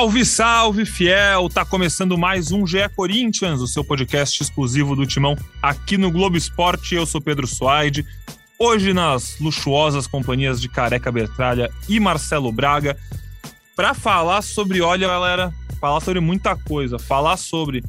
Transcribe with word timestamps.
Salve, 0.00 0.24
salve, 0.24 0.86
fiel! 0.86 1.50
Tá 1.50 1.62
começando 1.62 2.16
mais 2.16 2.50
um 2.50 2.66
GE 2.66 2.88
Corinthians, 2.96 3.60
o 3.60 3.66
seu 3.66 3.84
podcast 3.84 4.42
exclusivo 4.42 4.96
do 4.96 5.04
Timão 5.04 5.36
aqui 5.60 5.98
no 5.98 6.10
Globo 6.10 6.38
Esporte. 6.38 6.94
Eu 6.94 7.04
sou 7.04 7.20
Pedro 7.20 7.46
Suaide. 7.46 8.06
Hoje 8.58 8.94
nas 8.94 9.38
luxuosas 9.38 10.06
companhias 10.06 10.58
de 10.58 10.70
Careca 10.70 11.12
Bertralha 11.12 11.70
e 11.86 12.00
Marcelo 12.00 12.50
Braga 12.50 12.96
para 13.76 13.92
falar 13.92 14.40
sobre, 14.40 14.80
olha, 14.80 15.06
galera, 15.06 15.52
falar 15.78 16.00
sobre 16.00 16.20
muita 16.20 16.56
coisa, 16.56 16.98
falar 16.98 17.36
sobre 17.36 17.84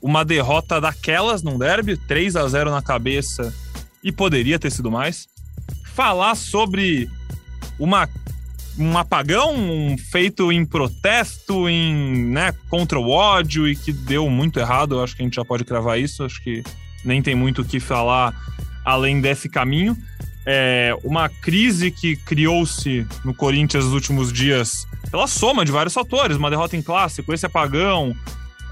uma 0.00 0.24
derrota 0.24 0.80
daquelas 0.80 1.42
num 1.42 1.58
derby, 1.58 1.98
3 1.98 2.36
a 2.36 2.48
0 2.48 2.70
na 2.70 2.80
cabeça 2.80 3.54
e 4.02 4.10
poderia 4.10 4.58
ter 4.58 4.72
sido 4.72 4.90
mais. 4.90 5.28
Falar 5.94 6.34
sobre 6.36 7.06
uma 7.78 8.08
um 8.78 8.96
apagão 8.96 9.96
feito 10.10 10.52
em 10.52 10.64
protesto, 10.64 11.68
em, 11.68 12.24
né, 12.26 12.54
contra 12.70 12.98
o 12.98 13.10
ódio 13.10 13.68
e 13.68 13.74
que 13.74 13.92
deu 13.92 14.30
muito 14.30 14.60
errado. 14.60 14.96
Eu 14.96 15.04
acho 15.04 15.16
que 15.16 15.22
a 15.22 15.24
gente 15.24 15.34
já 15.34 15.44
pode 15.44 15.64
cravar 15.64 15.98
isso. 15.98 16.24
Acho 16.24 16.42
que 16.42 16.62
nem 17.04 17.20
tem 17.20 17.34
muito 17.34 17.62
o 17.62 17.64
que 17.64 17.80
falar 17.80 18.34
além 18.84 19.20
desse 19.20 19.48
caminho. 19.48 19.96
É 20.46 20.96
uma 21.04 21.28
crise 21.28 21.90
que 21.90 22.16
criou-se 22.16 23.06
no 23.24 23.34
Corinthians 23.34 23.84
nos 23.84 23.92
últimos 23.92 24.32
dias 24.32 24.86
pela 25.10 25.26
soma 25.26 25.64
de 25.64 25.72
vários 25.72 25.92
fatores, 25.92 26.36
uma 26.36 26.50
derrota 26.50 26.76
em 26.76 26.82
clássico, 26.82 27.32
esse 27.32 27.44
apagão, 27.44 28.14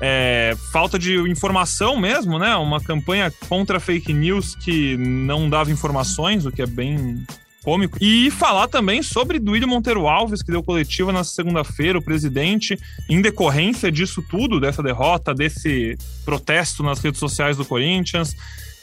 é, 0.00 0.54
falta 0.72 0.98
de 0.98 1.18
informação 1.30 1.98
mesmo, 1.98 2.38
né? 2.38 2.54
Uma 2.56 2.80
campanha 2.80 3.32
contra 3.48 3.80
fake 3.80 4.12
news 4.12 4.54
que 4.54 4.96
não 4.96 5.48
dava 5.48 5.70
informações, 5.70 6.44
o 6.46 6.52
que 6.52 6.62
é 6.62 6.66
bem 6.66 7.24
cômico. 7.66 7.98
E 8.00 8.30
falar 8.30 8.68
também 8.68 9.02
sobre 9.02 9.40
Duílio 9.40 9.66
Monteiro 9.66 10.06
Alves, 10.06 10.40
que 10.40 10.52
deu 10.52 10.62
coletiva 10.62 11.10
na 11.10 11.24
segunda-feira, 11.24 11.98
o 11.98 12.02
presidente, 12.02 12.78
em 13.10 13.20
decorrência 13.20 13.90
disso 13.90 14.22
tudo, 14.22 14.60
dessa 14.60 14.84
derrota, 14.84 15.34
desse 15.34 15.98
protesto 16.24 16.84
nas 16.84 17.00
redes 17.00 17.18
sociais 17.18 17.56
do 17.56 17.64
Corinthians. 17.64 18.36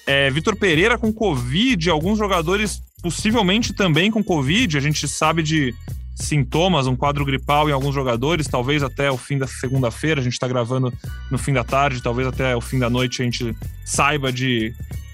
É, 0.06 0.30
Vitor 0.30 0.58
Pereira 0.58 0.98
com 0.98 1.14
Covid, 1.14 1.90
alguns 1.90 2.20
jogadores 2.20 2.82
possivelmente 3.02 3.72
também 3.72 4.12
com 4.12 4.22
Covid. 4.22 4.78
A 4.78 4.82
gente 4.82 5.08
sabe 5.08 5.42
de 5.42 5.74
sintomas, 6.14 6.86
um 6.86 6.96
quadro 6.96 7.24
gripal 7.24 7.70
em 7.70 7.72
alguns 7.72 7.96
jogadores, 7.96 8.50
talvez 8.50 8.84
até 8.84 9.10
o 9.10 9.18
fim 9.18 9.38
da 9.38 9.48
segunda-feira. 9.48 10.20
A 10.20 10.24
gente 10.24 10.34
está 10.34 10.48
gravando 10.48 10.94
no 11.32 11.38
fim 11.38 11.54
da 11.54 11.64
tarde, 11.64 12.04
talvez 12.04 12.28
até 12.28 12.54
o 12.54 12.60
fim 12.60 12.80
da 12.80 12.90
noite 12.90 13.22
a 13.22 13.26
gente 13.26 13.56
saiba 13.86 14.30
de 14.30 14.74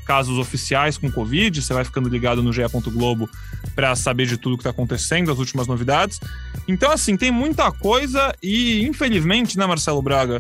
casos 0.10 0.40
oficiais 0.40 0.98
com 0.98 1.12
Covid. 1.12 1.62
Você 1.62 1.72
vai 1.72 1.86
ficando 1.86 2.10
ligado 2.10 2.42
no 2.42 2.52
GE. 2.52 2.64
Globo 2.92 3.30
para 3.76 3.96
saber 3.96 4.26
de 4.26 4.38
tudo 4.38 4.58
que 4.58 4.62
está 4.62 4.72
acontecendo, 4.72 5.32
as 5.32 5.38
últimas 5.38 5.68
novidades. 5.68 6.20
Então, 6.68 6.92
assim, 6.92 7.16
tem 7.16 7.30
muita 7.30 7.72
coisa 7.72 8.34
e, 8.42 8.84
infelizmente, 8.88 9.56
né, 9.56 9.68
Marcelo 9.68 10.02
Braga? 10.02 10.40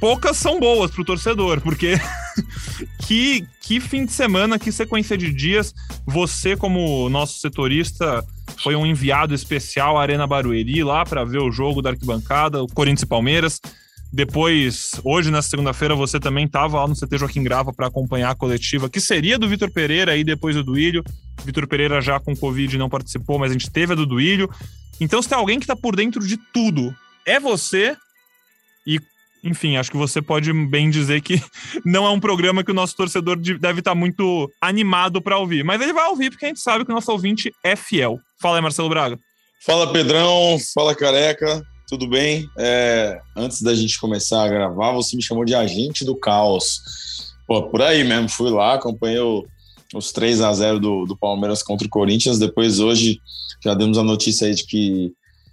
Poucas 0.00 0.38
são 0.38 0.58
boas 0.58 0.90
para 0.90 1.02
o 1.02 1.04
torcedor, 1.04 1.60
porque 1.60 2.00
que, 3.06 3.46
que 3.60 3.80
fim 3.80 4.06
de 4.06 4.12
semana, 4.12 4.58
que 4.58 4.72
sequência 4.72 5.18
de 5.18 5.30
dias. 5.30 5.74
Você, 6.06 6.56
como 6.56 7.10
nosso 7.10 7.38
setorista, 7.38 8.24
foi 8.62 8.74
um 8.74 8.86
enviado 8.86 9.34
especial 9.34 9.98
à 9.98 10.02
Arena 10.02 10.26
Barueri 10.26 10.82
lá 10.82 11.04
para 11.04 11.22
ver 11.22 11.40
o 11.40 11.52
jogo 11.52 11.82
da 11.82 11.90
arquibancada, 11.90 12.62
o 12.62 12.66
Corinthians 12.66 13.02
e 13.02 13.06
Palmeiras. 13.06 13.60
Depois, 14.12 15.00
hoje, 15.04 15.30
na 15.30 15.40
segunda-feira, 15.40 15.94
você 15.94 16.18
também 16.18 16.44
estava 16.44 16.80
lá 16.80 16.88
no 16.88 16.96
CT 16.96 17.16
Joaquim 17.16 17.44
Grava 17.44 17.72
para 17.72 17.86
acompanhar 17.86 18.30
a 18.30 18.34
coletiva, 18.34 18.90
que 18.90 19.00
seria 19.00 19.38
do 19.38 19.48
Vitor 19.48 19.70
Pereira 19.70 20.16
e 20.16 20.24
depois 20.24 20.56
do 20.56 20.64
Duílio. 20.64 21.04
Vitor 21.44 21.66
Pereira 21.68 22.00
já 22.00 22.18
com 22.18 22.36
Covid 22.36 22.76
não 22.76 22.88
participou, 22.88 23.38
mas 23.38 23.50
a 23.50 23.52
gente 23.52 23.70
teve 23.70 23.92
a 23.92 23.96
do 23.96 24.04
Duílio. 24.04 24.50
Então, 25.00 25.22
se 25.22 25.28
tem 25.28 25.38
alguém 25.38 25.60
que 25.60 25.64
está 25.64 25.76
por 25.76 25.94
dentro 25.94 26.26
de 26.26 26.36
tudo, 26.52 26.94
é 27.24 27.38
você. 27.38 27.96
E, 28.84 28.98
enfim, 29.44 29.76
acho 29.76 29.92
que 29.92 29.96
você 29.96 30.20
pode 30.20 30.52
bem 30.52 30.90
dizer 30.90 31.20
que 31.20 31.40
não 31.86 32.04
é 32.04 32.10
um 32.10 32.18
programa 32.18 32.64
que 32.64 32.72
o 32.72 32.74
nosso 32.74 32.96
torcedor 32.96 33.36
deve 33.36 33.78
estar 33.78 33.92
tá 33.92 33.94
muito 33.94 34.50
animado 34.60 35.22
para 35.22 35.38
ouvir. 35.38 35.62
Mas 35.62 35.80
ele 35.80 35.92
vai 35.92 36.08
ouvir 36.08 36.30
porque 36.30 36.46
a 36.46 36.48
gente 36.48 36.60
sabe 36.60 36.84
que 36.84 36.90
o 36.90 36.94
nosso 36.94 37.12
ouvinte 37.12 37.52
é 37.62 37.76
fiel. 37.76 38.18
Fala 38.40 38.58
aí, 38.58 38.62
Marcelo 38.62 38.88
Braga. 38.88 39.16
Fala, 39.64 39.92
Pedrão. 39.92 40.58
Fala, 40.74 40.96
Careca 40.96 41.64
tudo 41.90 42.06
bem? 42.06 42.48
É, 42.56 43.20
antes 43.36 43.60
da 43.62 43.74
gente 43.74 43.98
começar 43.98 44.44
a 44.44 44.48
gravar, 44.48 44.92
você 44.92 45.16
me 45.16 45.22
chamou 45.22 45.44
de 45.44 45.56
agente 45.56 46.04
do 46.04 46.14
caos. 46.14 46.80
Pô, 47.48 47.64
por 47.64 47.82
aí 47.82 48.04
mesmo, 48.04 48.28
fui 48.28 48.48
lá, 48.48 48.74
acompanhei 48.74 49.18
o, 49.18 49.44
os 49.92 50.12
3 50.12 50.40
a 50.40 50.52
0 50.52 50.78
do, 50.78 51.04
do 51.04 51.16
Palmeiras 51.16 51.64
contra 51.64 51.84
o 51.84 51.90
Corinthians. 51.90 52.38
Depois, 52.38 52.78
hoje, 52.78 53.20
já 53.62 53.74
demos 53.74 53.98
a 53.98 54.04
notícia 54.04 54.46
aí 54.46 54.54
de 54.54 54.64
que 54.64 55.12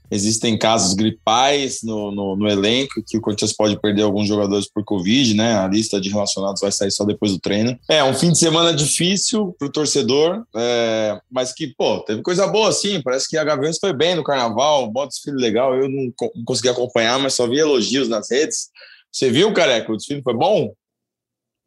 Existem 0.10 0.58
casos 0.58 0.94
gripais 0.94 1.84
no, 1.84 2.12
no, 2.12 2.36
no, 2.36 2.48
elenco, 2.48 3.04
que 3.06 3.18
o 3.18 3.22
Corinthians 3.22 3.54
pode 3.54 3.80
perder 3.80 4.04
alguns 4.04 4.28
jogadores 4.28 4.70
por 4.70 4.84
Covid, 4.84 5.36
né? 5.36 5.58
A 5.58 5.68
lista 5.68 6.00
de 6.00 6.10
relacionados 6.10 6.62
vai 6.62 6.72
sair 6.72 6.92
só 6.92 7.04
depois 7.04 7.34
do 7.34 7.40
treino. 7.40 7.78
É 7.90 8.04
um 8.04 8.14
fim 8.14 8.32
de 8.32 8.38
semana 8.38 8.74
difícil 8.74 9.54
para 9.60 9.68
o 9.68 9.72
torcedor, 9.72 10.46
é, 10.56 11.20
mas 11.30 11.54
que, 11.54 11.68
pô, 11.78 12.00
teve 12.02 12.22
coisa 12.22 12.48
boa 12.48 12.72
sim. 12.72 13.02
Parece 13.02 13.28
que 13.28 13.38
a 13.38 13.44
Gaviões 13.44 13.78
foi 13.80 13.92
bem 13.92 14.16
no 14.16 14.24
carnaval, 14.24 14.90
bom 14.90 15.06
desfile 15.06 15.38
legal. 15.38 15.76
Eu 15.76 15.90
não, 15.90 16.14
não 16.36 16.46
consegui 16.46 16.70
acompanhar, 16.70 17.20
mas 17.20 17.34
só 17.34 17.46
vi 17.46 17.60
elogios 17.60 18.08
nas 18.08 18.32
redes. 18.32 18.70
Você 19.12 19.30
viu, 19.30 19.54
careca? 19.54 19.92
O 19.92 19.98
desfile 19.98 20.22
foi 20.22 20.34
bom? 20.34 20.74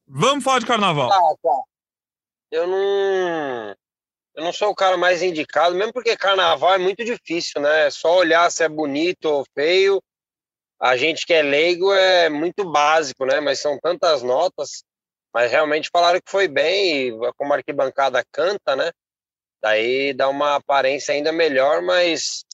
Vamos 0.09 0.43
falar 0.43 0.61
de 0.61 0.67
carnaval. 0.67 1.11
Ah, 1.13 1.35
tá. 1.43 1.63
Eu 2.51 2.67
não. 2.67 3.77
Eu 4.35 4.45
não 4.45 4.53
sou 4.53 4.71
o 4.71 4.75
cara 4.75 4.97
mais 4.97 5.23
indicado, 5.23 5.75
mesmo 5.75 5.93
porque 5.93 6.17
carnaval 6.17 6.75
é 6.75 6.79
muito 6.79 7.05
difícil, 7.05 7.61
né? 7.61 7.87
É 7.87 7.91
só 7.91 8.17
olhar 8.17 8.51
se 8.51 8.63
é 8.63 8.69
bonito 8.69 9.27
ou 9.27 9.45
feio. 9.55 10.01
A 10.81 10.97
gente 10.97 11.27
que 11.27 11.35
é 11.35 11.43
leigo 11.43 11.93
é 11.93 12.29
muito 12.29 12.65
básico, 12.71 13.27
né? 13.27 13.41
Mas 13.41 13.61
são 13.61 13.79
tantas 13.79 14.23
notas. 14.23 14.83
Mas 15.33 15.51
realmente 15.51 15.91
falaram 15.93 16.21
que 16.21 16.31
foi 16.31 16.49
bem, 16.49 17.09
e 17.09 17.33
como 17.37 17.53
a 17.53 17.57
arquibancada 17.57 18.25
canta, 18.33 18.75
né? 18.75 18.91
Daí 19.63 20.15
dá 20.15 20.29
uma 20.29 20.57
aparência 20.57 21.15
ainda 21.15 21.33
melhor, 21.33 21.83
mas 21.83 22.45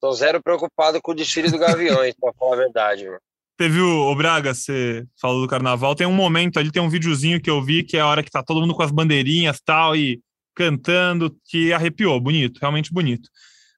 tô 0.00 0.12
zero 0.12 0.42
preocupado 0.42 1.00
com 1.02 1.12
o 1.12 1.14
desfile 1.14 1.50
do 1.50 1.58
Gaviões, 1.58 2.14
pra 2.18 2.32
falar 2.34 2.54
a 2.54 2.58
verdade, 2.58 3.04
mano. 3.04 3.20
Teve 3.58 3.80
o, 3.80 4.10
o 4.10 4.14
Braga, 4.14 4.54
você 4.54 5.04
falou 5.20 5.40
do 5.40 5.48
carnaval, 5.48 5.94
tem 5.94 6.06
um 6.06 6.12
momento 6.12 6.58
ali, 6.58 6.70
tem 6.70 6.82
um 6.82 6.90
videozinho 6.90 7.40
que 7.40 7.50
eu 7.50 7.62
vi, 7.62 7.82
que 7.82 7.96
é 7.96 8.00
a 8.00 8.06
hora 8.06 8.22
que 8.22 8.30
tá 8.30 8.42
todo 8.42 8.60
mundo 8.60 8.74
com 8.74 8.82
as 8.82 8.90
bandeirinhas 8.90 9.60
tal, 9.60 9.96
e 9.96 10.20
cantando, 10.56 11.36
que 11.44 11.72
arrepiou, 11.72 12.18
bonito, 12.18 12.58
realmente 12.58 12.92
bonito. 12.92 13.28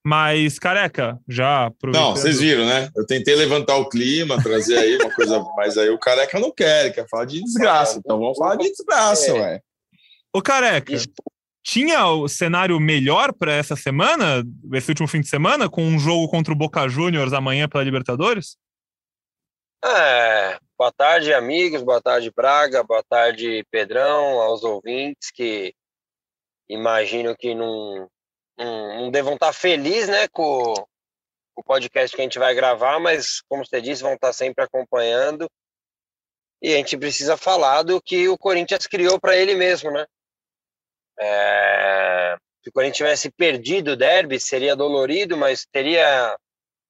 Mas, 0.07 0.59
careca, 0.59 1.19
já. 1.29 1.71
Não, 1.93 2.13
vocês 2.13 2.41
viram, 2.41 2.65
né? 2.65 2.89
Eu 2.97 3.05
tentei 3.05 3.35
levantar 3.35 3.77
o 3.77 3.89
clima, 3.89 4.43
trazer 4.43 4.79
aí 4.79 4.97
uma 4.97 5.11
coisa, 5.13 5.39
mas 5.57 5.77
aí 5.77 5.91
o 5.91 5.99
careca 5.99 6.39
não 6.39 6.51
quer, 6.51 6.95
quer 6.95 7.07
falar 7.09 7.27
de 7.27 7.43
desgraça. 7.43 7.99
Então 7.99 8.19
vamos 8.19 8.39
falar 8.39 8.57
de 8.57 8.71
desgraça, 8.71 9.31
é. 9.31 9.33
ué. 9.33 9.61
Ô, 10.33 10.41
careca, 10.41 10.95
tinha 11.63 12.07
o 12.07 12.29
cenário 12.29 12.79
melhor 12.79 13.33
para 13.35 13.53
essa 13.53 13.77
semana, 13.77 14.43
esse 14.73 14.91
último 14.91 15.09
fim 15.09 15.21
de 15.21 15.29
semana, 15.29 15.69
com 15.69 15.83
um 15.83 15.99
jogo 15.99 16.29
contra 16.29 16.53
o 16.53 16.57
Boca 16.57 16.89
Juniors 16.89 17.33
amanhã 17.33 17.69
pela 17.69 17.85
Libertadores? 17.85 18.57
É, 19.85 20.59
boa 20.79 20.93
tarde, 20.93 21.33
amigos, 21.33 21.83
boa 21.83 22.01
tarde, 22.01 22.33
Braga, 22.35 22.83
boa 22.83 23.03
tarde, 23.03 23.65
Pedrão, 23.71 24.41
aos 24.41 24.65
ouvintes 24.65 25.31
que 25.31 25.75
imagino 26.69 27.37
que 27.37 27.55
não, 27.55 28.09
não, 28.57 29.03
não 29.03 29.11
devam 29.11 29.35
estar 29.35 29.53
felizes 29.53 30.09
né, 30.09 30.29
com 30.29 30.75
o 31.57 31.63
podcast 31.63 32.15
que 32.15 32.21
a 32.21 32.25
gente 32.25 32.39
vai 32.39 32.55
gravar, 32.55 33.01
mas, 33.01 33.41
como 33.49 33.65
você 33.65 33.81
disse, 33.81 34.03
vão 34.03 34.15
estar 34.15 34.33
sempre 34.33 34.63
acompanhando. 34.63 35.51
E 36.61 36.73
a 36.75 36.77
gente 36.77 36.97
precisa 36.97 37.37
falar 37.37 37.83
do 37.83 38.01
que 38.03 38.29
o 38.29 38.37
Corinthians 38.37 38.87
criou 38.87 39.19
para 39.19 39.37
ele 39.37 39.55
mesmo, 39.55 39.91
né? 39.91 40.07
É... 41.19 42.37
Se 42.63 42.71
o 42.71 42.73
Corinthians 42.73 42.97
tivesse 42.97 43.31
perdido 43.31 43.93
o 43.93 43.97
derby, 43.97 44.39
seria 44.39 44.77
dolorido, 44.77 45.37
mas 45.37 45.67
teria. 45.67 46.37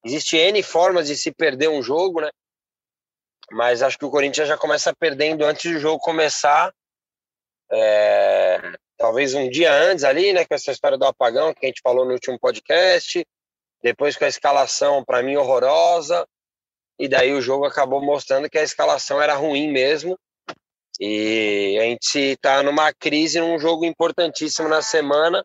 Existe 0.04 0.36
N 0.36 0.62
formas 0.62 1.06
de 1.06 1.16
se 1.16 1.32
perder 1.32 1.69
um 1.69 1.82
jogo, 1.82 2.20
né? 2.20 2.30
Mas 3.50 3.82
acho 3.82 3.98
que 3.98 4.04
o 4.04 4.10
Corinthians 4.10 4.48
já 4.48 4.56
começa 4.56 4.94
perdendo 4.94 5.44
antes 5.44 5.70
do 5.70 5.78
jogo 5.78 5.98
começar. 5.98 6.72
É 7.70 8.78
talvez 8.98 9.32
um 9.32 9.48
dia 9.48 9.72
antes 9.72 10.04
ali, 10.04 10.32
né, 10.32 10.44
com 10.44 10.54
essa 10.54 10.72
história 10.72 10.98
do 10.98 11.06
apagão 11.06 11.54
que 11.54 11.64
a 11.64 11.68
gente 11.68 11.80
falou 11.80 12.04
no 12.04 12.12
último 12.12 12.38
podcast, 12.38 13.24
depois 13.80 14.16
com 14.16 14.24
a 14.24 14.28
escalação 14.28 15.04
para 15.04 15.22
mim 15.22 15.36
horrorosa, 15.36 16.26
e 16.98 17.08
daí 17.08 17.32
o 17.32 17.40
jogo 17.40 17.64
acabou 17.64 18.04
mostrando 18.04 18.50
que 18.50 18.58
a 18.58 18.62
escalação 18.62 19.22
era 19.22 19.34
ruim 19.34 19.70
mesmo. 19.70 20.18
E 21.00 21.78
a 21.80 21.84
gente 21.84 22.18
está 22.18 22.60
numa 22.60 22.92
crise 22.92 23.38
num 23.38 23.56
jogo 23.56 23.84
importantíssimo 23.84 24.68
na 24.68 24.82
semana. 24.82 25.44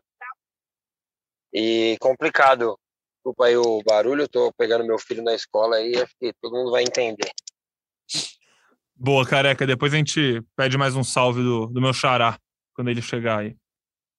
E 1.52 1.96
complicado. 2.00 2.76
Desculpa 3.14 3.46
aí 3.46 3.56
o 3.56 3.80
barulho, 3.84 4.24
estou 4.24 4.52
pegando 4.58 4.84
meu 4.84 4.98
filho 4.98 5.22
na 5.22 5.32
escola 5.32 5.76
aí, 5.76 5.96
acho 5.96 6.12
que 6.18 6.32
todo 6.42 6.56
mundo 6.56 6.72
vai 6.72 6.82
entender. 6.82 7.30
Boa, 8.96 9.24
careca. 9.24 9.64
Depois 9.64 9.94
a 9.94 9.96
gente 9.96 10.42
pede 10.56 10.76
mais 10.76 10.96
um 10.96 11.04
salve 11.04 11.40
do, 11.40 11.66
do 11.68 11.80
meu 11.80 11.92
xará 11.92 12.36
quando 12.74 12.88
ele 12.88 13.00
chegar 13.00 13.40
aí. 13.40 13.56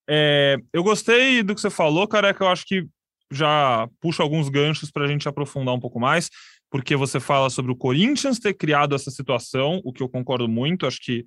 É, 0.08 0.56
eu 0.72 0.82
gostei 0.82 1.42
do 1.42 1.54
que 1.54 1.60
você 1.60 1.70
falou, 1.70 2.06
cara, 2.06 2.32
que 2.32 2.42
eu 2.42 2.48
acho 2.48 2.64
que 2.64 2.86
já 3.30 3.88
puxa 4.00 4.22
alguns 4.22 4.48
ganchos 4.48 4.90
para 4.90 5.04
a 5.04 5.08
gente 5.08 5.28
aprofundar 5.28 5.74
um 5.74 5.80
pouco 5.80 5.98
mais. 6.00 6.30
porque 6.68 6.96
você 6.96 7.20
fala 7.20 7.48
sobre 7.48 7.70
o 7.70 7.76
Corinthians 7.76 8.40
ter 8.40 8.52
criado 8.52 8.94
essa 8.94 9.10
situação, 9.10 9.80
o 9.84 9.92
que 9.92 10.02
eu 10.02 10.08
concordo 10.08 10.48
muito. 10.48 10.86
Acho 10.86 11.00
que 11.00 11.24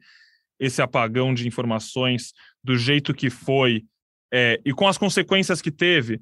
esse 0.59 0.81
apagão 0.81 1.33
de 1.33 1.47
informações 1.47 2.33
do 2.61 2.75
jeito 2.75 3.13
que 3.13 3.29
foi 3.29 3.85
é, 4.31 4.59
e 4.63 4.73
com 4.73 4.87
as 4.87 4.97
consequências 4.97 5.61
que 5.61 5.71
teve, 5.71 6.21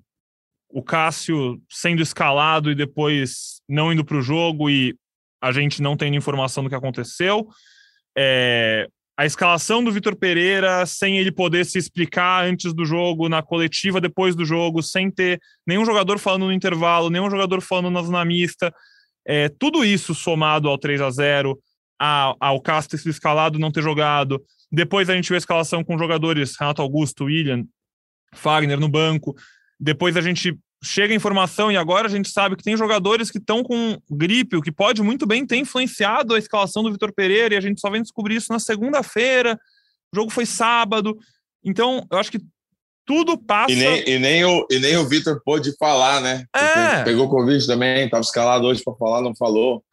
o 0.69 0.83
Cássio 0.83 1.61
sendo 1.69 2.01
escalado 2.01 2.71
e 2.71 2.75
depois 2.75 3.61
não 3.67 3.91
indo 3.91 4.03
para 4.03 4.17
o 4.17 4.21
jogo 4.21 4.69
e 4.69 4.95
a 5.41 5.51
gente 5.51 5.81
não 5.81 5.95
tendo 5.95 6.15
informação 6.15 6.63
do 6.63 6.69
que 6.69 6.75
aconteceu. 6.75 7.47
É, 8.17 8.87
a 9.17 9.25
escalação 9.25 9.83
do 9.83 9.91
Vitor 9.91 10.15
Pereira 10.15 10.85
sem 10.85 11.17
ele 11.17 11.31
poder 11.31 11.65
se 11.65 11.79
explicar 11.79 12.45
antes 12.45 12.71
do 12.71 12.85
jogo, 12.85 13.27
na 13.27 13.41
coletiva 13.41 13.99
depois 13.99 14.35
do 14.35 14.45
jogo, 14.45 14.83
sem 14.83 15.09
ter 15.09 15.41
nenhum 15.65 15.83
jogador 15.83 16.19
falando 16.19 16.45
no 16.45 16.53
intervalo, 16.53 17.09
nenhum 17.09 17.27
jogador 17.27 17.59
falando 17.59 17.89
na 17.89 18.03
zona 18.03 18.23
mista. 18.23 18.71
É, 19.25 19.49
tudo 19.49 19.83
isso 19.83 20.13
somado 20.13 20.69
ao 20.69 20.77
3 20.77 21.01
a 21.01 21.09
0 21.09 21.59
ao 21.99 22.61
Castro 22.61 22.95
sido 22.95 23.09
escalado 23.09 23.57
não 23.57 23.71
ter 23.71 23.81
jogado. 23.81 24.39
Depois 24.71 25.09
a 25.09 25.15
gente 25.15 25.29
vê 25.29 25.35
a 25.35 25.39
escalação 25.39 25.83
com 25.83 25.97
jogadores 25.97 26.55
Renato 26.59 26.83
Augusto, 26.83 27.25
William, 27.25 27.65
Fagner 28.35 28.79
no 28.79 28.87
banco. 28.87 29.35
Depois 29.79 30.15
a 30.15 30.21
gente 30.21 30.55
chega 30.83 31.13
a 31.13 31.15
informação 31.15 31.71
e 31.71 31.77
agora 31.77 32.07
a 32.07 32.09
gente 32.09 32.29
sabe 32.29 32.55
que 32.55 32.63
tem 32.63 32.77
jogadores 32.77 33.31
que 33.31 33.39
estão 33.39 33.63
com 33.63 33.97
gripe, 34.09 34.55
o 34.55 34.61
que 34.61 34.71
pode 34.71 35.01
muito 35.01 35.25
bem 35.25 35.45
ter 35.45 35.57
influenciado 35.57 36.35
a 36.35 36.39
escalação 36.39 36.83
do 36.83 36.91
Vitor 36.91 37.11
Pereira, 37.13 37.55
e 37.55 37.57
a 37.57 37.61
gente 37.61 37.81
só 37.81 37.89
vem 37.89 38.01
descobrir 38.01 38.35
isso 38.35 38.51
na 38.51 38.59
segunda-feira. 38.59 39.59
O 40.13 40.15
jogo 40.15 40.31
foi 40.31 40.45
sábado. 40.45 41.17
Então, 41.63 42.05
eu 42.11 42.17
acho 42.17 42.31
que 42.31 42.39
tudo 43.05 43.37
passa. 43.37 43.71
E 43.71 43.75
nem, 43.75 44.09
e 44.09 44.19
nem 44.19 44.45
o, 44.45 44.67
e 44.69 44.79
nem 44.79 44.97
o 44.97 45.07
Vitor 45.07 45.41
pôde 45.43 45.75
falar, 45.77 46.21
né? 46.21 46.45
É. 46.55 47.03
Pegou 47.03 47.29
Covid 47.29 47.65
também, 47.65 48.05
estava 48.05 48.21
escalado 48.21 48.67
hoje 48.67 48.83
para 48.83 48.95
falar, 48.95 49.21
não 49.21 49.35
falou. 49.35 49.83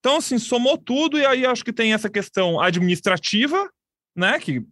Então, 0.00 0.16
assim, 0.16 0.38
somou 0.38 0.76
tudo, 0.76 1.18
e 1.18 1.24
aí 1.24 1.46
acho 1.46 1.64
que 1.64 1.72
tem 1.72 1.92
essa 1.94 2.10
questão 2.10 2.60
administrativa, 2.60 3.70
né? 4.14 4.38
Que 4.38 4.62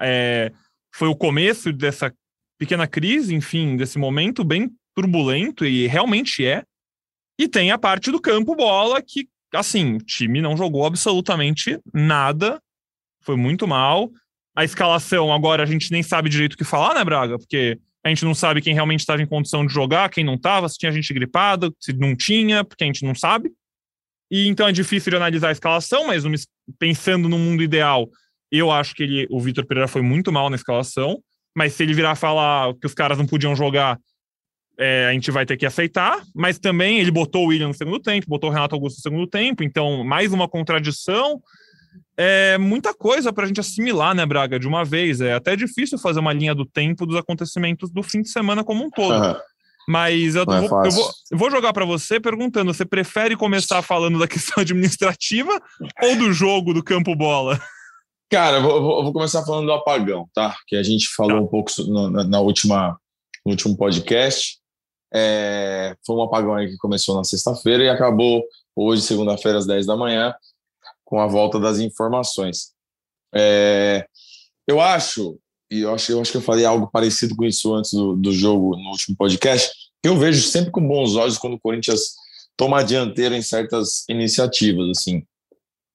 é, 0.00 0.52
foi 0.92 1.08
o 1.08 1.16
começo 1.16 1.72
dessa 1.72 2.12
pequena 2.58 2.86
crise, 2.86 3.34
enfim, 3.34 3.76
desse 3.76 3.98
momento 3.98 4.44
bem 4.44 4.70
turbulento, 4.94 5.64
e 5.64 5.86
realmente 5.86 6.44
é. 6.44 6.64
E 7.38 7.48
tem 7.48 7.70
a 7.70 7.78
parte 7.78 8.10
do 8.10 8.20
campo 8.20 8.54
bola 8.54 9.02
que, 9.02 9.28
assim, 9.54 9.94
o 9.94 9.98
time 9.98 10.40
não 10.40 10.56
jogou 10.56 10.86
absolutamente 10.86 11.78
nada, 11.92 12.60
foi 13.22 13.36
muito 13.36 13.66
mal. 13.66 14.10
A 14.54 14.64
escalação, 14.64 15.32
agora 15.32 15.62
a 15.62 15.66
gente 15.66 15.90
nem 15.90 16.02
sabe 16.02 16.28
direito 16.28 16.54
o 16.54 16.58
que 16.58 16.64
falar, 16.64 16.94
né, 16.94 17.04
Braga? 17.04 17.38
Porque 17.38 17.78
a 18.04 18.08
gente 18.08 18.24
não 18.24 18.34
sabe 18.34 18.60
quem 18.60 18.74
realmente 18.74 19.00
estava 19.00 19.22
em 19.22 19.26
condição 19.26 19.66
de 19.66 19.72
jogar, 19.72 20.10
quem 20.10 20.24
não 20.24 20.34
estava, 20.34 20.68
se 20.68 20.76
tinha 20.76 20.92
gente 20.92 21.12
gripada, 21.14 21.72
se 21.80 21.92
não 21.92 22.14
tinha, 22.14 22.64
porque 22.64 22.84
a 22.84 22.86
gente 22.86 23.04
não 23.04 23.14
sabe. 23.14 23.50
E 24.30 24.48
então 24.48 24.66
é 24.66 24.72
difícil 24.72 25.10
de 25.10 25.16
analisar 25.16 25.48
a 25.48 25.52
escalação, 25.52 26.06
mas 26.06 26.24
pensando 26.78 27.28
no 27.28 27.38
mundo 27.38 27.62
ideal, 27.62 28.08
eu 28.50 28.70
acho 28.70 28.94
que 28.94 29.02
ele, 29.02 29.26
o 29.30 29.40
Vitor 29.40 29.64
Pereira 29.66 29.88
foi 29.88 30.02
muito 30.02 30.30
mal 30.30 30.50
na 30.50 30.56
escalação. 30.56 31.22
Mas 31.54 31.74
se 31.74 31.82
ele 31.82 31.94
virar 31.94 32.14
falar 32.14 32.74
que 32.80 32.86
os 32.86 32.94
caras 32.94 33.18
não 33.18 33.26
podiam 33.26 33.54
jogar, 33.54 33.98
é, 34.78 35.08
a 35.08 35.12
gente 35.12 35.30
vai 35.30 35.44
ter 35.44 35.56
que 35.56 35.66
aceitar, 35.66 36.22
mas 36.34 36.58
também 36.58 36.98
ele 36.98 37.10
botou 37.10 37.44
o 37.44 37.48
William 37.48 37.68
no 37.68 37.74
segundo 37.74 38.00
tempo, 38.00 38.26
botou 38.28 38.50
o 38.50 38.52
Renato 38.52 38.74
Augusto 38.74 38.96
no 38.98 39.02
segundo 39.02 39.26
tempo, 39.26 39.62
então 39.62 40.02
mais 40.04 40.32
uma 40.32 40.48
contradição. 40.48 41.40
É 42.16 42.58
muita 42.58 42.94
coisa 42.94 43.32
para 43.32 43.44
a 43.44 43.46
gente 43.46 43.60
assimilar, 43.60 44.14
né, 44.14 44.24
Braga, 44.24 44.58
de 44.58 44.66
uma 44.66 44.84
vez. 44.84 45.20
É 45.20 45.34
até 45.34 45.56
difícil 45.56 45.98
fazer 45.98 46.20
uma 46.20 46.32
linha 46.32 46.54
do 46.54 46.64
tempo 46.64 47.06
dos 47.06 47.16
acontecimentos 47.16 47.90
do 47.90 48.02
fim 48.02 48.22
de 48.22 48.28
semana 48.28 48.62
como 48.62 48.84
um 48.84 48.90
todo. 48.90 49.14
Uhum. 49.14 49.34
Mas 49.88 50.34
eu, 50.34 50.42
é 50.42 50.44
vou, 50.44 50.84
eu, 50.84 50.90
vou, 50.90 51.10
eu 51.32 51.38
vou 51.38 51.50
jogar 51.50 51.72
para 51.72 51.84
você 51.84 52.20
perguntando: 52.20 52.72
você 52.72 52.84
prefere 52.84 53.36
começar 53.36 53.82
falando 53.82 54.18
da 54.18 54.28
questão 54.28 54.60
administrativa 54.62 55.60
ou 56.02 56.16
do 56.16 56.32
jogo 56.32 56.72
do 56.72 56.82
campo 56.82 57.14
bola? 57.16 57.60
Cara, 58.30 58.58
eu 58.58 58.62
vou, 58.62 58.98
eu 58.98 59.04
vou 59.04 59.12
começar 59.12 59.44
falando 59.44 59.66
do 59.66 59.72
apagão, 59.72 60.26
tá? 60.32 60.56
Que 60.66 60.76
a 60.76 60.82
gente 60.82 61.08
falou 61.08 61.36
tá. 61.36 61.42
um 61.42 61.46
pouco 61.46 61.70
na, 62.10 62.24
na, 62.24 62.40
última, 62.40 62.96
no 63.44 63.52
último 63.52 63.76
podcast. 63.76 64.61
É, 65.14 65.94
foi 66.06 66.16
um 66.16 66.22
apagão 66.22 66.54
aí 66.54 66.68
que 66.68 66.76
começou 66.76 67.16
na 67.16 67.24
sexta-feira 67.24 67.84
e 67.84 67.88
acabou 67.88 68.42
hoje, 68.74 69.02
segunda-feira, 69.02 69.58
às 69.58 69.66
10 69.66 69.86
da 69.86 69.96
manhã, 69.96 70.34
com 71.04 71.20
a 71.20 71.26
volta 71.26 71.60
das 71.60 71.78
informações. 71.78 72.72
É, 73.34 74.06
eu 74.66 74.80
acho, 74.80 75.38
e 75.70 75.80
eu 75.80 75.94
acho, 75.94 76.12
eu 76.12 76.20
acho 76.20 76.30
que 76.30 76.38
eu 76.38 76.42
falei 76.42 76.64
algo 76.64 76.90
parecido 76.90 77.36
com 77.36 77.44
isso 77.44 77.74
antes 77.74 77.92
do, 77.92 78.16
do 78.16 78.32
jogo, 78.32 78.76
no 78.76 78.90
último 78.90 79.16
podcast, 79.16 79.70
que 80.02 80.08
eu 80.08 80.16
vejo 80.16 80.42
sempre 80.42 80.70
com 80.70 80.86
bons 80.86 81.14
olhos 81.16 81.38
quando 81.38 81.54
o 81.54 81.60
Corinthians 81.60 82.14
toma 82.56 82.80
a 82.80 82.82
dianteira 82.82 83.36
em 83.36 83.42
certas 83.42 84.04
iniciativas, 84.08 84.88
assim. 84.90 85.22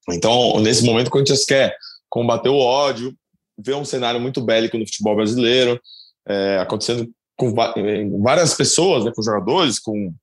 Então, 0.09 0.59
nesse 0.59 0.85
momento, 0.85 1.07
o 1.07 1.11
Corinthians 1.11 1.43
quer 1.43 1.75
combater 2.09 2.49
o 2.49 2.57
ódio, 2.57 3.15
ver 3.57 3.75
um 3.75 3.83
cenário 3.83 4.19
muito 4.19 4.41
bélico 4.41 4.77
no 4.77 4.85
futebol 4.85 5.15
brasileiro, 5.15 5.79
é, 6.27 6.57
acontecendo 6.59 7.09
com 7.37 7.53
é, 7.77 8.09
várias 8.19 8.55
pessoas, 8.55 9.05
né, 9.05 9.11
com 9.15 9.21
jogadores, 9.21 9.79
com, 9.79 10.13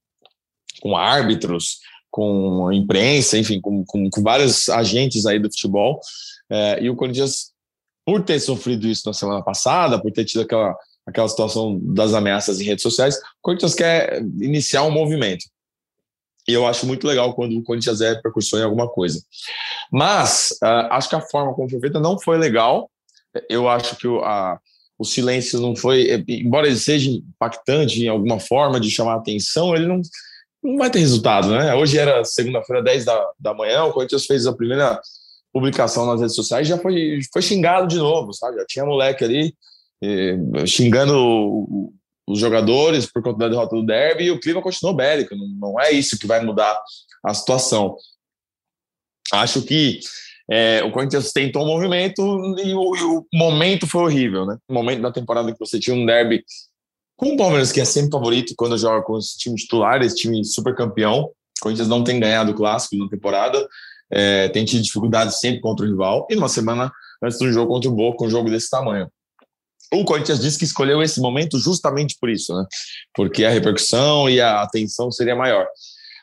com 0.82 0.96
árbitros, 0.96 1.78
com 2.10 2.70
imprensa, 2.72 3.38
enfim, 3.38 3.60
com, 3.60 3.84
com, 3.84 4.10
com 4.10 4.22
vários 4.22 4.68
agentes 4.68 5.24
aí 5.24 5.38
do 5.38 5.50
futebol. 5.50 6.00
É, 6.50 6.82
e 6.82 6.90
o 6.90 6.96
Corinthians, 6.96 7.52
por 8.04 8.22
ter 8.22 8.40
sofrido 8.40 8.86
isso 8.86 9.02
na 9.06 9.12
semana 9.12 9.42
passada, 9.42 10.00
por 10.00 10.12
ter 10.12 10.24
tido 10.24 10.42
aquela, 10.42 10.76
aquela 11.06 11.28
situação 11.28 11.78
das 11.80 12.12
ameaças 12.12 12.60
em 12.60 12.64
redes 12.64 12.82
sociais, 12.82 13.16
o 13.16 13.20
Corinthians 13.42 13.74
quer 13.74 14.20
iniciar 14.40 14.82
um 14.82 14.90
movimento. 14.90 15.44
E 16.46 16.52
eu 16.52 16.66
acho 16.66 16.86
muito 16.86 17.06
legal 17.06 17.32
quando 17.34 17.56
o 17.56 17.62
Corinthians 17.62 18.00
é 18.00 18.14
percussor 18.16 18.60
em 18.60 18.64
alguma 18.64 18.88
coisa. 18.88 19.22
Mas 19.90 20.50
uh, 20.62 20.90
acho 20.90 21.08
que 21.08 21.16
a 21.16 21.20
forma 21.20 21.54
como 21.54 21.70
foi 21.70 21.80
feita 21.80 21.98
não 21.98 22.20
foi 22.20 22.36
legal. 22.36 22.90
Eu 23.48 23.68
acho 23.68 23.96
que 23.96 24.06
a, 24.22 24.58
o 25.04 25.06
silêncio 25.06 25.60
não 25.60 25.76
foi, 25.76 26.10
é, 26.10 26.24
embora 26.28 26.66
ele 26.66 26.76
seja 26.76 27.10
impactante 27.10 28.02
em 28.02 28.08
alguma 28.08 28.40
forma 28.40 28.80
de 28.80 28.90
chamar 28.90 29.16
atenção, 29.16 29.74
ele 29.74 29.86
não, 29.86 30.00
não 30.62 30.76
vai 30.76 30.90
ter 30.90 30.98
resultado, 30.98 31.50
né? 31.50 31.74
Hoje 31.74 31.98
era 31.98 32.24
segunda-feira, 32.24 32.82
10 32.82 33.04
da, 33.04 33.30
da 33.38 33.54
manhã, 33.54 33.84
o 33.84 33.92
Corinthians 33.92 34.26
fez 34.26 34.46
a 34.46 34.52
primeira 34.52 35.00
publicação 35.52 36.04
nas 36.06 36.20
redes 36.20 36.34
sociais 36.34 36.66
já 36.66 36.76
foi, 36.76 37.20
foi 37.32 37.40
xingado 37.40 37.86
de 37.86 37.96
novo, 37.96 38.32
sabe? 38.32 38.56
Já 38.56 38.66
tinha 38.66 38.84
moleque 38.84 39.22
ali 39.22 39.54
eh, 40.02 40.66
xingando 40.66 41.92
os 42.26 42.40
jogadores 42.40 43.06
por 43.06 43.22
conta 43.22 43.38
da 43.38 43.48
derrota 43.48 43.76
do 43.76 43.86
derby 43.86 44.24
e 44.24 44.30
o 44.32 44.40
clima 44.40 44.60
continuou 44.60 44.96
bélico. 44.96 45.36
Não, 45.36 45.46
não 45.46 45.80
é 45.80 45.92
isso 45.92 46.18
que 46.18 46.26
vai 46.26 46.44
mudar 46.44 46.76
a 47.24 47.32
situação. 47.32 47.96
Acho 49.32 49.62
que 49.62 50.00
é, 50.50 50.82
o 50.82 50.90
Corinthians 50.90 51.32
tentou 51.32 51.62
um 51.62 51.66
movimento 51.66 52.20
e 52.58 52.74
o, 52.74 52.96
e 52.96 53.02
o, 53.02 53.26
momento 53.32 53.86
foi 53.86 54.02
horrível, 54.02 54.44
né? 54.44 54.58
O 54.68 54.74
momento 54.74 55.00
da 55.00 55.12
temporada 55.12 55.52
que 55.52 55.58
você 55.58 55.78
tinha 55.78 55.96
um 55.96 56.04
derby 56.04 56.44
com 57.16 57.34
o 57.34 57.36
Palmeiras, 57.36 57.72
que 57.72 57.80
é 57.80 57.84
sempre 57.84 58.10
favorito 58.10 58.54
quando 58.56 58.76
joga 58.76 59.02
com 59.02 59.16
esse 59.16 59.38
time 59.38 59.56
titular, 59.56 60.02
esse 60.02 60.16
time 60.16 60.44
super 60.44 60.74
campeão. 60.74 61.22
O 61.22 61.62
Corinthians 61.62 61.88
não 61.88 62.04
tem 62.04 62.20
ganhado 62.20 62.52
o 62.52 62.54
clássico 62.54 62.96
na 62.96 63.08
temporada, 63.08 63.66
é, 64.10 64.48
tem 64.48 64.64
tido 64.64 64.82
dificuldades 64.82 65.38
sempre 65.38 65.60
contra 65.60 65.86
o 65.86 65.88
rival, 65.88 66.26
e 66.28 66.34
numa 66.34 66.48
semana 66.48 66.92
antes 67.22 67.38
do 67.38 67.50
jogo 67.50 67.72
contra 67.72 67.88
o 67.88 67.94
Boca, 67.94 68.24
um 68.24 68.30
jogo 68.30 68.50
desse 68.50 68.68
tamanho. 68.68 69.08
O 69.92 70.04
Corinthians 70.04 70.40
disse 70.40 70.58
que 70.58 70.64
escolheu 70.64 71.02
esse 71.02 71.20
momento 71.20 71.58
justamente 71.58 72.16
por 72.20 72.28
isso, 72.28 72.54
né? 72.54 72.66
Porque 73.14 73.44
a 73.44 73.50
repercussão 73.50 74.28
e 74.28 74.40
a 74.40 74.62
atenção 74.62 75.10
seria 75.10 75.36
maior. 75.36 75.66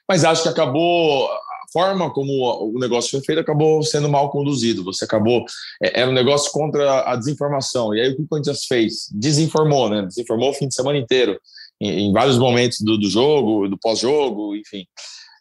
Mas 0.07 0.25
acho 0.25 0.43
que 0.43 0.49
acabou 0.49 1.29
forma 1.71 2.11
como 2.11 2.31
o 2.73 2.79
negócio 2.79 3.11
foi 3.11 3.21
feito 3.21 3.39
acabou 3.39 3.81
sendo 3.83 4.09
mal 4.09 4.29
conduzido. 4.29 4.83
Você 4.83 5.05
acabou. 5.05 5.45
É, 5.81 6.01
era 6.01 6.09
um 6.09 6.13
negócio 6.13 6.51
contra 6.51 7.11
a 7.11 7.15
desinformação. 7.15 7.93
E 7.93 8.01
aí 8.01 8.09
o 8.09 8.15
que 8.15 8.21
o 8.21 8.27
Corinthians 8.27 8.65
fez? 8.65 9.07
Desinformou, 9.11 9.89
né? 9.89 10.03
Desinformou 10.03 10.49
o 10.49 10.53
fim 10.53 10.67
de 10.67 10.75
semana 10.75 10.97
inteiro, 10.97 11.39
em, 11.79 12.07
em 12.07 12.13
vários 12.13 12.37
momentos 12.37 12.79
do, 12.81 12.97
do 12.97 13.09
jogo, 13.09 13.67
do 13.67 13.77
pós-jogo, 13.77 14.55
enfim. 14.55 14.85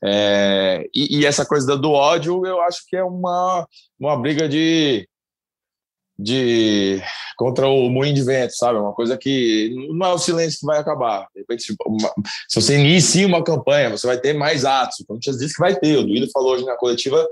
É, 0.02 0.86
e, 0.94 1.18
e, 1.18 1.26
essa 1.26 1.44
coisa 1.44 1.76
do 1.76 1.92
ódio, 1.92 2.46
eu 2.46 2.60
acho 2.62 2.80
que 2.88 2.96
é 2.96 3.04
uma, 3.04 3.66
uma 3.98 4.16
briga 4.16 4.48
de 4.48 5.06
de 6.22 7.00
contra 7.36 7.66
o 7.66 7.88
moinho 7.88 8.14
de 8.14 8.22
vento, 8.22 8.54
sabe? 8.54 8.78
Uma 8.78 8.92
coisa 8.92 9.16
que 9.16 9.74
não 9.92 10.06
é 10.06 10.12
o 10.12 10.18
silêncio 10.18 10.60
que 10.60 10.66
vai 10.66 10.78
acabar. 10.78 11.26
Repente, 11.34 11.64
tipo, 11.64 11.96
se 12.48 12.60
você 12.60 12.78
inicia 12.78 13.26
uma 13.26 13.42
campanha, 13.42 13.90
você 13.90 14.06
vai 14.06 14.18
ter 14.18 14.34
mais 14.34 14.64
atos. 14.64 15.00
O 15.00 15.06
Corinthians 15.06 15.38
disse 15.38 15.54
que 15.54 15.60
vai 15.60 15.74
ter. 15.74 15.96
O 15.96 16.02
Duílio 16.02 16.30
falou 16.30 16.52
hoje 16.52 16.64
na 16.64 16.76
coletiva 16.76 17.26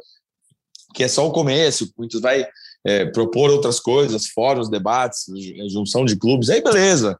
que 0.95 1.05
é 1.05 1.09
só 1.09 1.27
o 1.27 1.33
começo. 1.33 1.85
O 1.85 1.93
Corinthians 1.93 2.23
vai 2.23 2.47
é, 2.87 3.05
propor 3.07 3.51
outras 3.51 3.79
coisas, 3.79 4.29
fóruns, 4.29 4.71
debates, 4.71 5.27
junção 5.71 6.05
de 6.05 6.17
clubes. 6.17 6.49
Aí, 6.49 6.63
beleza. 6.63 7.19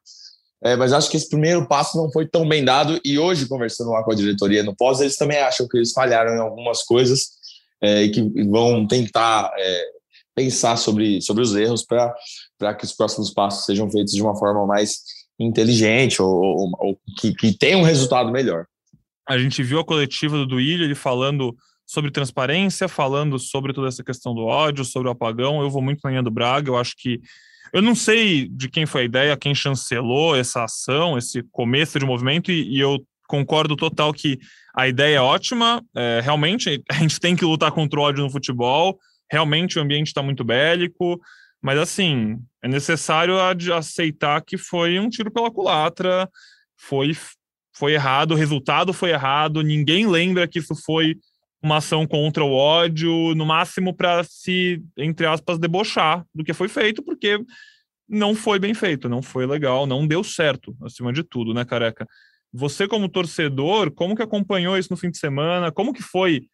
É, 0.63 0.75
mas 0.75 0.91
acho 0.91 1.09
que 1.09 1.15
esse 1.15 1.29
primeiro 1.29 1.67
passo 1.67 1.95
não 1.95 2.11
foi 2.11 2.27
tão 2.27 2.47
bem 2.47 2.65
dado. 2.65 2.99
E 3.05 3.19
hoje, 3.19 3.47
conversando 3.47 3.91
lá 3.91 4.03
com 4.03 4.11
a 4.11 4.15
diretoria 4.15 4.63
no 4.63 4.75
pós, 4.75 4.99
eles 4.99 5.15
também 5.15 5.37
acham 5.37 5.67
que 5.67 5.77
eles 5.77 5.93
falharam 5.93 6.35
em 6.35 6.39
algumas 6.39 6.83
coisas 6.83 7.29
é, 7.81 8.03
e 8.03 8.11
que 8.11 8.43
vão 8.45 8.87
tentar 8.87 9.51
é, 9.57 9.98
pensar 10.39 10.77
sobre, 10.77 11.21
sobre 11.21 11.43
os 11.43 11.53
erros 11.53 11.85
para 11.85 12.73
que 12.73 12.85
os 12.85 12.93
próximos 12.93 13.29
passos 13.29 13.65
sejam 13.65 13.91
feitos 13.91 14.13
de 14.13 14.21
uma 14.21 14.37
forma 14.37 14.65
mais 14.65 14.99
inteligente 15.37 16.21
ou, 16.21 16.29
ou, 16.29 16.71
ou 16.79 16.99
que, 17.17 17.35
que 17.35 17.51
tenha 17.51 17.77
um 17.77 17.83
resultado 17.83 18.31
melhor. 18.31 18.65
A 19.27 19.37
gente 19.37 19.61
viu 19.61 19.79
a 19.79 19.85
coletiva 19.85 20.37
do 20.37 20.45
Duílio, 20.45 20.85
ele 20.85 20.95
falando 20.95 21.53
sobre 21.85 22.09
transparência, 22.09 22.87
falando 22.87 23.37
sobre 23.37 23.73
toda 23.73 23.89
essa 23.89 24.03
questão 24.03 24.33
do 24.33 24.45
ódio, 24.45 24.85
sobre 24.85 25.09
o 25.09 25.11
apagão. 25.11 25.61
Eu 25.61 25.69
vou 25.69 25.81
muito 25.81 25.99
na 26.03 26.09
linha 26.09 26.23
do 26.23 26.31
Braga, 26.31 26.69
eu 26.69 26.77
acho 26.77 26.93
que. 26.97 27.19
Eu 27.73 27.81
não 27.81 27.93
sei 27.93 28.47
de 28.47 28.69
quem 28.69 28.85
foi 28.85 29.01
a 29.01 29.05
ideia, 29.05 29.37
quem 29.37 29.53
chancelou 29.53 30.35
essa 30.35 30.63
ação, 30.63 31.17
esse 31.17 31.43
começo 31.51 31.99
de 31.99 32.05
movimento, 32.05 32.51
e, 32.51 32.77
e 32.77 32.79
eu 32.79 32.97
concordo 33.27 33.75
total 33.75 34.11
que 34.11 34.39
a 34.75 34.87
ideia 34.87 35.17
é 35.17 35.21
ótima. 35.21 35.83
É, 35.95 36.21
realmente, 36.23 36.81
a 36.89 36.95
gente 36.95 37.19
tem 37.19 37.35
que 37.35 37.45
lutar 37.45 37.71
contra 37.71 37.99
o 37.99 38.03
ódio 38.03 38.23
no 38.23 38.31
futebol. 38.31 38.97
Realmente, 39.31 39.77
o 39.77 39.81
ambiente 39.81 40.07
está 40.07 40.21
muito 40.21 40.43
bélico. 40.43 41.19
Mas, 41.61 41.77
assim, 41.77 42.39
é 42.63 42.67
necessário 42.67 43.37
aceitar 43.73 44.41
que 44.41 44.57
foi 44.57 44.99
um 44.99 45.09
tiro 45.09 45.31
pela 45.31 45.51
culatra, 45.51 46.29
foi, 46.77 47.15
foi 47.73 47.93
errado, 47.93 48.31
o 48.31 48.35
resultado 48.35 48.93
foi 48.93 49.11
errado, 49.11 49.61
ninguém 49.61 50.07
lembra 50.07 50.47
que 50.47 50.59
isso 50.59 50.73
foi 50.75 51.17
uma 51.61 51.77
ação 51.77 52.07
contra 52.07 52.43
o 52.43 52.53
ódio, 52.53 53.35
no 53.35 53.45
máximo 53.45 53.93
para 53.93 54.23
se, 54.23 54.81
entre 54.97 55.25
aspas, 55.25 55.59
debochar 55.59 56.25
do 56.33 56.43
que 56.43 56.53
foi 56.53 56.69
feito, 56.69 57.03
porque 57.03 57.39
não 58.07 58.33
foi 58.33 58.57
bem 58.57 58.73
feito, 58.73 59.09
não 59.09 59.21
foi 59.21 59.45
legal, 59.45 59.85
não 59.85 60.07
deu 60.07 60.23
certo, 60.23 60.75
acima 60.81 61.11
de 61.11 61.23
tudo, 61.23 61.53
né, 61.53 61.65
careca? 61.65 62.07
Você, 62.51 62.87
como 62.87 63.09
torcedor, 63.09 63.91
como 63.91 64.15
que 64.15 64.23
acompanhou 64.23 64.77
isso 64.77 64.89
no 64.89 64.97
fim 64.97 65.11
de 65.11 65.19
semana? 65.19 65.71
Como 65.71 65.93
que 65.93 66.01
foi? 66.01 66.47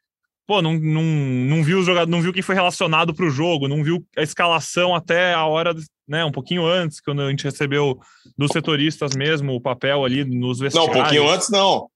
Pô, 0.47 0.61
não, 0.61 0.73
não, 0.73 1.03
não 1.03 1.63
viu 1.63 1.79
os 1.79 1.85
jogadores, 1.85 2.11
não 2.11 2.21
viu 2.21 2.31
quem 2.31 2.43
foi 2.43 2.53
relacionado 2.55 3.13
para 3.13 3.25
o 3.25 3.31
jogo, 3.31 3.67
não 3.67 3.83
viu 3.83 4.05
a 4.15 4.21
escalação 4.21 4.93
até 4.93 5.33
a 5.33 5.45
hora, 5.45 5.73
né? 6.07 6.23
Um 6.23 6.31
pouquinho 6.31 6.65
antes, 6.65 7.01
quando 7.01 7.21
a 7.23 7.29
gente 7.29 7.43
recebeu 7.43 7.99
dos 8.37 8.51
setoristas 8.51 9.15
mesmo 9.15 9.53
o 9.53 9.61
papel 9.61 10.05
ali 10.05 10.23
nos 10.23 10.59
vestiários. 10.59 10.93
Não, 10.93 10.99
um 10.99 11.03
pouquinho 11.03 11.29
antes 11.29 11.49
não. 11.49 11.89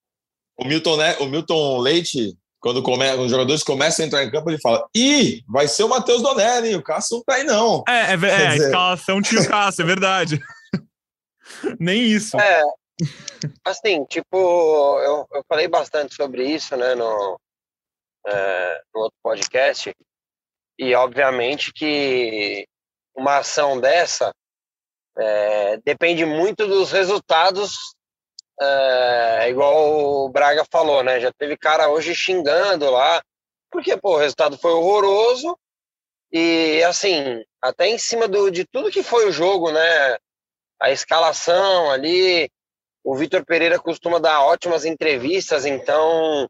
O 0.57 0.65
Milton, 0.65 0.97
né, 0.97 1.15
o 1.19 1.25
Milton 1.25 1.77
Leite 1.79 2.35
quando 2.59 2.83
come, 2.83 3.09
os 3.15 3.31
jogadores 3.31 3.63
começam 3.63 4.03
a 4.03 4.07
entrar 4.07 4.23
em 4.23 4.31
campo, 4.31 4.49
ele 4.49 4.59
fala: 4.59 4.85
Ih, 4.93 5.41
vai 5.47 5.67
ser 5.67 5.83
o 5.83 5.89
Matheus 5.89 6.21
Donelli, 6.21 6.75
o 6.75 6.83
Cássio 6.83 7.17
não 7.17 7.23
tá 7.23 7.35
aí, 7.35 7.43
não. 7.43 7.83
É, 7.87 8.13
é, 8.13 8.29
é 8.29 8.47
a 8.47 8.55
escalação 8.55 9.21
tinha 9.21 9.41
o 9.41 9.47
Cássio, 9.47 9.83
é 9.83 9.85
verdade. 9.85 10.41
Nem 11.79 12.03
isso. 12.03 12.37
É, 12.39 12.61
assim, 13.65 14.03
tipo, 14.05 14.35
eu, 14.35 15.25
eu 15.33 15.43
falei 15.47 15.67
bastante 15.67 16.15
sobre 16.15 16.45
isso, 16.45 16.75
né, 16.75 16.95
no, 16.95 17.39
é, 18.31 18.81
no 18.93 19.01
outro 19.01 19.17
podcast, 19.21 19.93
e 20.77 20.95
obviamente 20.95 21.73
que 21.73 22.67
uma 23.15 23.37
ação 23.37 23.79
dessa 23.79 24.33
é, 25.17 25.77
depende 25.77 26.25
muito 26.25 26.67
dos 26.67 26.91
resultados 26.91 27.73
é, 28.61 29.49
igual 29.49 30.25
o 30.25 30.29
Braga 30.29 30.65
falou, 30.69 31.01
né? 31.03 31.19
Já 31.19 31.31
teve 31.31 31.57
cara 31.57 31.89
hoje 31.89 32.13
xingando 32.13 32.89
lá, 32.91 33.21
porque 33.71 33.95
pô, 33.97 34.15
o 34.15 34.17
resultado 34.17 34.57
foi 34.57 34.71
horroroso 34.71 35.57
e 36.31 36.83
assim, 36.83 37.43
até 37.61 37.87
em 37.87 37.97
cima 37.97 38.27
do, 38.27 38.51
de 38.51 38.65
tudo 38.65 38.91
que 38.91 39.01
foi 39.01 39.27
o 39.27 39.31
jogo, 39.31 39.71
né? 39.71 40.17
A 40.81 40.91
escalação 40.91 41.89
ali, 41.89 42.49
o 43.03 43.15
Vitor 43.15 43.45
Pereira 43.45 43.79
costuma 43.79 44.19
dar 44.19 44.43
ótimas 44.43 44.85
entrevistas, 44.85 45.65
então, 45.65 46.47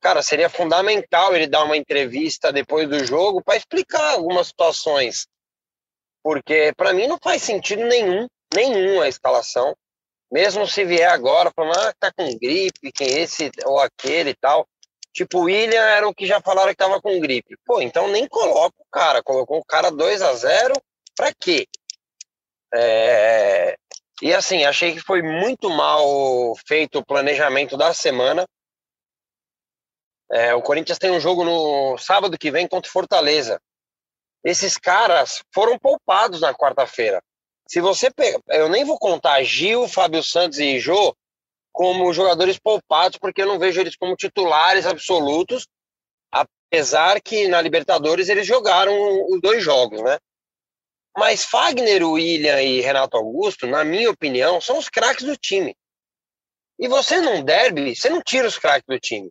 cara, 0.00 0.22
seria 0.22 0.48
fundamental 0.48 1.34
ele 1.34 1.46
dar 1.46 1.64
uma 1.64 1.76
entrevista 1.76 2.52
depois 2.52 2.88
do 2.88 3.04
jogo 3.04 3.42
para 3.42 3.56
explicar 3.56 4.12
algumas 4.12 4.48
situações. 4.48 5.26
Porque 6.22 6.72
para 6.76 6.92
mim 6.92 7.06
não 7.06 7.18
faz 7.22 7.42
sentido 7.42 7.84
nenhum, 7.84 8.26
nenhum 8.54 9.00
a 9.00 9.08
escalação 9.08 9.74
mesmo 10.30 10.66
se 10.66 10.84
vier 10.84 11.10
agora, 11.10 11.50
falando, 11.54 11.78
ah, 11.78 11.94
tá 11.98 12.12
com 12.12 12.38
gripe, 12.38 12.92
quem 12.92 13.18
esse 13.18 13.50
ou 13.64 13.80
aquele 13.80 14.30
e 14.30 14.34
tal. 14.34 14.66
Tipo, 15.12 15.38
o 15.40 15.42
William 15.42 15.82
era 15.82 16.06
o 16.06 16.14
que 16.14 16.24
já 16.24 16.40
falaram 16.40 16.70
que 16.70 16.76
tava 16.76 17.00
com 17.00 17.18
gripe. 17.18 17.56
Pô, 17.66 17.82
então 17.82 18.06
nem 18.06 18.28
coloca 18.28 18.76
o 18.78 18.86
cara. 18.92 19.22
Colocou 19.24 19.58
o 19.58 19.64
cara 19.64 19.90
2 19.90 20.22
a 20.22 20.32
0 20.34 20.74
pra 21.16 21.32
quê? 21.34 21.66
É... 22.72 23.76
E 24.22 24.32
assim, 24.32 24.64
achei 24.64 24.92
que 24.92 25.00
foi 25.00 25.20
muito 25.20 25.68
mal 25.68 26.54
feito 26.66 27.00
o 27.00 27.04
planejamento 27.04 27.76
da 27.76 27.92
semana. 27.92 28.46
É, 30.32 30.54
o 30.54 30.62
Corinthians 30.62 30.98
tem 30.98 31.10
um 31.10 31.20
jogo 31.20 31.44
no 31.44 31.98
sábado 31.98 32.38
que 32.38 32.50
vem 32.50 32.68
contra 32.68 32.90
Fortaleza. 32.90 33.60
Esses 34.44 34.76
caras 34.78 35.42
foram 35.52 35.78
poupados 35.78 36.40
na 36.40 36.54
quarta-feira. 36.54 37.22
Se 37.68 37.80
você 37.80 38.10
eu 38.48 38.68
nem 38.68 38.84
vou 38.84 38.98
contar 38.98 39.42
Gil, 39.42 39.86
Fábio 39.88 40.22
Santos 40.22 40.58
e 40.58 40.78
Jô 40.78 41.14
como 41.72 42.12
jogadores 42.12 42.58
poupados, 42.58 43.18
porque 43.18 43.42
eu 43.42 43.46
não 43.46 43.58
vejo 43.58 43.80
eles 43.80 43.96
como 43.96 44.16
titulares 44.16 44.86
absolutos, 44.86 45.68
apesar 46.32 47.20
que 47.20 47.46
na 47.48 47.60
Libertadores 47.60 48.28
eles 48.28 48.46
jogaram 48.46 48.92
os 49.28 49.40
dois 49.40 49.62
jogos, 49.62 50.02
né? 50.02 50.18
Mas 51.16 51.44
Fagner, 51.44 52.04
William 52.04 52.60
e 52.62 52.80
Renato 52.80 53.16
Augusto, 53.16 53.66
na 53.66 53.84
minha 53.84 54.10
opinião, 54.10 54.60
são 54.60 54.78
os 54.78 54.88
craques 54.88 55.24
do 55.24 55.36
time. 55.36 55.76
E 56.78 56.88
você 56.88 57.20
não 57.20 57.42
derby, 57.42 57.94
você 57.94 58.08
não 58.08 58.22
tira 58.22 58.48
os 58.48 58.58
craques 58.58 58.86
do 58.88 58.98
time. 58.98 59.30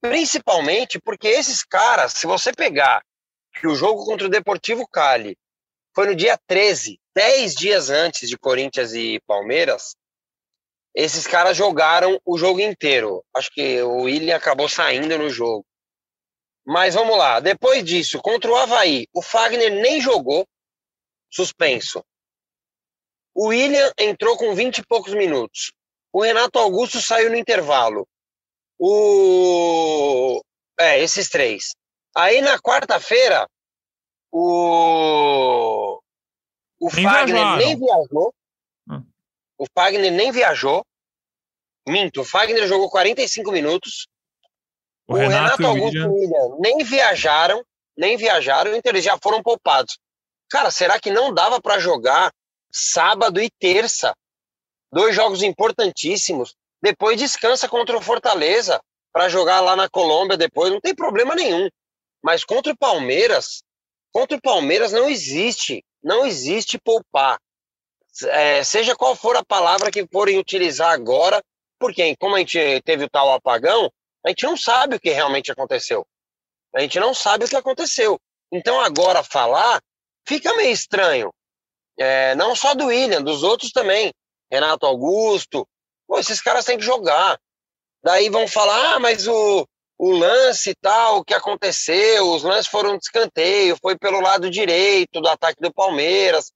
Principalmente 0.00 0.98
porque 0.98 1.28
esses 1.28 1.62
caras, 1.62 2.14
se 2.14 2.26
você 2.26 2.52
pegar 2.52 3.02
que 3.60 3.66
o 3.66 3.74
jogo 3.74 4.04
contra 4.04 4.26
o 4.26 4.30
Deportivo 4.30 4.86
Cali 4.88 5.36
foi 5.94 6.06
no 6.06 6.14
dia 6.14 6.38
13, 6.46 6.98
dez 7.14 7.54
dias 7.54 7.90
antes 7.90 8.28
de 8.28 8.38
Corinthians 8.38 8.92
e 8.94 9.20
Palmeiras, 9.26 9.94
esses 10.94 11.26
caras 11.26 11.56
jogaram 11.56 12.20
o 12.24 12.38
jogo 12.38 12.60
inteiro. 12.60 13.24
Acho 13.34 13.50
que 13.52 13.80
o 13.82 14.02
William 14.02 14.36
acabou 14.36 14.68
saindo 14.68 15.16
no 15.18 15.28
jogo. 15.28 15.64
Mas 16.64 16.94
vamos 16.94 17.16
lá. 17.16 17.40
Depois 17.40 17.84
disso, 17.84 18.20
contra 18.20 18.50
o 18.50 18.56
Havaí, 18.56 19.06
o 19.12 19.22
Fagner 19.22 19.70
nem 19.70 20.00
jogou, 20.00 20.46
suspenso. 21.30 22.04
O 23.34 23.48
William 23.48 23.92
entrou 23.98 24.36
com 24.36 24.54
20 24.54 24.78
e 24.78 24.86
poucos 24.86 25.14
minutos. 25.14 25.72
O 26.12 26.22
Renato 26.22 26.58
Augusto 26.58 27.00
saiu 27.00 27.30
no 27.30 27.36
intervalo. 27.36 28.06
O. 28.82 30.40
É, 30.78 30.98
esses 31.00 31.28
três. 31.28 31.74
Aí 32.16 32.40
na 32.40 32.58
quarta-feira, 32.58 33.46
o 34.32 36.00
o 36.80 36.88
nem 36.94 37.04
Fagner 37.04 37.26
viajaram. 37.26 37.56
nem 37.58 37.78
viajou. 37.78 38.34
Hum. 38.88 39.04
O 39.58 39.66
Fagner 39.74 40.10
nem 40.10 40.32
viajou. 40.32 40.84
Minto, 41.86 42.22
o 42.22 42.24
Fagner 42.24 42.66
jogou 42.66 42.88
45 42.90 43.52
minutos. 43.52 44.08
O, 45.06 45.12
o 45.12 45.16
Renato, 45.16 45.62
Renato 45.62 45.66
Augusto 45.66 45.96
e 45.96 46.02
o 46.02 46.12
William 46.14 46.56
nem 46.58 46.78
viajaram, 46.78 47.62
nem 47.96 48.16
viajaram, 48.16 48.74
então 48.74 48.90
eles 48.92 49.04
já 49.04 49.18
foram 49.22 49.42
poupados. 49.42 49.98
Cara, 50.48 50.70
será 50.70 50.98
que 50.98 51.10
não 51.10 51.34
dava 51.34 51.60
para 51.60 51.78
jogar 51.78 52.32
sábado 52.72 53.40
e 53.42 53.50
terça? 53.50 54.14
Dois 54.90 55.14
jogos 55.14 55.42
importantíssimos. 55.42 56.54
Depois 56.82 57.18
descansa 57.18 57.68
contra 57.68 57.96
o 57.96 58.02
Fortaleza 58.02 58.80
para 59.12 59.28
jogar 59.28 59.60
lá 59.60 59.76
na 59.76 59.88
Colômbia 59.88 60.36
depois, 60.36 60.72
não 60.72 60.80
tem 60.80 60.94
problema 60.94 61.34
nenhum. 61.34 61.68
Mas 62.22 62.44
contra 62.44 62.72
o 62.72 62.76
Palmeiras, 62.76 63.62
contra 64.12 64.36
o 64.36 64.40
Palmeiras 64.40 64.92
não 64.92 65.08
existe 65.08 65.84
não 66.02 66.24
existe 66.26 66.78
poupar. 66.78 67.38
É, 68.24 68.64
seja 68.64 68.96
qual 68.96 69.14
for 69.14 69.36
a 69.36 69.44
palavra 69.44 69.90
que 69.90 70.06
forem 70.10 70.38
utilizar 70.38 70.92
agora, 70.92 71.42
porque 71.78 72.16
como 72.16 72.36
a 72.36 72.38
gente 72.40 72.80
teve 72.82 73.04
o 73.04 73.10
tal 73.10 73.32
apagão, 73.32 73.90
a 74.24 74.30
gente 74.30 74.44
não 74.44 74.56
sabe 74.56 74.96
o 74.96 75.00
que 75.00 75.10
realmente 75.10 75.52
aconteceu. 75.52 76.06
A 76.74 76.80
gente 76.80 76.98
não 76.98 77.14
sabe 77.14 77.44
o 77.44 77.48
que 77.48 77.56
aconteceu. 77.56 78.18
Então 78.52 78.80
agora 78.80 79.22
falar 79.22 79.80
fica 80.26 80.54
meio 80.54 80.72
estranho. 80.72 81.32
É, 81.98 82.34
não 82.34 82.56
só 82.56 82.74
do 82.74 82.86
William, 82.86 83.22
dos 83.22 83.42
outros 83.42 83.70
também. 83.70 84.12
Renato 84.50 84.86
Augusto. 84.86 85.66
Pô, 86.10 86.18
esses 86.18 86.42
caras 86.42 86.64
têm 86.64 86.76
que 86.76 86.84
jogar. 86.84 87.38
Daí 88.02 88.28
vão 88.28 88.48
falar, 88.48 88.96
ah, 88.96 88.98
mas 88.98 89.28
o, 89.28 89.64
o 89.96 90.10
lance 90.10 90.74
tal, 90.74 91.18
o 91.18 91.24
que 91.24 91.32
aconteceu, 91.32 92.32
os 92.32 92.42
lances 92.42 92.66
foram 92.66 92.98
de 92.98 93.04
escanteio, 93.04 93.78
foi 93.80 93.96
pelo 93.96 94.20
lado 94.20 94.50
direito 94.50 95.20
do 95.20 95.28
ataque 95.28 95.62
do 95.62 95.72
Palmeiras, 95.72 96.50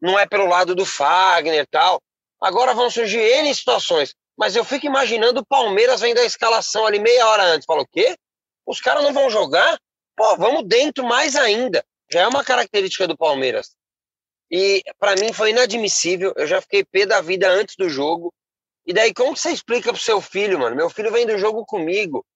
não 0.00 0.18
é 0.18 0.26
pelo 0.26 0.46
lado 0.46 0.74
do 0.74 0.86
Fagner 0.86 1.66
tal. 1.70 2.00
Agora 2.40 2.72
vão 2.72 2.88
surgir 2.88 3.20
N 3.20 3.54
situações, 3.54 4.14
mas 4.34 4.56
eu 4.56 4.64
fico 4.64 4.86
imaginando 4.86 5.40
o 5.40 5.46
Palmeiras 5.46 6.00
vendo 6.00 6.16
a 6.16 6.24
escalação 6.24 6.86
ali 6.86 6.98
meia 6.98 7.28
hora 7.28 7.42
antes. 7.42 7.66
Falou, 7.66 7.82
o 7.82 7.86
quê? 7.86 8.16
Os 8.64 8.80
caras 8.80 9.04
não 9.04 9.12
vão 9.12 9.28
jogar? 9.28 9.78
Pô, 10.16 10.38
vamos 10.38 10.66
dentro 10.66 11.04
mais 11.04 11.36
ainda. 11.36 11.84
Já 12.10 12.22
é 12.22 12.26
uma 12.26 12.42
característica 12.42 13.06
do 13.06 13.14
Palmeiras. 13.14 13.76
E 14.50 14.82
para 14.98 15.16
mim 15.16 15.34
foi 15.34 15.50
inadmissível. 15.50 16.32
Eu 16.34 16.46
já 16.46 16.62
fiquei 16.62 16.82
pé 16.82 17.04
da 17.04 17.20
vida 17.20 17.46
antes 17.46 17.76
do 17.76 17.86
jogo. 17.90 18.32
E 18.90 18.92
daí, 18.92 19.14
como 19.14 19.34
que 19.34 19.38
você 19.38 19.52
explica 19.52 19.92
pro 19.92 20.02
seu 20.02 20.20
filho, 20.20 20.58
mano? 20.58 20.74
Meu 20.74 20.90
filho 20.90 21.12
vem 21.12 21.24
do 21.24 21.38
jogo 21.38 21.64
comigo 21.64 22.26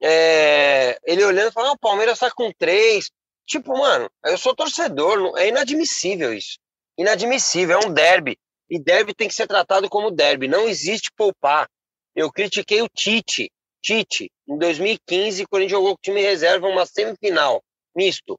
é, 0.00 0.96
ele 1.04 1.24
olhando 1.24 1.48
e 1.48 1.52
falando, 1.52 1.70
ah, 1.70 1.72
o 1.72 1.78
Palmeiras 1.80 2.20
tá 2.20 2.30
com 2.30 2.52
três. 2.52 3.10
Tipo, 3.44 3.76
mano, 3.76 4.08
eu 4.24 4.38
sou 4.38 4.54
torcedor, 4.54 5.36
é 5.36 5.48
inadmissível 5.48 6.32
isso. 6.32 6.60
Inadmissível, 6.96 7.80
é 7.80 7.86
um 7.88 7.92
derby. 7.92 8.38
E 8.70 8.78
derby 8.78 9.16
tem 9.16 9.26
que 9.26 9.34
ser 9.34 9.48
tratado 9.48 9.90
como 9.90 10.12
derby. 10.12 10.46
Não 10.46 10.68
existe 10.68 11.10
poupar. 11.16 11.68
Eu 12.14 12.30
critiquei 12.30 12.80
o 12.82 12.88
Tite. 12.88 13.50
Tite, 13.82 14.30
em 14.46 14.56
2015, 14.56 15.42
o 15.42 15.48
Corinthians 15.48 15.72
jogou 15.72 15.94
com 15.96 15.98
o 15.98 16.02
time 16.04 16.22
reserva 16.22 16.68
uma 16.68 16.86
semifinal, 16.86 17.60
misto. 17.96 18.38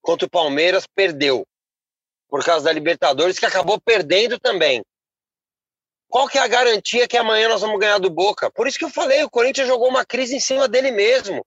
Contra 0.00 0.24
o 0.24 0.30
Palmeiras, 0.30 0.86
perdeu. 0.86 1.44
Por 2.28 2.44
causa 2.44 2.66
da 2.66 2.72
Libertadores, 2.72 3.40
que 3.40 3.46
acabou 3.46 3.80
perdendo 3.80 4.38
também. 4.38 4.84
Qual 6.14 6.28
que 6.28 6.38
é 6.38 6.42
a 6.42 6.46
garantia 6.46 7.08
que 7.08 7.16
amanhã 7.16 7.48
nós 7.48 7.60
vamos 7.60 7.80
ganhar 7.80 7.98
do 7.98 8.08
Boca? 8.08 8.48
Por 8.48 8.68
isso 8.68 8.78
que 8.78 8.84
eu 8.84 8.88
falei, 8.88 9.24
o 9.24 9.28
Corinthians 9.28 9.66
jogou 9.66 9.88
uma 9.88 10.04
crise 10.04 10.36
em 10.36 10.38
cima 10.38 10.68
dele 10.68 10.92
mesmo. 10.92 11.44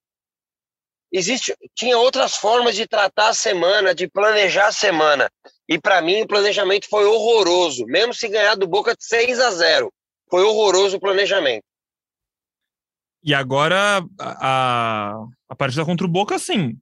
Existe, 1.10 1.56
tinha 1.74 1.98
outras 1.98 2.36
formas 2.36 2.76
de 2.76 2.86
tratar 2.86 3.30
a 3.30 3.34
semana, 3.34 3.96
de 3.96 4.10
planejar 4.10 4.68
a 4.68 4.72
semana. 4.74 5.32
E 5.70 5.80
para 5.80 6.02
mim 6.02 6.22
o 6.22 6.28
planejamento 6.28 6.90
foi 6.90 7.06
horroroso, 7.06 7.86
mesmo 7.86 8.14
se 8.14 8.28
ganhar 8.28 8.56
do 8.56 8.68
Boca 8.68 8.94
de 8.94 9.06
6 9.06 9.40
a 9.40 9.52
0. 9.52 9.90
Foi 10.30 10.44
horroroso 10.44 10.98
o 10.98 11.00
planejamento. 11.00 11.64
E 13.24 13.34
agora 13.34 14.06
a, 14.20 15.14
a 15.48 15.56
partida 15.56 15.86
contra 15.86 16.06
o 16.06 16.10
Boca, 16.10 16.38
sim, 16.38 16.78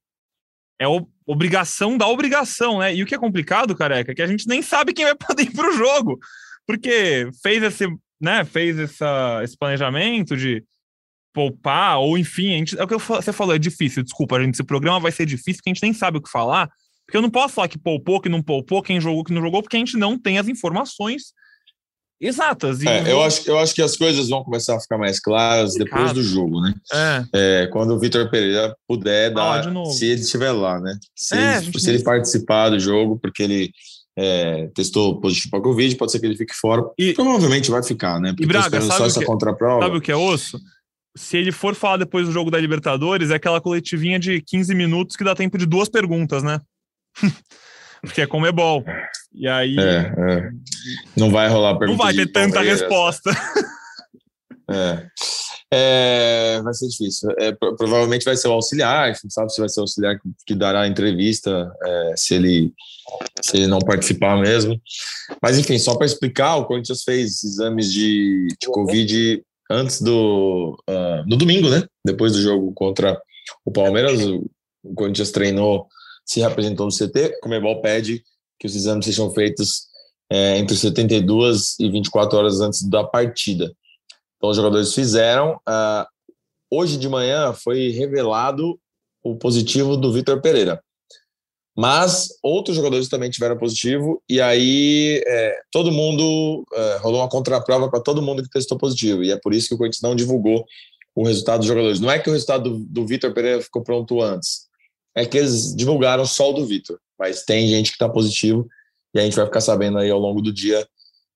é 0.82 0.86
obrigação 1.24 2.00
da 2.00 2.08
obrigação, 2.08 2.80
né? 2.80 2.96
E 2.96 3.04
o 3.04 3.06
que 3.06 3.14
é 3.14 3.20
complicado, 3.20 3.76
careca, 3.76 4.12
é 4.12 4.16
que 4.16 4.24
a 4.24 4.28
gente 4.28 4.48
nem 4.48 4.64
sabe 4.64 4.92
quem 4.92 5.06
vai 5.06 5.14
poder 5.16 5.44
ir 5.44 5.54
pro 5.54 5.72
jogo, 5.72 6.18
porque 6.68 7.30
fez 7.42 7.64
esse, 7.64 7.88
né, 8.20 8.44
fez 8.46 8.80
essa, 8.80 9.42
esse 9.44 9.58
planejamento 9.58 10.36
de 10.36 10.64
poupar, 11.34 12.00
ou 12.00 12.18
enfim, 12.18 12.54
a 12.54 12.58
gente, 12.58 12.80
é 12.80 12.84
o 12.84 12.88
que 12.88 12.98
você 12.98 13.34
falou, 13.34 13.54
é 13.54 13.60
difícil, 13.60 14.04
desculpa, 14.04 14.38
a 14.38 14.44
gente, 14.44 14.56
esse 14.56 14.64
programa 14.64 15.00
vai 15.02 15.12
ser 15.12 15.26
difícil, 15.26 15.56
porque 15.56 15.70
a 15.70 15.74
gente 15.74 15.84
nem 15.84 15.94
sabe 15.94 16.18
o 16.18 16.22
que 16.22 16.30
falar, 16.30 16.70
porque 17.06 17.18
eu 17.18 17.22
não 17.22 17.30
posso 17.30 17.54
falar 17.54 17.68
que 17.68 17.78
poupou, 17.78 18.22
que 18.22 18.30
não 18.30 18.42
poupou, 18.42 18.82
quem 18.82 19.02
jogou, 19.02 19.24
que 19.24 19.34
não 19.34 19.42
jogou, 19.42 19.62
porque 19.62 19.76
a 19.76 19.80
gente 19.80 19.98
não 19.98 20.18
tem 20.18 20.40
as 20.40 20.48
informações 20.48 21.34
exatas. 22.20 22.82
É, 22.82 23.12
eu, 23.12 23.22
acho, 23.22 23.48
eu 23.50 23.60
acho 23.60 23.76
que 23.76 23.82
as 23.82 23.96
coisas 23.96 24.30
vão 24.30 24.44
começar 24.44 24.76
a 24.76 24.80
ficar 24.80 24.98
mais 24.98 25.20
claras 25.20 25.74
depois 25.74 26.14
do 26.14 26.24
jogo, 26.24 26.62
né? 26.62 26.74
É. 26.94 27.26
é 27.34 27.68
quando 27.68 27.92
o 27.92 28.00
Vitor 28.00 28.30
Pereira 28.30 28.76
puder 28.88 29.34
dar, 29.34 29.64
se 29.92 30.06
ele 30.06 30.22
estiver 30.22 30.52
lá, 30.52 30.80
né? 30.80 30.98
Se, 31.16 31.36
é, 31.36 31.58
ele, 31.58 31.80
se 31.80 31.90
ele 31.90 32.04
participar 32.04 32.70
do 32.70 32.80
jogo, 32.80 33.20
porque 33.20 33.44
ele 33.44 33.72
é, 34.18 34.68
testou 34.74 35.20
positivo 35.20 35.52
para 35.52 35.62
Covid, 35.62 35.96
pode 35.96 36.12
ser 36.12 36.20
que 36.20 36.26
ele 36.26 36.38
fique 36.38 36.56
fora. 36.56 36.84
E, 36.98 37.14
Provavelmente 37.14 37.70
vai 37.70 37.84
ficar, 37.84 38.20
né? 38.20 38.30
Porque 38.30 38.44
e 38.44 38.48
Braga, 38.48 38.82
sabe 38.82 38.98
só 38.98 39.06
essa 39.06 39.20
que, 39.20 39.26
contraprova. 39.26 39.84
Sabe 39.84 39.98
o 39.98 40.02
que 40.02 40.12
é 40.12 40.16
osso? 40.16 40.60
Se 41.18 41.38
ele 41.38 41.52
for 41.52 41.76
falar 41.76 41.98
depois 41.98 42.26
do 42.26 42.32
jogo 42.32 42.52
da 42.52 42.60
Libertadores, 42.60 43.32
é 43.32 43.36
aquela 43.36 43.62
coletivinha 43.62 44.20
de 44.20 44.42
15 44.42 44.74
minutos 44.76 45.16
que 45.16 45.24
dá 45.24 45.36
tempo 45.36 45.58
de 45.58 45.66
duas 45.66 45.90
perguntas, 45.90 46.44
né? 46.44 46.60
Porque 48.02 48.22
é 48.22 48.28
como 48.28 48.46
é 48.46 48.52
bom. 48.52 48.84
E 49.34 49.48
aí. 49.48 49.78
É, 49.80 50.14
é. 50.18 50.50
Não 51.18 51.30
vai 51.32 51.50
rolar 51.50 51.78
pergunta. 51.78 51.98
Não 51.98 52.06
vai 52.06 52.14
ter 52.14 52.32
tanta 52.32 52.62
resposta. 52.62 53.32
É. 54.70 55.08
É, 55.74 56.62
vai 56.62 56.74
ser 56.74 56.88
difícil. 56.88 57.30
É, 57.38 57.52
provavelmente 57.52 58.24
vai 58.24 58.38
ser 58.38 58.48
o 58.48 58.54
auxiliar, 58.54 59.14
não 59.24 59.30
sabe 59.30 59.52
se 59.52 59.60
vai 59.60 59.68
ser 59.68 59.80
o 59.80 59.84
auxiliar 59.84 60.20
que, 60.20 60.30
que 60.46 60.56
dará 60.56 60.82
a 60.82 60.88
entrevista, 60.88 61.72
é, 61.84 62.14
se, 62.16 62.36
ele, 62.36 62.72
se 63.46 63.58
ele 63.58 63.68
não 63.68 63.80
participar 63.80 64.42
mesmo. 64.42 64.82
Mas, 65.42 65.60
enfim, 65.60 65.78
só 65.78 65.96
para 65.96 66.08
explicar, 66.08 66.56
o 66.56 66.66
Corinthians 66.66 67.04
fez 67.04 67.44
exames 67.44 67.94
de, 67.94 68.48
de 68.60 68.68
Covid 68.68 69.44
antes 69.70 70.02
do. 70.02 70.76
Uh, 70.90 71.28
no 71.28 71.38
domingo, 71.38 71.70
né? 71.70 71.86
Depois 72.04 72.34
do 72.34 72.42
jogo 72.42 72.74
contra 72.74 73.22
o 73.64 73.72
Palmeiras, 73.72 74.20
o, 74.26 74.50
Corinthians 74.96 75.32
treinou, 75.32 75.88
se 76.26 76.40
representou 76.40 76.88
no 76.88 76.92
CT. 76.92 77.38
O 77.38 77.40
Comebol 77.42 77.82
pede 77.82 78.24
que 78.60 78.66
os 78.66 78.76
exames 78.76 79.06
sejam 79.06 79.32
feitos 79.32 79.88
é, 80.32 80.58
entre 80.58 80.76
72 80.76 81.76
e 81.80 81.90
24 81.90 82.38
horas 82.38 82.62
antes 82.62 82.82
da 82.88 83.04
partida. 83.04 83.72
Então, 84.38 84.50
os 84.50 84.58
jogadores 84.58 84.94
fizeram. 84.94 85.60
Uh, 85.68 86.06
hoje 86.72 86.98
de 86.98 87.08
manhã 87.08 87.54
foi 87.54 87.90
revelado 87.90 88.80
o 89.24 89.36
positivo 89.36 89.98
do 89.98 90.12
Vitor 90.12 90.42
Pereira. 90.42 90.84
Mas 91.76 92.30
outros 92.42 92.76
jogadores 92.76 93.10
também 93.10 93.30
tiveram 93.30 93.58
positivo, 93.58 94.24
e 94.30 94.40
aí 94.40 95.22
é, 95.28 95.60
todo 95.72 95.92
mundo 95.92 96.66
é, 96.74 96.98
rolou 96.98 97.20
uma 97.20 97.30
contraprova 97.30 97.90
para 97.90 98.00
todo 98.00 98.22
mundo 98.22 98.42
que 98.42 98.50
testou 98.50 98.78
positivo, 98.78 99.24
e 99.24 99.32
é 99.32 99.38
por 99.38 99.54
isso 99.54 99.68
que 99.68 99.76
o 99.76 99.78
Corinthians 99.78 100.02
não 100.02 100.16
divulgou 100.16 100.66
o 101.14 101.26
resultado 101.26 101.60
dos 101.60 101.68
jogadores. 101.68 102.00
Não 102.00 102.10
é 102.10 102.18
que 102.18 102.30
o 102.30 102.34
resultado 102.34 102.70
do, 102.70 102.80
do 102.80 103.06
Vitor 103.06 103.34
Pereira 103.34 103.62
ficou 103.62 103.84
pronto 103.84 104.22
antes, 104.22 104.68
é 105.14 105.26
que 105.26 105.38
eles 105.38 105.76
divulgaram 105.76 106.26
só 106.26 106.50
o 106.50 106.54
do 106.54 106.66
Vitor, 106.66 106.98
mas 107.20 107.44
tem 107.44 107.68
gente 107.68 107.90
que 107.90 107.96
está 107.96 108.08
positivo, 108.08 108.68
e 109.14 109.20
a 109.20 109.24
gente 109.24 109.36
vai 109.36 109.46
ficar 109.46 109.62
sabendo 109.62 109.98
aí 109.98 110.10
ao 110.10 110.20
longo 110.20 110.42
do 110.42 110.54
dia 110.54 110.88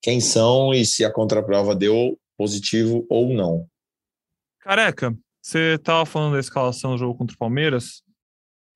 quem 0.01 0.21
são 0.21 0.73
e 0.73 0.85
se 0.85 1.03
a 1.03 1.11
contraprova 1.11 1.75
deu 1.75 2.17
positivo 2.37 3.05
ou 3.09 3.33
não. 3.33 3.67
Careca, 4.61 5.13
você 5.41 5.75
estava 5.75 6.05
falando 6.05 6.33
da 6.33 6.39
escalação 6.39 6.91
do 6.91 6.97
jogo 6.97 7.17
contra 7.17 7.35
o 7.35 7.39
Palmeiras. 7.39 8.01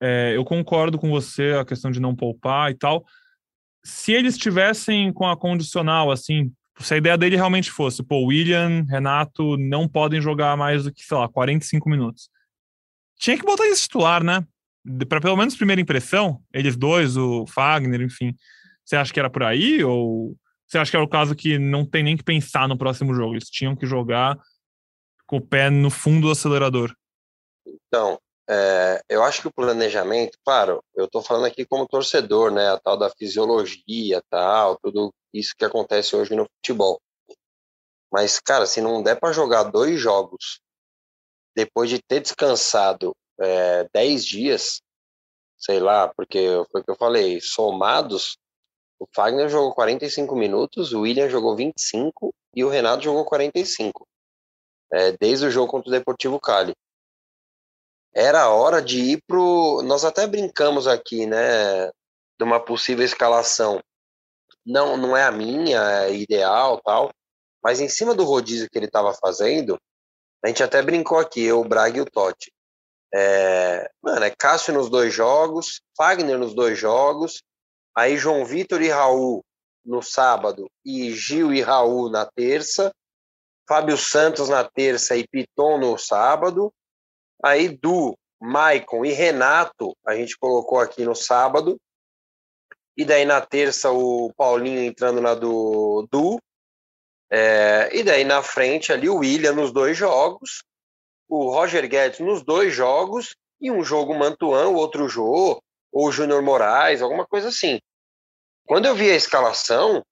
É, 0.06 0.36
eu 0.36 0.44
concordo 0.44 0.98
com 0.98 1.08
você 1.08 1.52
a 1.58 1.64
questão 1.64 1.90
de 1.90 1.98
não 1.98 2.14
poupar 2.14 2.70
e 2.70 2.74
tal. 2.74 3.06
Se 3.82 4.12
eles 4.12 4.36
tivessem 4.36 5.10
com 5.10 5.26
a 5.26 5.34
condicional, 5.34 6.10
assim, 6.10 6.52
se 6.78 6.92
a 6.92 6.98
ideia 6.98 7.16
dele 7.16 7.36
realmente 7.36 7.70
fosse, 7.70 8.02
pô, 8.02 8.26
William, 8.26 8.84
Renato 8.86 9.56
não 9.56 9.88
podem 9.88 10.20
jogar 10.20 10.58
mais 10.58 10.84
do 10.84 10.92
que, 10.92 11.02
sei 11.02 11.16
lá, 11.16 11.26
45 11.26 11.88
minutos. 11.88 12.28
Tinha 13.18 13.38
que 13.38 13.46
botar 13.46 13.66
esse 13.66 13.84
titular, 13.84 14.22
né? 14.22 14.46
Para 15.08 15.22
pelo 15.22 15.38
menos 15.38 15.56
primeira 15.56 15.80
impressão, 15.80 16.42
eles 16.52 16.76
dois, 16.76 17.16
o 17.16 17.46
Fagner, 17.46 18.02
enfim. 18.02 18.34
Você 18.84 18.96
acha 18.96 19.10
que 19.10 19.18
era 19.18 19.30
por 19.30 19.42
aí? 19.42 19.82
Ou 19.82 20.36
você 20.66 20.76
acha 20.76 20.90
que 20.90 20.96
era 20.98 21.04
o 21.04 21.08
caso 21.08 21.34
que 21.34 21.58
não 21.58 21.86
tem 21.86 22.02
nem 22.02 22.14
que 22.14 22.22
pensar 22.22 22.68
no 22.68 22.76
próximo 22.76 23.14
jogo? 23.14 23.32
Eles 23.32 23.48
tinham 23.48 23.74
que 23.74 23.86
jogar 23.86 24.38
com 25.26 25.38
o 25.38 25.40
pé 25.40 25.70
no 25.70 25.88
fundo 25.88 26.26
do 26.26 26.30
acelerador. 26.30 26.94
Então, 27.66 28.18
é, 28.48 29.02
eu 29.08 29.22
acho 29.22 29.40
que 29.40 29.48
o 29.48 29.52
planejamento, 29.52 30.38
claro, 30.44 30.82
eu 30.94 31.06
estou 31.06 31.22
falando 31.22 31.46
aqui 31.46 31.64
como 31.64 31.86
torcedor, 31.86 32.50
né? 32.50 32.68
A 32.70 32.78
tal 32.78 32.96
da 32.96 33.10
fisiologia, 33.10 34.22
tal, 34.30 34.78
tudo 34.82 35.12
isso 35.32 35.54
que 35.56 35.64
acontece 35.64 36.14
hoje 36.14 36.34
no 36.34 36.46
futebol. 36.56 37.00
Mas, 38.12 38.38
cara, 38.38 38.66
se 38.66 38.80
não 38.80 39.02
der 39.02 39.18
para 39.18 39.32
jogar 39.32 39.64
dois 39.64 39.98
jogos 39.98 40.60
depois 41.56 41.88
de 41.88 42.00
ter 42.02 42.20
descansado 42.20 43.12
é, 43.40 43.88
dez 43.92 44.24
dias, 44.24 44.80
sei 45.56 45.80
lá, 45.80 46.12
porque 46.14 46.46
foi 46.70 46.80
o 46.80 46.84
que 46.84 46.90
eu 46.90 46.96
falei, 46.96 47.40
somados, 47.40 48.36
o 49.00 49.06
Fagner 49.14 49.48
jogou 49.48 49.74
45 49.74 50.36
minutos, 50.36 50.92
o 50.92 51.00
William 51.00 51.28
jogou 51.28 51.56
25 51.56 52.34
e 52.54 52.64
o 52.64 52.68
Renato 52.68 53.04
jogou 53.04 53.24
45. 53.24 54.06
É, 54.92 55.12
desde 55.12 55.46
o 55.46 55.50
jogo 55.50 55.70
contra 55.70 55.88
o 55.88 55.92
Deportivo 55.92 56.38
Cali. 56.38 56.74
Era 58.14 58.48
hora 58.48 58.80
de 58.80 58.98
ir 58.98 59.22
pro. 59.26 59.82
Nós 59.82 60.04
até 60.04 60.26
brincamos 60.26 60.86
aqui, 60.86 61.26
né? 61.26 61.88
De 62.38 62.44
uma 62.44 62.60
possível 62.60 63.04
escalação. 63.04 63.82
Não, 64.64 64.96
não 64.96 65.16
é 65.16 65.24
a 65.24 65.32
minha, 65.32 65.80
é 66.04 66.14
ideal 66.14 66.80
tal. 66.82 67.10
Mas 67.62 67.80
em 67.80 67.88
cima 67.88 68.14
do 68.14 68.24
rodízio 68.24 68.68
que 68.70 68.78
ele 68.78 68.86
estava 68.86 69.12
fazendo, 69.14 69.78
a 70.44 70.48
gente 70.48 70.62
até 70.62 70.82
brincou 70.82 71.18
aqui, 71.18 71.42
eu, 71.42 71.60
o 71.60 71.68
Braga 71.68 71.98
e 71.98 72.00
o 72.00 72.06
Totti. 72.10 72.52
É, 73.12 73.90
mano, 74.02 74.24
é 74.24 74.30
Cássio 74.30 74.74
nos 74.74 74.90
dois 74.90 75.12
jogos, 75.14 75.80
Fagner 75.96 76.38
nos 76.38 76.54
dois 76.54 76.78
jogos, 76.78 77.42
Aí 77.96 78.16
João 78.16 78.44
Vitor 78.44 78.82
e 78.82 78.88
Raul 78.88 79.44
no 79.84 80.02
sábado 80.02 80.68
e 80.84 81.12
Gil 81.12 81.52
e 81.52 81.60
Raul 81.60 82.10
na 82.10 82.26
terça. 82.26 82.92
Fábio 83.68 83.96
Santos 83.96 84.48
na 84.48 84.64
terça 84.64 85.16
e 85.16 85.26
Piton 85.26 85.78
no 85.78 85.96
sábado. 85.96 86.72
Aí 87.44 87.68
Du, 87.68 88.16
Maicon 88.40 89.04
e 89.04 89.12
Renato 89.12 89.94
a 90.06 90.14
gente 90.14 90.38
colocou 90.38 90.80
aqui 90.80 91.04
no 91.04 91.14
sábado. 91.14 91.78
E 92.96 93.04
daí 93.04 93.26
na 93.26 93.40
terça 93.44 93.90
o 93.90 94.32
Paulinho 94.34 94.82
entrando 94.82 95.20
na 95.20 95.34
do 95.34 96.08
Du. 96.10 96.40
É, 97.30 97.90
e 97.92 98.02
daí 98.02 98.24
na 98.24 98.42
frente 98.42 98.92
ali 98.92 99.10
o 99.10 99.18
William 99.18 99.52
nos 99.52 99.72
dois 99.72 99.96
jogos, 99.96 100.62
o 101.28 101.50
Roger 101.50 101.86
Guedes 101.88 102.20
nos 102.20 102.42
dois 102.42 102.72
jogos 102.72 103.34
e 103.60 103.70
um 103.70 103.82
jogo 103.82 104.14
Mantuan, 104.14 104.68
o 104.68 104.76
outro 104.76 105.06
jogo 105.08 105.62
ou 105.92 106.12
Júnior 106.12 106.40
Moraes, 106.42 107.02
alguma 107.02 107.26
coisa 107.26 107.48
assim. 107.48 107.78
Quando 108.66 108.86
eu 108.86 108.94
vi 108.94 109.10
a 109.10 109.16
escalação, 109.16 110.02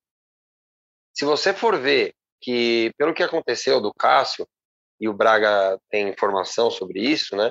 se 1.14 1.25
você 1.25 1.55
for 1.55 1.79
ver 1.79 2.12
que, 2.40 2.92
pelo 2.99 3.14
que 3.14 3.23
aconteceu 3.23 3.81
do 3.81 3.95
Cássio, 3.95 4.47
e 5.03 5.09
o 5.09 5.12
Braga 5.12 5.77
tem 5.91 6.09
informação 6.09 6.71
sobre 6.71 7.01
isso, 7.01 7.35
né? 7.35 7.51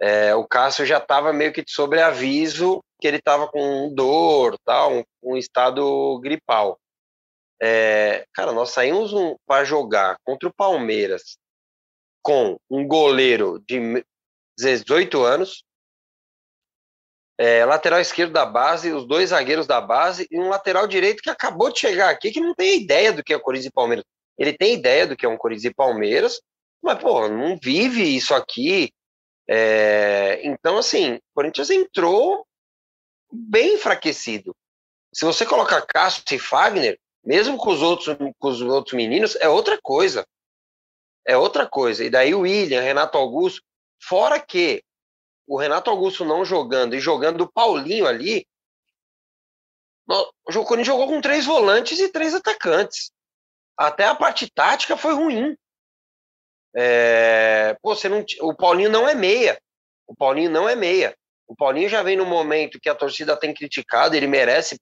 É, 0.00 0.34
o 0.34 0.44
Cássio 0.44 0.84
já 0.84 0.98
estava 0.98 1.32
meio 1.32 1.52
que 1.52 1.64
de 1.64 1.70
sobreaviso 1.70 2.82
que 3.00 3.06
ele 3.06 3.18
estava 3.18 3.46
com 3.46 3.94
dor, 3.94 4.58
tal, 4.64 4.92
um, 4.92 5.04
um 5.22 5.36
estado 5.36 6.18
gripal. 6.20 6.80
É, 7.62 8.24
cara, 8.34 8.50
nós 8.50 8.70
saímos 8.70 9.12
um, 9.12 9.36
para 9.46 9.64
jogar 9.64 10.16
contra 10.24 10.48
o 10.48 10.52
Palmeiras 10.52 11.38
com 12.22 12.58
um 12.68 12.84
goleiro 12.86 13.62
de 13.68 14.04
18 14.58 15.22
anos, 15.22 15.62
é, 17.38 17.64
lateral 17.64 18.00
esquerdo 18.00 18.32
da 18.32 18.44
base, 18.44 18.92
os 18.92 19.06
dois 19.06 19.30
zagueiros 19.30 19.66
da 19.66 19.80
base 19.80 20.26
e 20.28 20.40
um 20.40 20.48
lateral 20.48 20.88
direito 20.88 21.22
que 21.22 21.30
acabou 21.30 21.72
de 21.72 21.78
chegar 21.78 22.10
aqui, 22.10 22.32
que 22.32 22.40
não 22.40 22.52
tem 22.52 22.82
ideia 22.82 23.12
do 23.12 23.22
que 23.22 23.32
é 23.32 23.38
Corinthians 23.38 23.70
e 23.70 23.72
Palmeiras. 23.72 24.04
Ele 24.36 24.52
tem 24.52 24.74
ideia 24.74 25.06
do 25.06 25.16
que 25.16 25.24
é 25.24 25.28
um 25.28 25.36
Corinthians 25.36 25.70
e 25.70 25.74
Palmeiras, 25.74 26.40
Mas, 26.82 26.98
pô, 26.98 27.28
não 27.28 27.58
vive 27.62 28.02
isso 28.02 28.34
aqui. 28.34 28.92
É... 29.48 30.40
Então, 30.44 30.78
assim, 30.78 31.14
o 31.14 31.20
Corinthians 31.34 31.70
entrou 31.70 32.46
bem 33.30 33.74
enfraquecido. 33.74 34.54
Se 35.12 35.24
você 35.24 35.44
colocar 35.44 35.82
Cássio 35.82 36.22
e 36.32 36.38
Fagner, 36.38 36.98
mesmo 37.24 37.56
com 37.56 37.70
os 37.70 37.82
outros, 37.82 38.16
com 38.38 38.48
os 38.48 38.60
outros 38.62 38.94
meninos, 38.94 39.36
é 39.36 39.48
outra 39.48 39.78
coisa. 39.80 40.26
É 41.26 41.36
outra 41.36 41.66
coisa. 41.68 42.04
E 42.04 42.10
daí 42.10 42.34
o 42.34 42.40
William, 42.40 42.80
Renato 42.80 43.18
Augusto, 43.18 43.62
fora 44.00 44.40
que 44.40 44.82
o 45.46 45.58
Renato 45.58 45.90
Augusto 45.90 46.24
não 46.24 46.44
jogando 46.44 46.94
e 46.94 47.00
jogando 47.00 47.42
o 47.42 47.52
Paulinho 47.52 48.06
ali, 48.06 48.46
o 50.08 50.64
Corinthians 50.64 50.86
jogou 50.86 51.06
com 51.06 51.20
três 51.20 51.44
volantes 51.44 51.98
e 51.98 52.08
três 52.08 52.34
atacantes. 52.34 53.12
Até 53.76 54.04
a 54.06 54.14
parte 54.14 54.50
tática 54.50 54.96
foi 54.96 55.14
ruim. 55.14 55.56
É, 56.74 57.76
pô, 57.82 57.94
você 57.94 58.08
não, 58.08 58.24
o 58.42 58.54
Paulinho 58.54 58.90
não 58.90 59.08
é 59.08 59.14
meia. 59.14 59.60
O 60.06 60.14
Paulinho 60.14 60.50
não 60.50 60.68
é 60.68 60.74
meia. 60.74 61.14
O 61.46 61.56
Paulinho 61.56 61.88
já 61.88 62.02
vem 62.02 62.16
no 62.16 62.24
momento 62.24 62.78
que 62.80 62.88
a 62.88 62.94
torcida 62.94 63.36
tem 63.36 63.52
criticado, 63.52 64.14
ele 64.14 64.26
merece 64.26 64.78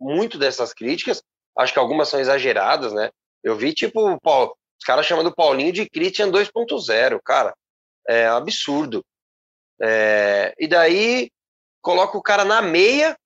muito 0.00 0.36
dessas 0.36 0.72
críticas. 0.72 1.22
Acho 1.56 1.72
que 1.72 1.78
algumas 1.78 2.08
são 2.08 2.18
exageradas, 2.18 2.92
né? 2.92 3.10
Eu 3.42 3.56
vi, 3.56 3.72
tipo, 3.72 4.18
os 4.24 4.84
caras 4.84 5.06
chamando 5.06 5.28
o 5.28 5.34
Paulinho 5.34 5.72
de 5.72 5.88
Christian 5.88 6.30
2.0, 6.30 7.20
cara. 7.24 7.54
É 8.08 8.26
absurdo. 8.26 9.04
É, 9.80 10.54
e 10.58 10.66
daí 10.66 11.30
coloca 11.80 12.18
o 12.18 12.22
cara 12.22 12.44
na 12.44 12.60
meia 12.60 13.16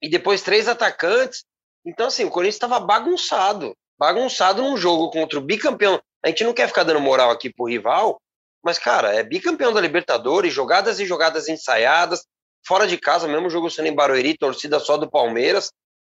e 0.00 0.08
depois 0.08 0.42
três 0.42 0.68
atacantes. 0.68 1.44
Então, 1.84 2.06
assim, 2.06 2.24
o 2.24 2.30
Corinthians 2.30 2.56
estava 2.56 2.78
bagunçado. 2.78 3.76
Bagunçado 3.98 4.62
num 4.62 4.76
jogo 4.76 5.10
contra 5.10 5.38
o 5.38 5.42
bicampeão. 5.42 6.00
A 6.26 6.28
gente 6.28 6.42
não 6.42 6.52
quer 6.52 6.66
ficar 6.66 6.82
dando 6.82 6.98
moral 6.98 7.30
aqui 7.30 7.52
pro 7.52 7.68
rival, 7.68 8.20
mas, 8.60 8.80
cara, 8.80 9.14
é 9.14 9.22
bicampeão 9.22 9.72
da 9.72 9.80
Libertadores, 9.80 10.52
jogadas 10.52 10.98
e 10.98 11.06
jogadas 11.06 11.48
ensaiadas, 11.48 12.26
fora 12.66 12.84
de 12.84 12.98
casa, 12.98 13.28
mesmo 13.28 13.48
jogo 13.48 13.70
sendo 13.70 13.86
em 13.86 13.94
Barueri, 13.94 14.36
torcida 14.36 14.80
só 14.80 14.96
do 14.96 15.08
Palmeiras. 15.08 15.70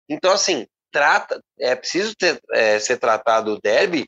Então, 0.08 0.32
assim, 0.32 0.66
trata, 0.94 1.42
é 1.60 1.76
preciso 1.76 2.16
ter, 2.16 2.40
é, 2.54 2.80
ser 2.80 2.96
tratado 2.96 3.52
o 3.52 3.60
derby 3.60 4.08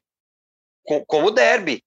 como 1.06 1.32
derby. 1.32 1.84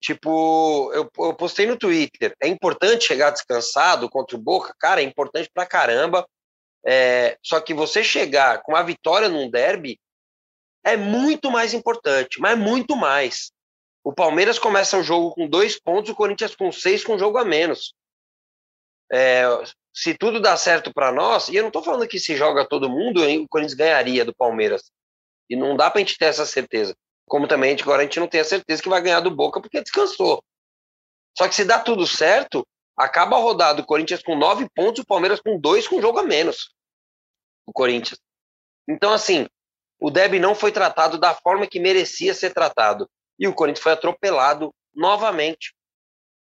Tipo, 0.00 0.90
eu, 0.94 1.10
eu 1.18 1.34
postei 1.34 1.66
no 1.66 1.76
Twitter, 1.76 2.34
é 2.40 2.48
importante 2.48 3.04
chegar 3.04 3.28
descansado 3.28 4.08
contra 4.08 4.36
o 4.36 4.40
Boca? 4.40 4.74
Cara, 4.78 5.02
é 5.02 5.04
importante 5.04 5.50
pra 5.52 5.66
caramba. 5.66 6.26
É, 6.86 7.36
só 7.42 7.60
que 7.60 7.74
você 7.74 8.02
chegar 8.02 8.62
com 8.62 8.74
a 8.74 8.82
vitória 8.82 9.28
num 9.28 9.50
derby 9.50 10.00
é 10.84 10.96
muito 10.96 11.50
mais 11.50 11.72
importante, 11.72 12.40
mas 12.40 12.58
muito 12.58 12.94
mais. 12.94 13.50
O 14.04 14.12
Palmeiras 14.12 14.58
começa 14.58 14.98
o 14.98 15.02
jogo 15.02 15.34
com 15.34 15.48
dois 15.48 15.80
pontos, 15.80 16.10
o 16.10 16.14
Corinthians 16.14 16.54
com 16.54 16.70
seis, 16.70 17.02
com 17.02 17.14
um 17.14 17.18
jogo 17.18 17.38
a 17.38 17.44
menos. 17.44 17.94
É, 19.10 19.44
se 19.94 20.12
tudo 20.14 20.40
dá 20.40 20.56
certo 20.56 20.92
para 20.92 21.10
nós, 21.10 21.48
e 21.48 21.56
eu 21.56 21.62
não 21.62 21.68
estou 21.68 21.82
falando 21.82 22.06
que 22.06 22.18
se 22.18 22.36
joga 22.36 22.68
todo 22.68 22.90
mundo, 22.90 23.22
o 23.22 23.48
Corinthians 23.48 23.74
ganharia 23.74 24.24
do 24.24 24.34
Palmeiras. 24.34 24.90
E 25.48 25.56
não 25.56 25.76
dá 25.76 25.90
para 25.90 26.00
a 26.00 26.04
gente 26.04 26.18
ter 26.18 26.26
essa 26.26 26.44
certeza. 26.44 26.94
Como 27.26 27.48
também 27.48 27.76
agora 27.80 28.02
a 28.02 28.04
gente 28.04 28.20
não 28.20 28.28
tem 28.28 28.40
a 28.40 28.44
certeza 28.44 28.82
que 28.82 28.88
vai 28.88 29.00
ganhar 29.00 29.20
do 29.20 29.30
Boca 29.30 29.60
porque 29.60 29.80
descansou. 29.80 30.42
Só 31.36 31.48
que 31.48 31.54
se 31.54 31.64
dá 31.64 31.78
tudo 31.78 32.06
certo, 32.06 32.66
acaba 32.96 33.36
a 33.36 33.40
rodada 33.40 33.80
o 33.80 33.86
Corinthians 33.86 34.22
com 34.22 34.36
nove 34.36 34.68
pontos, 34.74 35.02
o 35.02 35.06
Palmeiras 35.06 35.40
com 35.40 35.58
dois, 35.58 35.88
com 35.88 36.00
jogo 36.00 36.18
a 36.18 36.22
menos. 36.22 36.74
O 37.66 37.72
Corinthians. 37.72 38.20
Então, 38.88 39.12
assim, 39.12 39.46
o 40.00 40.10
Deb 40.10 40.34
não 40.38 40.54
foi 40.54 40.72
tratado 40.72 41.18
da 41.18 41.34
forma 41.34 41.66
que 41.66 41.80
merecia 41.80 42.34
ser 42.34 42.52
tratado. 42.52 43.08
E 43.38 43.48
o 43.48 43.54
Corinthians 43.54 43.82
foi 43.82 43.92
atropelado 43.92 44.74
novamente. 44.94 45.74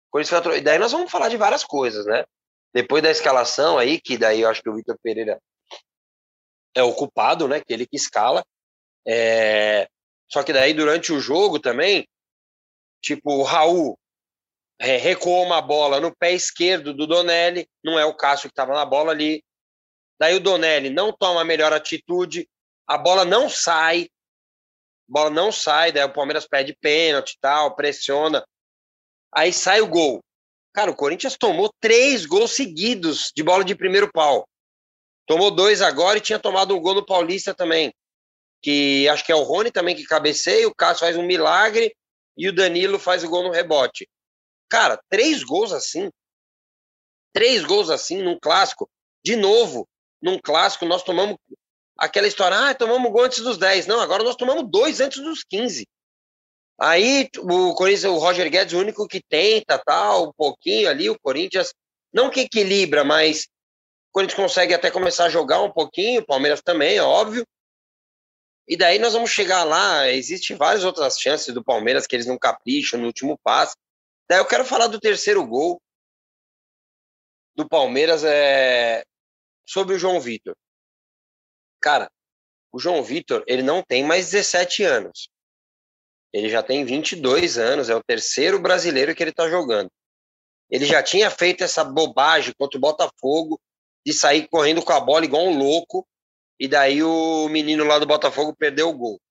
O 0.07 0.11
Corinthians 0.11 0.43
foi 0.43 0.57
E 0.57 0.61
daí 0.61 0.77
nós 0.77 0.91
vamos 0.91 1.11
falar 1.11 1.29
de 1.29 1.37
várias 1.37 1.63
coisas, 1.63 2.05
né? 2.05 2.25
Depois 2.73 3.01
da 3.01 3.11
escalação 3.11 3.77
aí, 3.77 3.99
que 3.99 4.17
daí 4.17 4.41
eu 4.41 4.49
acho 4.49 4.61
que 4.61 4.69
o 4.69 4.75
Vitor 4.75 4.97
Pereira 5.01 5.41
é 6.75 6.83
o 6.83 6.93
culpado, 6.93 7.47
né? 7.47 7.59
Que 7.59 7.73
ele 7.73 7.87
que 7.87 7.95
escala. 7.95 8.45
É... 9.07 9.87
Só 10.31 10.43
que 10.43 10.53
daí, 10.53 10.73
durante 10.73 11.11
o 11.11 11.19
jogo 11.19 11.59
também, 11.59 12.07
tipo, 13.01 13.31
o 13.31 13.43
Raul 13.43 13.97
é, 14.79 14.97
recuou 14.97 15.43
uma 15.43 15.61
bola 15.61 15.99
no 15.99 16.15
pé 16.15 16.33
esquerdo 16.33 16.93
do 16.93 17.07
Donelli, 17.07 17.67
não 17.83 17.97
é 17.97 18.05
o 18.05 18.13
Cássio 18.13 18.49
que 18.49 18.53
estava 18.53 18.73
na 18.73 18.85
bola 18.85 19.11
ali. 19.11 19.43
Daí 20.19 20.35
o 20.35 20.39
Donelli 20.39 20.89
não 20.89 21.11
toma 21.11 21.41
a 21.41 21.45
melhor 21.45 21.73
atitude, 21.73 22.47
a 22.87 22.97
bola 22.97 23.25
não 23.25 23.49
sai, 23.49 24.03
a 24.03 25.11
bola 25.11 25.29
não 25.29 25.51
sai, 25.51 25.91
daí 25.91 26.03
o 26.03 26.13
Palmeiras 26.13 26.47
pede 26.47 26.75
pênalti 26.79 27.33
e 27.33 27.39
tal, 27.39 27.75
pressiona. 27.75 28.45
Aí 29.33 29.51
sai 29.51 29.81
o 29.81 29.87
gol. 29.87 30.23
Cara, 30.73 30.91
o 30.91 30.95
Corinthians 30.95 31.35
tomou 31.37 31.73
três 31.79 32.25
gols 32.25 32.51
seguidos 32.51 33.31
de 33.35 33.43
bola 33.43 33.63
de 33.63 33.75
primeiro 33.75 34.11
pau. 34.11 34.47
Tomou 35.25 35.51
dois 35.51 35.81
agora 35.81 36.17
e 36.17 36.21
tinha 36.21 36.39
tomado 36.39 36.75
um 36.75 36.79
gol 36.79 36.93
no 36.93 37.05
Paulista 37.05 37.53
também 37.53 37.93
que 38.61 39.07
acho 39.09 39.25
que 39.25 39.31
é 39.31 39.35
o 39.35 39.43
Rony 39.43 39.71
também 39.71 39.95
que 39.95 40.03
cabeceia, 40.03 40.67
o 40.67 40.75
Cássio 40.75 41.05
faz 41.05 41.17
um 41.17 41.25
milagre 41.25 41.95
e 42.35 42.47
o 42.47 42.53
Danilo 42.53 42.99
faz 42.99 43.23
o 43.23 43.29
gol 43.29 43.43
no 43.43 43.51
rebote. 43.51 44.09
Cara, 44.69 45.01
três 45.09 45.43
gols 45.43 45.71
assim, 45.71 46.09
três 47.33 47.63
gols 47.63 47.89
assim 47.89 48.21
num 48.21 48.37
clássico. 48.39 48.89
De 49.23 49.35
novo, 49.35 49.87
num 50.21 50.39
clássico 50.39 50.85
nós 50.85 51.03
tomamos 51.03 51.37
aquela 51.97 52.27
história, 52.27 52.57
ah, 52.57 52.75
tomamos 52.75 53.11
gol 53.11 53.23
antes 53.23 53.41
dos 53.43 53.57
10. 53.57 53.87
Não, 53.87 53.99
agora 53.99 54.23
nós 54.23 54.35
tomamos 54.35 54.69
dois 54.69 54.99
antes 54.99 55.21
dos 55.21 55.43
15. 55.43 55.87
Aí 56.79 57.29
o 57.39 57.73
Corinthians, 57.73 58.03
o 58.05 58.17
Roger 58.17 58.49
Guedes, 58.49 58.73
o 58.73 58.79
único 58.79 59.07
que 59.07 59.21
tenta, 59.21 59.81
tal, 59.83 60.29
um 60.29 60.33
pouquinho 60.33 60.89
ali, 60.89 61.09
o 61.09 61.19
Corinthians, 61.19 61.73
não 62.13 62.29
que 62.29 62.41
equilibra, 62.41 63.03
mas 63.03 63.45
o 64.09 64.13
Corinthians 64.13 64.37
consegue 64.37 64.73
até 64.73 64.91
começar 64.91 65.25
a 65.25 65.29
jogar 65.29 65.61
um 65.61 65.71
pouquinho, 65.71 66.21
o 66.21 66.25
Palmeiras 66.25 66.61
também, 66.61 66.97
é 66.97 67.03
óbvio. 67.03 67.45
E 68.67 68.75
daí 68.75 68.99
nós 68.99 69.13
vamos 69.13 69.31
chegar 69.31 69.63
lá. 69.63 70.09
Existem 70.09 70.55
várias 70.55 70.83
outras 70.83 71.17
chances 71.19 71.53
do 71.53 71.63
Palmeiras 71.63 72.05
que 72.05 72.15
eles 72.15 72.25
não 72.27 72.37
capricham 72.37 72.99
no 72.99 73.07
último 73.07 73.39
passe. 73.41 73.75
Daí 74.29 74.39
eu 74.39 74.45
quero 74.45 74.65
falar 74.65 74.87
do 74.87 74.99
terceiro 74.99 75.45
gol 75.47 75.81
do 77.55 77.67
Palmeiras 77.67 78.23
é 78.23 79.03
sobre 79.65 79.95
o 79.95 79.99
João 79.99 80.19
Vitor. 80.19 80.55
Cara, 81.81 82.09
o 82.71 82.79
João 82.79 83.03
Vitor, 83.03 83.43
ele 83.47 83.63
não 83.63 83.81
tem 83.81 84.03
mais 84.03 84.31
17 84.31 84.83
anos. 84.83 85.29
Ele 86.33 86.49
já 86.49 86.61
tem 86.61 86.83
22 86.85 87.57
anos, 87.57 87.89
é 87.89 87.95
o 87.95 88.03
terceiro 88.03 88.59
brasileiro 88.59 89.15
que 89.15 89.23
ele 89.23 89.31
tá 89.31 89.49
jogando. 89.49 89.89
Ele 90.69 90.85
já 90.85 91.01
tinha 91.01 91.31
feito 91.31 91.63
essa 91.63 91.83
bobagem 91.83 92.53
contra 92.57 92.77
o 92.77 92.81
Botafogo 92.81 93.59
de 94.05 94.13
sair 94.13 94.47
correndo 94.47 94.83
com 94.83 94.91
a 94.91 94.99
bola 94.99 95.25
igual 95.25 95.45
um 95.45 95.57
louco 95.57 96.05
e 96.59 96.67
daí 96.67 97.03
o 97.03 97.47
menino 97.49 97.83
lá 97.85 97.99
do 97.99 98.05
Botafogo 98.05 98.55
perdeu 98.55 98.89
o 98.89 98.97
gol. 98.97 99.21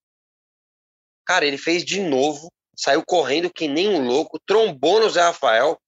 Cara, 1.26 1.44
ele 1.44 1.58
fez 1.58 1.84
de 1.84 2.00
novo, 2.00 2.50
saiu 2.76 3.04
correndo 3.04 3.52
que 3.52 3.66
nem 3.66 3.88
um 3.88 4.06
louco, 4.06 4.40
trombou 4.46 5.00
no 5.00 5.10
Zé 5.10 5.22
Rafael. 5.22 5.78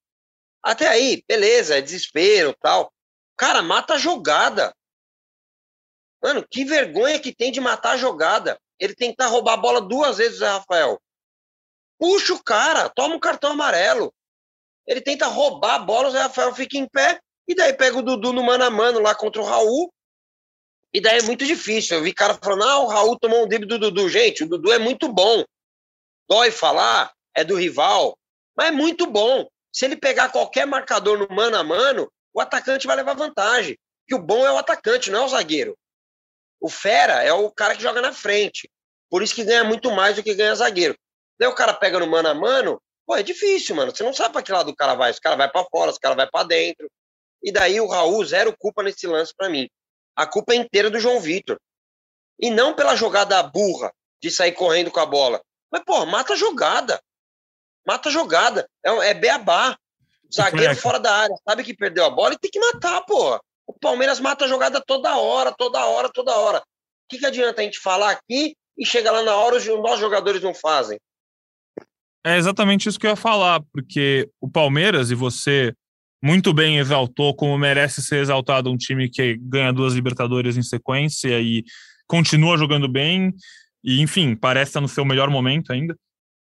Até 0.63 0.89
aí, 0.89 1.23
beleza, 1.29 1.79
é 1.79 1.81
desespero 1.81 2.55
tal. 2.61 2.93
Cara, 3.37 3.63
mata 3.63 3.95
a 3.95 3.99
jogada. 3.99 4.75
Mano, 6.23 6.47
que 6.49 6.65
vergonha 6.65 7.19
que 7.19 7.35
tem 7.35 7.53
de 7.53 7.61
matar 7.61 7.93
a 7.93 7.97
jogada. 7.97 8.59
Ele 8.79 8.95
tentar 8.95 9.27
roubar 9.29 9.55
a 9.55 9.57
bola 9.57 9.81
duas 9.81 10.19
vezes 10.19 10.39
Zé 10.39 10.49
Rafael. 10.49 11.01
Puxa 11.99 12.35
o 12.35 12.43
cara, 12.43 12.89
toma 12.89 13.17
um 13.17 13.21
cartão 13.21 13.53
amarelo. 13.53 14.13
Ele 14.87 15.01
tenta 15.01 15.27
roubar 15.27 15.75
a 15.75 15.79
bola, 15.79 16.09
o 16.09 16.11
Zé 16.11 16.21
Rafael 16.21 16.55
fica 16.55 16.79
em 16.79 16.89
pé, 16.89 17.21
e 17.47 17.55
daí 17.55 17.73
pega 17.75 17.99
o 17.99 18.03
Dudu 18.03 18.33
no 18.33 18.43
mano 18.43 18.65
a 18.65 18.71
mano 18.71 19.01
lá 19.01 19.15
contra 19.15 19.43
o 19.43 19.45
Raul, 19.45 19.93
e 20.93 21.01
daí 21.01 21.19
é 21.19 21.23
muito 21.23 21.45
difícil. 21.45 21.99
Eu 21.99 22.03
vi 22.03 22.13
cara 22.13 22.39
falando, 22.43 22.65
ah, 22.65 22.79
o 22.79 22.87
Raul 22.87 23.19
tomou 23.19 23.45
um 23.45 23.49
drible 23.49 23.69
do 23.69 23.79
Dudu. 23.79 24.09
Gente, 24.09 24.45
o 24.45 24.49
Dudu 24.49 24.73
é 24.73 24.79
muito 24.79 25.13
bom. 25.13 25.45
Dói 26.29 26.51
falar, 26.51 27.13
é 27.35 27.45
do 27.45 27.57
rival, 27.57 28.19
mas 28.57 28.69
é 28.69 28.71
muito 28.71 29.07
bom. 29.07 29.47
Se 29.73 29.85
ele 29.85 29.97
pegar 29.97 30.31
qualquer 30.31 30.67
marcador 30.67 31.19
no 31.19 31.35
mano 31.35 31.57
a 31.57 31.65
mano, 31.65 32.11
o 32.33 32.41
atacante 32.41 32.87
vai 32.87 32.97
levar 32.97 33.15
vantagem. 33.15 33.79
Que 34.07 34.15
o 34.15 34.23
bom 34.23 34.47
é 34.47 34.51
o 34.51 34.59
atacante, 34.59 35.11
não 35.11 35.23
é 35.23 35.25
o 35.27 35.29
zagueiro. 35.29 35.77
O 36.61 36.69
fera 36.69 37.23
é 37.23 37.33
o 37.33 37.51
cara 37.51 37.75
que 37.75 37.83
joga 37.83 38.01
na 38.01 38.13
frente. 38.13 38.71
Por 39.11 39.23
isso 39.23 39.35
que 39.35 39.45
ganha 39.45 39.65
muito 39.65 39.91
mais 39.91 40.17
do 40.17 40.23
que 40.23 40.35
ganha 40.35 40.55
zagueiro. 40.55 40.97
Daí 41.39 41.49
o 41.49 41.55
cara 41.55 41.73
pega 41.73 41.99
no 41.99 42.07
mano 42.07 42.29
a 42.29 42.35
mano, 42.35 42.83
pô, 43.07 43.17
é 43.17 43.23
difícil, 43.23 43.77
mano. 43.77 43.95
Você 43.95 44.03
não 44.03 44.13
sabe 44.13 44.33
para 44.33 44.43
que 44.43 44.53
lado 44.53 44.71
o 44.71 44.77
cara 44.77 44.95
vai. 44.95 45.13
Se 45.13 45.19
o 45.19 45.23
cara 45.23 45.37
vai 45.37 45.51
para 45.51 45.65
fora, 45.65 45.93
se 45.93 45.99
o 45.99 46.01
cara 46.01 46.15
vai 46.15 46.29
para 46.29 46.47
dentro. 46.47 46.91
E 47.43 47.53
daí 47.53 47.81
o 47.81 47.87
Raul, 47.87 48.25
zero 48.25 48.55
culpa 48.59 48.83
nesse 48.83 49.07
lance 49.07 49.33
para 49.37 49.49
mim 49.49 49.69
a 50.19 50.27
culpa 50.27 50.53
é 50.53 50.57
inteira 50.57 50.91
do 50.91 50.99
João 50.99 51.21
Vitor. 51.21 51.61
E 52.41 52.51
não 52.51 52.75
pela 52.75 52.97
jogada 52.97 53.41
burra 53.41 53.93
de 54.21 54.33
sair 54.33 54.51
correndo 54.51 54.91
com 54.91 54.99
a 54.99 55.07
bola. 55.07 55.41
Mas, 55.71 55.85
pô, 55.85 56.05
mata 56.07 56.33
a 56.33 56.37
jogada. 56.37 57.01
Mata 57.87 58.09
a 58.09 58.13
jogada. 58.13 58.69
É, 58.85 59.11
é 59.11 59.15
beabá. 59.15 59.79
Zagueiro 60.35 60.75
fora 60.77 60.99
da 60.99 61.15
área, 61.15 61.37
sabe 61.49 61.63
que 61.63 61.73
perdeu 61.73 62.05
a 62.05 62.11
bola 62.11 62.35
e 62.35 62.39
tem 62.39 62.51
que 62.51 62.59
matar, 62.59 63.01
pô. 63.03 63.41
O 63.69 63.75
Palmeiras 63.79 64.19
mata 64.19 64.47
a 64.47 64.49
jogada 64.49 64.83
toda 64.85 65.15
hora, 65.19 65.53
toda 65.53 65.85
hora, 65.85 66.09
toda 66.09 66.35
hora. 66.35 66.59
O 66.59 66.63
que, 67.11 67.19
que 67.19 67.27
adianta 67.27 67.61
a 67.61 67.65
gente 67.65 67.79
falar 67.79 68.13
aqui 68.13 68.57
e 68.79 68.87
chega 68.87 69.13
lá 69.13 69.23
na 69.23 69.37
hora 69.37 69.57
os 69.57 69.67
nossos 69.67 70.01
jogadores 70.01 70.43
não 70.43 70.55
fazem? 70.55 70.99
É 72.25 72.39
exatamente 72.39 72.89
isso 72.89 72.99
que 72.99 73.07
eu 73.07 73.11
ia 73.11 73.17
falar, 73.17 73.61
porque 73.73 74.29
o 74.41 74.51
Palmeiras, 74.51 75.11
e 75.11 75.15
você 75.15 75.75
muito 76.23 76.53
bem 76.53 76.79
exaltou 76.79 77.35
como 77.35 77.57
merece 77.59 78.03
ser 78.03 78.21
exaltado 78.21 78.71
um 78.71 78.77
time 78.77 79.09
que 79.09 79.37
ganha 79.37 79.73
duas 79.73 79.95
Libertadores 79.95 80.57
em 80.57 80.63
sequência 80.63 81.39
e 81.41 81.63
continua 82.07 82.57
jogando 82.57 82.89
bem, 82.89 83.33
e 83.85 84.01
enfim, 84.01 84.35
parece 84.35 84.71
estar 84.71 84.81
no 84.81 84.89
seu 84.89 85.05
melhor 85.05 85.29
momento 85.31 85.73
ainda. 85.73 85.95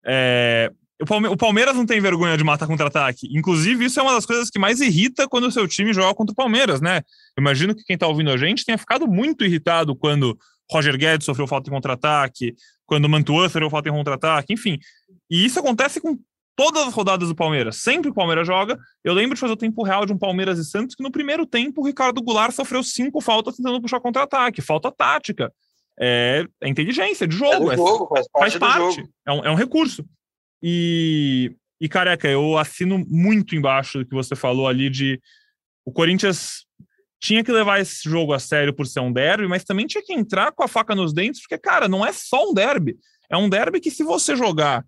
É, 0.05 0.71
o 0.99 1.37
Palmeiras 1.37 1.75
não 1.75 1.85
tem 1.85 2.01
vergonha 2.01 2.35
de 2.35 2.43
matar 2.43 2.65
contra-ataque. 2.65 3.27
Inclusive, 3.31 3.85
isso 3.85 3.99
é 3.99 4.03
uma 4.03 4.13
das 4.13 4.25
coisas 4.25 4.49
que 4.49 4.57
mais 4.57 4.81
irrita 4.81 5.27
quando 5.27 5.45
o 5.45 5.51
seu 5.51 5.67
time 5.67 5.93
joga 5.93 6.13
contra 6.15 6.33
o 6.33 6.35
Palmeiras, 6.35 6.81
né? 6.81 7.01
Eu 7.37 7.41
imagino 7.41 7.75
que 7.75 7.83
quem 7.83 7.93
está 7.93 8.07
ouvindo 8.07 8.31
a 8.31 8.37
gente 8.37 8.65
tenha 8.65 8.77
ficado 8.77 9.07
muito 9.07 9.45
irritado 9.45 9.95
quando 9.95 10.37
Roger 10.71 10.97
Guedes 10.97 11.25
sofreu 11.25 11.47
falta 11.47 11.69
em 11.69 11.73
contra-ataque, 11.73 12.55
quando 12.85 13.07
Mantuan 13.07 13.43
sofreu 13.43 13.69
falta 13.69 13.89
em 13.89 13.91
contra-ataque, 13.91 14.53
enfim. 14.53 14.79
E 15.29 15.45
isso 15.45 15.59
acontece 15.59 16.01
com 16.01 16.17
todas 16.55 16.87
as 16.87 16.93
rodadas 16.93 17.29
do 17.29 17.35
Palmeiras. 17.35 17.77
Sempre 17.77 18.09
o 18.09 18.13
Palmeiras 18.13 18.47
joga. 18.47 18.77
Eu 19.03 19.13
lembro 19.13 19.35
de 19.35 19.39
fazer 19.39 19.53
o 19.53 19.57
tempo 19.57 19.83
real 19.83 20.05
de 20.05 20.11
um 20.11 20.17
Palmeiras 20.17 20.57
e 20.57 20.65
Santos 20.65 20.95
que 20.95 21.03
no 21.03 21.11
primeiro 21.11 21.45
tempo 21.45 21.81
o 21.81 21.85
Ricardo 21.85 22.21
Goulart 22.21 22.51
sofreu 22.51 22.81
cinco 22.81 23.21
faltas 23.21 23.55
tentando 23.55 23.79
puxar 23.79 23.99
contra-ataque. 23.99 24.61
Falta 24.61 24.91
tática. 24.91 25.53
É, 25.99 26.45
é 26.61 26.67
inteligência 26.67 27.27
de 27.27 27.35
jogo. 27.35 27.71
É, 27.71 27.75
jogo, 27.75 28.07
faz 28.07 28.27
parte. 28.27 28.57
Faz 28.57 28.73
parte. 28.73 29.09
É, 29.25 29.31
um, 29.31 29.45
é 29.45 29.51
um 29.51 29.55
recurso. 29.55 30.03
E, 30.61 31.55
e, 31.79 31.87
careca, 31.87 32.27
eu 32.27 32.57
assino 32.57 33.03
muito 33.07 33.55
embaixo 33.55 33.99
do 33.99 34.05
que 34.05 34.15
você 34.15 34.35
falou 34.35 34.67
ali 34.67 34.89
de 34.89 35.19
o 35.85 35.91
Corinthians 35.91 36.65
tinha 37.19 37.43
que 37.43 37.51
levar 37.51 37.79
esse 37.79 38.07
jogo 38.07 38.33
a 38.33 38.39
sério 38.39 38.73
por 38.73 38.85
ser 38.85 38.99
um 38.99 39.11
derby, 39.11 39.47
mas 39.47 39.63
também 39.63 39.87
tinha 39.87 40.03
que 40.03 40.13
entrar 40.13 40.51
com 40.51 40.63
a 40.63 40.67
faca 40.67 40.93
nos 40.93 41.13
dentes, 41.13 41.41
porque, 41.41 41.57
cara, 41.57 41.87
não 41.87 42.05
é 42.05 42.11
só 42.11 42.49
um 42.49 42.53
derby. 42.53 42.97
É 43.29 43.37
um 43.37 43.49
derby 43.49 43.79
que, 43.79 43.89
se 43.89 44.03
você 44.03 44.35
jogar 44.35 44.85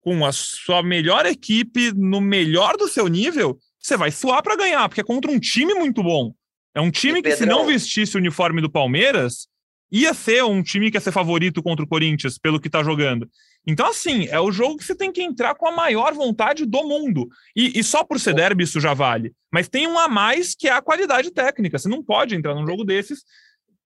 com 0.00 0.24
a 0.24 0.32
sua 0.32 0.82
melhor 0.82 1.26
equipe 1.26 1.92
no 1.94 2.20
melhor 2.20 2.76
do 2.76 2.88
seu 2.88 3.06
nível, 3.08 3.58
você 3.78 3.96
vai 3.96 4.10
suar 4.10 4.42
para 4.42 4.56
ganhar, 4.56 4.88
porque 4.88 5.00
é 5.00 5.04
contra 5.04 5.30
um 5.30 5.38
time 5.38 5.74
muito 5.74 6.02
bom. 6.02 6.32
É 6.74 6.80
um 6.80 6.90
time 6.90 7.22
que, 7.22 7.34
se 7.34 7.46
não 7.46 7.66
vestisse 7.66 8.16
o 8.16 8.18
uniforme 8.18 8.60
do 8.60 8.70
Palmeiras, 8.70 9.48
ia 9.90 10.12
ser 10.12 10.44
um 10.44 10.62
time 10.62 10.90
que 10.90 10.96
ia 10.96 11.00
ser 11.00 11.12
favorito 11.12 11.62
contra 11.62 11.84
o 11.84 11.88
Corinthians, 11.88 12.38
pelo 12.38 12.60
que 12.60 12.70
tá 12.70 12.82
jogando. 12.82 13.28
Então, 13.70 13.86
assim, 13.86 14.26
é 14.28 14.40
o 14.40 14.50
jogo 14.50 14.78
que 14.78 14.84
você 14.84 14.94
tem 14.94 15.12
que 15.12 15.22
entrar 15.22 15.54
com 15.54 15.68
a 15.68 15.70
maior 15.70 16.14
vontade 16.14 16.64
do 16.64 16.82
mundo. 16.84 17.28
E, 17.54 17.78
e, 17.78 17.84
só 17.84 18.02
por 18.02 18.18
ser 18.18 18.32
derby 18.32 18.64
isso 18.64 18.80
já 18.80 18.94
vale. 18.94 19.34
Mas 19.52 19.68
tem 19.68 19.86
um 19.86 19.98
a 19.98 20.08
mais 20.08 20.54
que 20.54 20.68
é 20.68 20.72
a 20.72 20.80
qualidade 20.80 21.30
técnica. 21.30 21.78
Você 21.78 21.86
não 21.86 22.02
pode 22.02 22.34
entrar 22.34 22.54
num 22.54 22.66
jogo 22.66 22.82
desses 22.82 23.24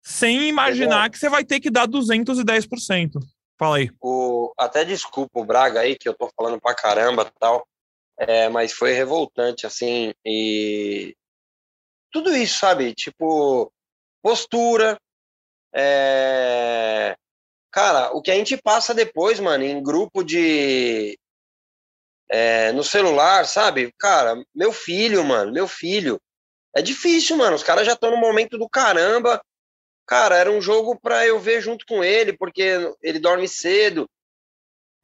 sem 0.03 0.49
imaginar 0.49 1.09
que 1.09 1.17
você 1.17 1.29
vai 1.29 1.45
ter 1.45 1.61
que 1.61 1.71
dar 1.71 1.87
210%. 1.87 3.21
Fala 3.57 3.77
aí. 3.77 3.89
O, 4.03 4.53
até 4.59 4.85
desculpa 4.85 5.39
o 5.39 5.45
Braga 5.45 5.79
aí, 5.79 5.97
que 5.97 6.09
eu 6.09 6.15
tô 6.15 6.29
falando 6.37 6.61
pra 6.61 6.75
caramba 6.75 7.23
e 7.23 7.39
tal. 7.39 7.65
É, 8.19 8.49
mas 8.49 8.73
foi 8.73 8.95
revoltante, 8.95 9.65
assim. 9.65 10.13
E 10.27 11.15
tudo 12.11 12.35
isso, 12.35 12.59
sabe? 12.59 12.93
Tipo, 12.95 13.73
postura, 14.21 14.99
é... 15.73 17.15
Cara, 17.79 18.11
o 18.11 18.21
que 18.21 18.33
a 18.33 18.35
gente 18.35 18.57
passa 18.57 18.93
depois, 18.93 19.39
mano, 19.39 19.63
em 19.63 19.81
grupo 19.81 20.25
de. 20.25 21.17
É, 22.29 22.73
no 22.73 22.83
celular, 22.83 23.47
sabe? 23.47 23.95
Cara, 23.97 24.35
meu 24.53 24.73
filho, 24.73 25.23
mano, 25.23 25.53
meu 25.53 25.69
filho. 25.69 26.21
É 26.75 26.83
difícil, 26.83 27.37
mano. 27.37 27.55
Os 27.55 27.63
caras 27.63 27.87
já 27.87 27.93
estão 27.93 28.11
no 28.11 28.17
momento 28.17 28.59
do 28.59 28.69
caramba. 28.69 29.41
Cara, 30.05 30.37
era 30.37 30.51
um 30.51 30.61
jogo 30.61 30.99
pra 31.01 31.25
eu 31.25 31.39
ver 31.39 31.61
junto 31.61 31.87
com 31.87 32.03
ele, 32.03 32.37
porque 32.37 32.93
ele 33.01 33.21
dorme 33.21 33.47
cedo. 33.47 34.11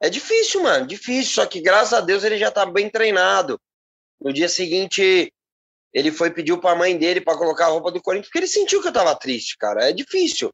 É 0.01 0.09
difícil, 0.09 0.61
mano, 0.61 0.85
difícil. 0.85 1.31
Só 1.31 1.45
que 1.45 1.61
graças 1.61 1.93
a 1.93 2.01
Deus 2.01 2.25
ele 2.25 2.37
já 2.37 2.51
tá 2.51 2.65
bem 2.65 2.89
treinado. 2.89 3.57
No 4.19 4.33
dia 4.33 4.49
seguinte, 4.49 5.31
ele 5.93 6.11
foi 6.11 6.29
pediu 6.29 6.59
para 6.59 6.71
a 6.71 6.75
mãe 6.77 6.97
dele 6.97 7.21
para 7.21 7.37
colocar 7.37 7.67
a 7.67 7.69
roupa 7.69 7.89
do 7.89 8.01
Corinthians, 8.01 8.27
porque 8.27 8.39
ele 8.39 8.47
sentiu 8.47 8.81
que 8.81 8.89
eu 8.89 8.93
tava 8.93 9.15
triste, 9.15 9.57
cara. 9.57 9.87
É 9.87 9.93
difícil. 9.93 10.51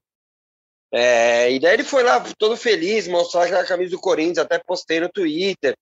É, 0.94 1.50
e 1.52 1.60
daí 1.60 1.76
ele 1.76 1.84
foi 1.84 2.04
lá 2.04 2.22
todo 2.38 2.58
feliz, 2.58 3.08
mostrar 3.08 3.46
aquela 3.46 3.66
camisa 3.66 3.92
do 3.92 4.00
Corinthians, 4.00 4.40
até 4.40 4.60
postei 4.60 5.00
no 5.00 5.10
Twitter. 5.10 5.74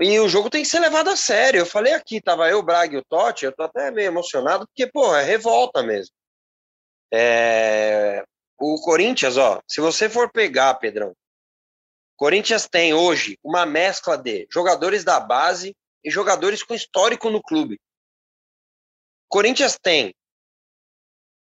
E 0.00 0.18
o 0.20 0.28
jogo 0.28 0.50
tem 0.50 0.62
que 0.62 0.68
ser 0.68 0.80
levado 0.80 1.10
a 1.10 1.16
sério. 1.16 1.60
Eu 1.60 1.66
falei 1.66 1.92
aqui, 1.92 2.20
tava 2.20 2.48
eu, 2.48 2.58
o 2.58 2.62
Braga 2.62 2.94
e 2.94 2.98
o 2.98 3.04
Totti, 3.04 3.44
eu 3.44 3.52
tô 3.52 3.64
até 3.64 3.90
meio 3.90 4.08
emocionado, 4.08 4.66
porque, 4.66 4.86
pô, 4.90 5.14
é 5.14 5.22
revolta 5.22 5.82
mesmo. 5.82 6.12
É... 7.12 8.24
O 8.60 8.80
Corinthians, 8.80 9.36
ó, 9.36 9.60
se 9.68 9.80
você 9.80 10.08
for 10.08 10.30
pegar, 10.32 10.74
Pedrão, 10.74 11.14
Corinthians 12.16 12.66
tem 12.68 12.92
hoje 12.92 13.38
uma 13.42 13.64
mescla 13.64 14.18
de 14.18 14.46
jogadores 14.52 15.04
da 15.04 15.20
base 15.20 15.76
e 16.04 16.10
jogadores 16.10 16.64
com 16.64 16.74
histórico 16.74 17.30
no 17.30 17.40
clube. 17.40 17.80
Corinthians 19.28 19.78
tem 19.80 20.12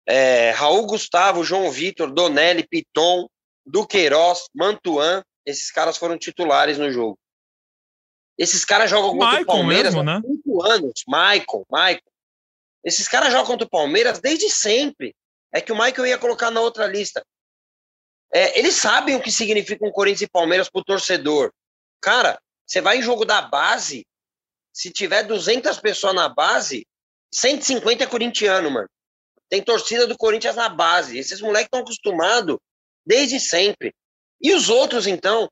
é, 0.06 0.50
Raul 0.50 0.86
Gustavo, 0.86 1.44
João 1.44 1.70
Vitor, 1.70 2.12
Donelli, 2.12 2.66
Piton, 2.66 3.28
Duqueiroz, 3.64 4.48
Mantuan, 4.54 5.22
esses 5.46 5.70
caras 5.70 5.96
foram 5.96 6.18
titulares 6.18 6.78
no 6.78 6.90
jogo. 6.90 7.18
Esses 8.38 8.64
caras 8.64 8.90
jogam 8.90 9.10
contra 9.10 9.26
Michael 9.26 9.42
o 9.42 9.46
Palmeiras 9.46 9.94
mesmo, 9.94 10.10
há 10.10 10.14
né? 10.14 10.22
cinco 10.26 10.62
anos. 10.64 11.02
Michael, 11.06 11.66
Michael. 11.70 12.12
Esses 12.84 13.06
caras 13.06 13.30
jogam 13.30 13.46
contra 13.46 13.66
o 13.66 13.70
Palmeiras 13.70 14.20
desde 14.20 14.48
sempre. 14.48 15.14
É 15.52 15.60
que 15.60 15.70
o 15.70 15.76
Michael 15.76 16.06
ia 16.06 16.18
colocar 16.18 16.50
na 16.50 16.60
outra 16.60 16.86
lista. 16.86 17.24
É, 18.32 18.58
eles 18.58 18.74
sabem 18.74 19.14
o 19.14 19.22
que 19.22 19.30
significa 19.30 19.86
um 19.86 19.92
Corinthians 19.92 20.22
e 20.22 20.30
Palmeiras 20.30 20.70
pro 20.70 20.82
torcedor. 20.82 21.52
Cara, 22.00 22.40
você 22.66 22.80
vai 22.80 22.98
em 22.98 23.02
jogo 23.02 23.26
da 23.26 23.42
base, 23.42 24.06
se 24.72 24.90
tiver 24.90 25.24
200 25.24 25.78
pessoas 25.78 26.14
na 26.14 26.28
base, 26.30 26.86
150 27.32 28.02
é 28.02 28.06
corintiano, 28.06 28.70
mano. 28.70 28.88
Tem 29.52 29.60
torcida 29.60 30.06
do 30.06 30.16
Corinthians 30.16 30.56
na 30.56 30.70
base. 30.70 31.18
Esses 31.18 31.42
moleques 31.42 31.66
estão 31.66 31.80
acostumados 31.80 32.56
desde 33.04 33.38
sempre. 33.38 33.94
E 34.40 34.54
os 34.54 34.70
outros, 34.70 35.06
então? 35.06 35.46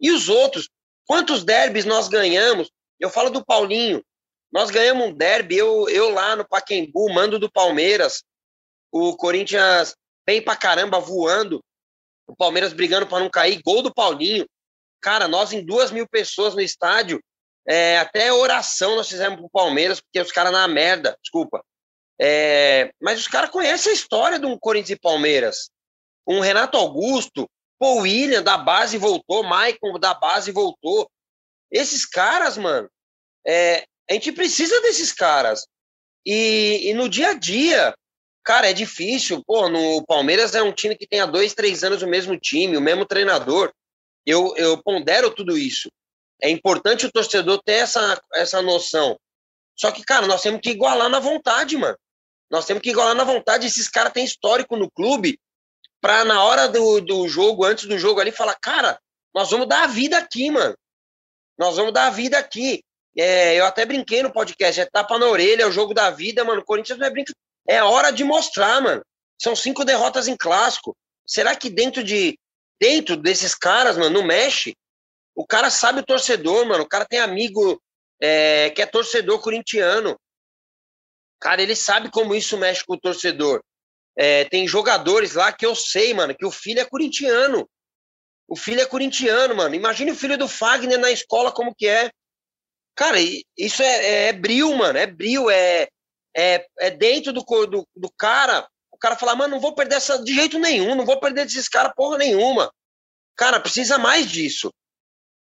E 0.00 0.12
os 0.12 0.28
outros? 0.28 0.68
Quantos 1.04 1.42
derbys 1.42 1.84
nós 1.84 2.06
ganhamos? 2.06 2.70
Eu 3.00 3.10
falo 3.10 3.30
do 3.30 3.44
Paulinho. 3.44 4.04
Nós 4.52 4.70
ganhamos 4.70 5.08
um 5.08 5.12
derby, 5.12 5.56
eu, 5.56 5.88
eu 5.88 6.10
lá 6.10 6.36
no 6.36 6.46
Paquembu, 6.46 7.12
mando 7.12 7.36
do 7.36 7.50
Palmeiras. 7.50 8.22
O 8.92 9.16
Corinthians 9.16 9.96
bem 10.24 10.40
pra 10.40 10.54
caramba 10.54 11.00
voando. 11.00 11.60
O 12.28 12.36
Palmeiras 12.36 12.72
brigando 12.72 13.08
para 13.08 13.18
não 13.18 13.28
cair. 13.28 13.60
Gol 13.64 13.82
do 13.82 13.92
Paulinho. 13.92 14.46
Cara, 15.02 15.26
nós 15.26 15.52
em 15.52 15.66
duas 15.66 15.90
mil 15.90 16.06
pessoas 16.08 16.54
no 16.54 16.60
estádio. 16.60 17.20
É, 17.66 17.98
até 17.98 18.32
oração 18.32 18.94
nós 18.94 19.08
fizemos 19.08 19.40
pro 19.40 19.50
Palmeiras, 19.50 20.00
porque 20.00 20.20
os 20.20 20.30
caras 20.30 20.52
na 20.52 20.68
merda, 20.68 21.18
desculpa. 21.20 21.64
É, 22.20 22.92
mas 23.00 23.20
os 23.20 23.28
caras 23.28 23.50
conhecem 23.50 23.90
a 23.90 23.94
história 23.94 24.38
do 24.38 24.58
Corinthians 24.58 24.98
e 24.98 25.00
Palmeiras. 25.00 25.70
Um 26.26 26.40
Renato 26.40 26.76
Augusto, 26.76 27.48
Paul 27.78 28.02
William 28.02 28.42
da 28.42 28.56
base 28.56 28.96
voltou, 28.96 29.42
Maicon 29.42 29.98
da 29.98 30.14
base 30.14 30.52
voltou. 30.52 31.10
Esses 31.70 32.06
caras, 32.06 32.56
mano, 32.56 32.88
é, 33.46 33.84
a 34.08 34.14
gente 34.14 34.32
precisa 34.32 34.80
desses 34.80 35.12
caras. 35.12 35.66
E, 36.24 36.88
e, 36.88 36.94
no 36.94 37.08
dia 37.08 37.30
a 37.30 37.34
dia, 37.34 37.94
cara, 38.42 38.70
é 38.70 38.72
difícil. 38.72 39.42
Pô, 39.44 39.68
no 39.68 40.04
Palmeiras 40.06 40.54
é 40.54 40.62
um 40.62 40.72
time 40.72 40.96
que 40.96 41.06
tem 41.06 41.20
há 41.20 41.26
dois, 41.26 41.52
três 41.52 41.84
anos 41.84 42.02
o 42.02 42.06
mesmo 42.06 42.38
time, 42.38 42.76
o 42.76 42.80
mesmo 42.80 43.04
treinador. 43.04 43.72
Eu, 44.24 44.54
eu 44.56 44.82
pondero 44.82 45.30
tudo 45.30 45.58
isso. 45.58 45.90
É 46.40 46.48
importante 46.48 47.06
o 47.06 47.12
torcedor 47.12 47.60
ter 47.62 47.74
essa, 47.74 48.20
essa 48.34 48.62
noção. 48.62 49.18
Só 49.76 49.90
que, 49.90 50.04
cara, 50.04 50.26
nós 50.26 50.42
temos 50.42 50.60
que 50.62 50.70
igualar 50.70 51.08
na 51.08 51.18
vontade, 51.18 51.76
mano. 51.76 51.98
Nós 52.54 52.66
temos 52.66 52.84
que 52.84 52.90
igualar 52.90 53.16
na 53.16 53.24
vontade. 53.24 53.66
Esses 53.66 53.88
caras 53.88 54.12
têm 54.12 54.24
histórico 54.24 54.76
no 54.76 54.88
clube 54.88 55.40
para 56.00 56.24
na 56.24 56.44
hora 56.44 56.68
do, 56.68 57.00
do 57.00 57.26
jogo, 57.26 57.64
antes 57.64 57.86
do 57.86 57.98
jogo 57.98 58.20
ali, 58.20 58.30
falar, 58.30 58.54
cara, 58.62 58.96
nós 59.34 59.50
vamos 59.50 59.66
dar 59.66 59.82
a 59.82 59.86
vida 59.88 60.16
aqui, 60.16 60.52
mano. 60.52 60.76
Nós 61.58 61.76
vamos 61.76 61.92
dar 61.92 62.06
a 62.06 62.10
vida 62.10 62.38
aqui. 62.38 62.80
É, 63.18 63.56
eu 63.58 63.66
até 63.66 63.84
brinquei 63.84 64.22
no 64.22 64.32
podcast, 64.32 64.80
é 64.80 64.86
tapa 64.86 65.18
na 65.18 65.26
orelha, 65.26 65.64
é 65.64 65.66
o 65.66 65.72
jogo 65.72 65.92
da 65.92 66.10
vida, 66.10 66.44
mano. 66.44 66.60
O 66.60 66.64
Corinthians 66.64 66.96
não 66.96 67.08
é 67.08 67.10
brincadeira. 67.10 67.40
É 67.66 67.82
hora 67.82 68.12
de 68.12 68.22
mostrar, 68.22 68.80
mano. 68.80 69.02
São 69.36 69.56
cinco 69.56 69.84
derrotas 69.84 70.28
em 70.28 70.36
clássico. 70.36 70.96
Será 71.26 71.56
que 71.56 71.68
dentro 71.68 72.04
de 72.04 72.38
dentro 72.80 73.16
desses 73.16 73.52
caras, 73.52 73.98
mano, 73.98 74.10
não 74.10 74.24
mexe? 74.24 74.76
O 75.34 75.44
cara 75.44 75.70
sabe 75.70 76.00
o 76.00 76.06
torcedor, 76.06 76.64
mano. 76.66 76.84
O 76.84 76.88
cara 76.88 77.04
tem 77.04 77.18
amigo 77.18 77.82
é, 78.22 78.70
que 78.70 78.80
é 78.80 78.86
torcedor 78.86 79.40
corintiano. 79.40 80.16
Cara, 81.44 81.60
ele 81.60 81.76
sabe 81.76 82.10
como 82.10 82.34
isso 82.34 82.56
mexe 82.56 82.82
com 82.82 82.94
o 82.94 82.98
torcedor. 82.98 83.62
É, 84.16 84.46
tem 84.46 84.66
jogadores 84.66 85.34
lá 85.34 85.52
que 85.52 85.66
eu 85.66 85.74
sei, 85.74 86.14
mano, 86.14 86.34
que 86.34 86.46
o 86.46 86.50
filho 86.50 86.80
é 86.80 86.86
corintiano. 86.86 87.68
O 88.48 88.56
filho 88.56 88.80
é 88.80 88.86
corintiano, 88.86 89.54
mano. 89.54 89.74
Imagine 89.74 90.12
o 90.12 90.16
filho 90.16 90.38
do 90.38 90.48
Fagner 90.48 90.98
na 90.98 91.10
escola 91.10 91.52
como 91.52 91.74
que 91.74 91.86
é. 91.86 92.10
Cara, 92.96 93.18
isso 93.58 93.82
é, 93.82 93.86
é, 93.86 94.28
é 94.28 94.32
bril, 94.32 94.74
mano. 94.74 94.98
É 94.98 95.06
bril, 95.06 95.50
é, 95.50 95.86
é, 96.34 96.66
é 96.78 96.90
dentro 96.90 97.30
do, 97.30 97.42
do, 97.66 97.86
do 97.94 98.10
cara. 98.16 98.66
O 98.90 98.96
cara 98.96 99.14
fala, 99.14 99.36
mano, 99.36 99.56
não 99.56 99.60
vou 99.60 99.74
perder 99.74 99.96
essa 99.96 100.24
de 100.24 100.34
jeito 100.34 100.58
nenhum, 100.58 100.94
não 100.94 101.04
vou 101.04 101.20
perder 101.20 101.44
desses 101.44 101.68
caras 101.68 101.92
porra 101.94 102.16
nenhuma. 102.16 102.72
Cara, 103.36 103.60
precisa 103.60 103.98
mais 103.98 104.30
disso. 104.30 104.72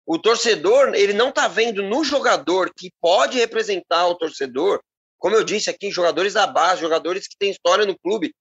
O 0.06 0.18
torcedor, 0.18 0.94
ele 0.94 1.12
não 1.12 1.30
tá 1.30 1.48
vendo 1.48 1.82
no 1.82 2.02
jogador 2.02 2.72
que 2.74 2.90
pode 2.98 3.36
representar 3.36 4.06
o 4.06 4.14
torcedor, 4.14 4.82
como 5.22 5.36
eu 5.36 5.44
disse 5.44 5.70
aqui, 5.70 5.88
jogadores 5.88 6.32
da 6.32 6.48
base, 6.48 6.80
jogadores 6.80 7.28
que 7.28 7.36
têm 7.38 7.52
história 7.52 7.86
no 7.86 7.96
clube. 7.96 8.34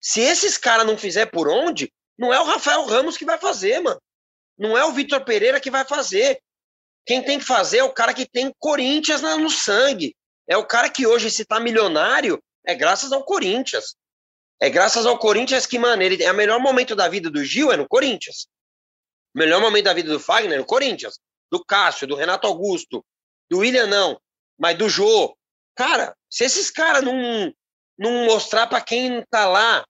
Se 0.00 0.20
esses 0.20 0.58
caras 0.58 0.84
não 0.84 0.98
fizer 0.98 1.26
por 1.26 1.48
onde, 1.48 1.92
não 2.18 2.34
é 2.34 2.40
o 2.40 2.44
Rafael 2.44 2.84
Ramos 2.84 3.16
que 3.16 3.24
vai 3.24 3.38
fazer, 3.38 3.78
mano. 3.78 4.02
Não 4.58 4.76
é 4.76 4.84
o 4.84 4.90
Vitor 4.90 5.24
Pereira 5.24 5.60
que 5.60 5.70
vai 5.70 5.84
fazer. 5.84 6.42
Quem 7.06 7.22
tem 7.22 7.38
que 7.38 7.44
fazer 7.44 7.78
é 7.78 7.84
o 7.84 7.92
cara 7.92 8.12
que 8.12 8.26
tem 8.26 8.52
Corinthians 8.58 9.22
no 9.22 9.48
sangue. 9.48 10.16
É 10.48 10.56
o 10.56 10.66
cara 10.66 10.90
que 10.90 11.06
hoje, 11.06 11.30
se 11.30 11.44
tá 11.44 11.60
milionário, 11.60 12.42
é 12.66 12.74
graças 12.74 13.12
ao 13.12 13.22
Corinthians. 13.22 13.94
É 14.60 14.68
graças 14.68 15.06
ao 15.06 15.20
Corinthians 15.20 15.64
que, 15.64 15.78
mano, 15.78 16.02
ele 16.02 16.20
é 16.24 16.32
o 16.32 16.34
melhor 16.34 16.58
momento 16.58 16.96
da 16.96 17.06
vida 17.06 17.30
do 17.30 17.44
Gil 17.44 17.70
é 17.70 17.76
no 17.76 17.86
Corinthians. 17.86 18.48
O 19.32 19.38
melhor 19.38 19.60
momento 19.60 19.84
da 19.84 19.94
vida 19.94 20.10
do 20.10 20.18
Fagner 20.18 20.56
é 20.56 20.58
no 20.58 20.66
Corinthians. 20.66 21.20
Do 21.52 21.64
Cássio, 21.64 22.08
do 22.08 22.16
Renato 22.16 22.48
Augusto, 22.48 23.06
do 23.48 23.58
William 23.58 23.86
não, 23.86 24.20
mas 24.58 24.76
do 24.76 24.88
Jô. 24.88 25.36
Cara, 25.76 26.16
se 26.30 26.44
esses 26.44 26.70
caras 26.70 27.02
não, 27.02 27.52
não 27.98 28.24
mostrar 28.24 28.66
para 28.66 28.80
quem 28.80 29.22
tá 29.30 29.46
lá, 29.46 29.84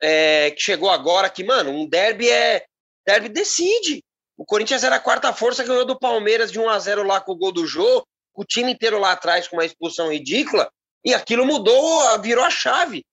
é, 0.00 0.50
que 0.52 0.60
chegou 0.60 0.88
agora, 0.88 1.28
que, 1.28 1.44
mano, 1.44 1.70
um 1.70 1.86
derby 1.86 2.30
é. 2.30 2.64
Derby 3.04 3.28
decide. 3.28 4.04
O 4.36 4.44
Corinthians 4.44 4.84
era 4.84 4.96
a 4.96 5.00
quarta 5.00 5.32
força, 5.32 5.64
ganhou 5.64 5.84
do 5.84 5.98
Palmeiras 5.98 6.52
de 6.52 6.58
1 6.58 6.68
a 6.68 6.78
0 6.78 7.02
lá 7.02 7.20
com 7.20 7.32
o 7.32 7.36
gol 7.36 7.52
do 7.52 7.66
Jô, 7.66 8.04
o 8.34 8.44
time 8.44 8.72
inteiro 8.72 8.98
lá 8.98 9.12
atrás 9.12 9.48
com 9.48 9.56
uma 9.56 9.64
expulsão 9.64 10.12
ridícula, 10.12 10.70
e 11.04 11.12
aquilo 11.12 11.44
mudou, 11.44 12.20
virou 12.20 12.44
a 12.44 12.50
chave. 12.50 13.04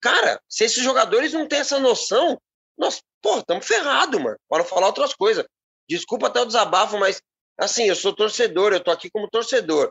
Cara, 0.00 0.40
se 0.48 0.64
esses 0.64 0.82
jogadores 0.82 1.32
não 1.32 1.46
têm 1.46 1.60
essa 1.60 1.78
noção, 1.78 2.40
nós, 2.76 3.00
pô, 3.22 3.38
estamos 3.38 3.66
ferrados, 3.66 4.20
mano. 4.20 4.36
Para 4.48 4.58
não 4.58 4.68
falar 4.68 4.88
outras 4.88 5.14
coisas. 5.14 5.44
Desculpa 5.88 6.26
até 6.26 6.40
o 6.40 6.46
desabafo, 6.46 6.98
mas 6.98 7.20
assim, 7.58 7.84
eu 7.84 7.96
sou 7.96 8.14
torcedor, 8.14 8.72
eu 8.72 8.82
tô 8.82 8.90
aqui 8.90 9.08
como 9.08 9.30
torcedor. 9.30 9.90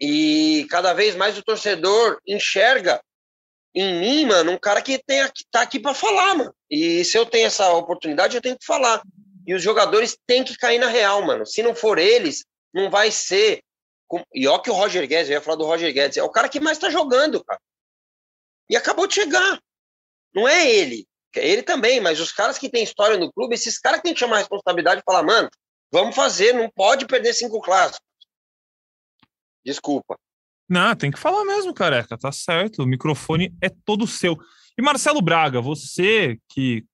E 0.00 0.66
cada 0.70 0.92
vez 0.92 1.14
mais 1.14 1.38
o 1.38 1.42
torcedor 1.42 2.18
enxerga 2.26 3.00
em 3.74 3.98
mim, 4.00 4.26
mano, 4.26 4.52
um 4.52 4.58
cara 4.58 4.80
que, 4.80 4.98
tem, 4.98 5.26
que 5.32 5.44
tá 5.50 5.62
aqui 5.62 5.80
para 5.80 5.94
falar, 5.94 6.36
mano. 6.36 6.54
E 6.70 7.04
se 7.04 7.18
eu 7.18 7.26
tenho 7.26 7.46
essa 7.46 7.72
oportunidade, 7.72 8.36
eu 8.36 8.42
tenho 8.42 8.56
que 8.56 8.64
falar. 8.64 9.02
E 9.46 9.54
os 9.54 9.62
jogadores 9.62 10.16
têm 10.26 10.44
que 10.44 10.56
cair 10.56 10.78
na 10.78 10.86
real, 10.86 11.22
mano. 11.22 11.44
Se 11.44 11.62
não 11.62 11.74
for 11.74 11.98
eles, 11.98 12.44
não 12.72 12.88
vai 12.88 13.10
ser. 13.10 13.62
E 14.32 14.46
ó 14.46 14.58
que 14.58 14.70
o 14.70 14.74
Roger 14.74 15.06
Guedes, 15.08 15.28
eu 15.28 15.34
ia 15.34 15.40
falar 15.40 15.56
do 15.56 15.64
Roger 15.64 15.92
Guedes, 15.92 16.16
é 16.16 16.22
o 16.22 16.30
cara 16.30 16.48
que 16.48 16.60
mais 16.60 16.78
tá 16.78 16.88
jogando, 16.88 17.42
cara. 17.44 17.60
E 18.70 18.76
acabou 18.76 19.08
de 19.08 19.14
chegar. 19.14 19.60
Não 20.32 20.46
é 20.46 20.70
ele. 20.70 21.06
É 21.36 21.46
ele 21.48 21.62
também, 21.62 22.00
mas 22.00 22.20
os 22.20 22.30
caras 22.30 22.58
que 22.58 22.68
têm 22.68 22.84
história 22.84 23.16
no 23.16 23.32
clube, 23.32 23.54
esses 23.54 23.78
caras 23.78 23.98
que 23.98 24.04
têm 24.04 24.14
que 24.14 24.20
chamar 24.20 24.36
a 24.36 24.38
responsabilidade 24.38 25.00
e 25.00 25.04
falar, 25.04 25.24
mano, 25.24 25.50
vamos 25.90 26.14
fazer, 26.14 26.52
não 26.52 26.70
pode 26.70 27.06
perder 27.06 27.34
cinco 27.34 27.60
clássicos. 27.60 28.00
Desculpa. 29.64 30.16
Não, 30.68 30.94
tem 30.94 31.10
que 31.10 31.18
falar 31.18 31.44
mesmo, 31.44 31.74
careca, 31.74 32.16
tá 32.16 32.32
certo. 32.32 32.82
O 32.82 32.86
microfone 32.86 33.54
é 33.60 33.68
todo 33.68 34.06
seu. 34.06 34.38
E 34.78 34.82
Marcelo 34.82 35.20
Braga, 35.20 35.60
você 35.60 36.38
que 36.48 36.84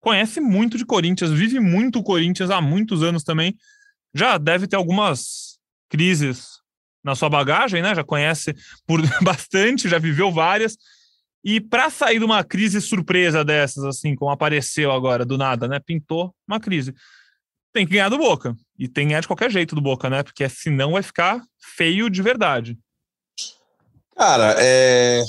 conhece 0.00 0.40
muito 0.40 0.78
de 0.78 0.86
Corinthians, 0.86 1.30
vive 1.30 1.60
muito 1.60 2.02
Corinthians 2.02 2.50
há 2.50 2.60
muitos 2.60 3.02
anos 3.02 3.22
também, 3.22 3.54
já 4.14 4.38
deve 4.38 4.66
ter 4.66 4.76
algumas 4.76 5.58
crises 5.88 6.60
na 7.04 7.14
sua 7.14 7.28
bagagem, 7.28 7.82
né? 7.82 7.94
Já 7.94 8.04
conhece 8.04 8.54
por 8.86 9.00
bastante, 9.22 9.88
já 9.88 9.98
viveu 9.98 10.32
várias. 10.32 10.76
E 11.44 11.60
para 11.60 11.88
sair 11.88 12.18
de 12.18 12.24
uma 12.24 12.44
crise 12.44 12.80
surpresa 12.80 13.44
dessas, 13.44 13.84
assim, 13.84 14.14
como 14.14 14.30
apareceu 14.30 14.92
agora 14.92 15.24
do 15.24 15.38
nada, 15.38 15.66
né? 15.66 15.80
Pintou 15.80 16.34
uma 16.46 16.60
crise. 16.60 16.94
Tem 17.72 17.86
que 17.86 17.92
ganhar 17.92 18.08
do 18.08 18.18
Boca. 18.18 18.56
E 18.78 18.88
tem 18.88 19.04
que 19.04 19.10
ganhar 19.10 19.20
de 19.20 19.26
qualquer 19.26 19.50
jeito 19.50 19.74
do 19.74 19.80
Boca, 19.80 20.10
né? 20.10 20.22
Porque 20.22 20.48
senão 20.48 20.92
vai 20.92 21.02
ficar 21.02 21.42
feio 21.76 22.10
de 22.10 22.22
verdade. 22.22 22.78
Cara, 24.16 24.56
é... 24.58 25.22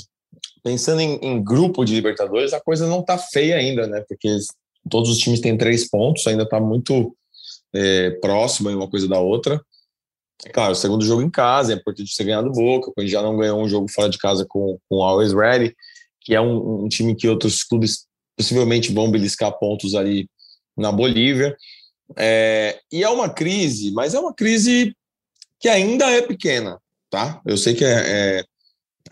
pensando 0.62 1.00
em, 1.00 1.14
em, 1.22 1.42
grupo 1.42 1.84
de 1.84 1.94
Libertadores, 1.94 2.52
a 2.52 2.60
coisa 2.60 2.86
não 2.86 3.02
tá 3.02 3.16
feia 3.16 3.56
ainda, 3.56 3.86
né? 3.86 4.04
Porque 4.08 4.28
todos 4.90 5.10
os 5.10 5.18
times 5.18 5.40
têm 5.40 5.56
três 5.56 5.88
pontos, 5.88 6.26
ainda 6.26 6.48
tá 6.48 6.60
muito 6.60 7.16
é, 7.74 8.10
próximo 8.20 8.68
uma 8.70 8.90
coisa 8.90 9.08
da 9.08 9.20
outra. 9.20 9.60
É 10.44 10.50
claro, 10.50 10.74
segundo 10.74 11.04
jogo 11.04 11.22
em 11.22 11.30
casa, 11.30 11.72
é 11.72 11.76
importante 11.76 12.12
você 12.12 12.24
ganhar 12.24 12.42
do 12.42 12.50
Boca, 12.50 12.92
gente 12.98 13.10
já 13.10 13.22
não 13.22 13.36
ganhou 13.36 13.60
um 13.60 13.68
jogo 13.68 13.86
fora 13.88 14.08
de 14.08 14.18
casa 14.18 14.44
com, 14.48 14.76
com 14.88 14.96
o 14.96 15.02
Always 15.02 15.32
Ready, 15.32 15.74
que 16.20 16.34
é 16.34 16.40
um, 16.40 16.84
um 16.84 16.88
time 16.88 17.14
que 17.14 17.28
outros 17.28 17.62
clubes 17.62 18.06
possivelmente 18.36 18.92
vão 18.92 19.10
beliscar 19.10 19.56
pontos 19.58 19.94
ali 19.94 20.28
na 20.76 20.90
Bolívia. 20.90 21.56
É, 22.16 22.80
e 22.90 23.02
é 23.02 23.08
uma 23.08 23.28
crise, 23.28 23.92
mas 23.92 24.14
é 24.14 24.20
uma 24.20 24.34
crise 24.34 24.94
que 25.58 25.68
ainda 25.68 26.10
é 26.10 26.22
pequena, 26.22 26.78
tá? 27.10 27.40
Eu 27.46 27.56
sei 27.56 27.74
que 27.74 27.84
é, 27.84 27.90
é, 27.90 28.44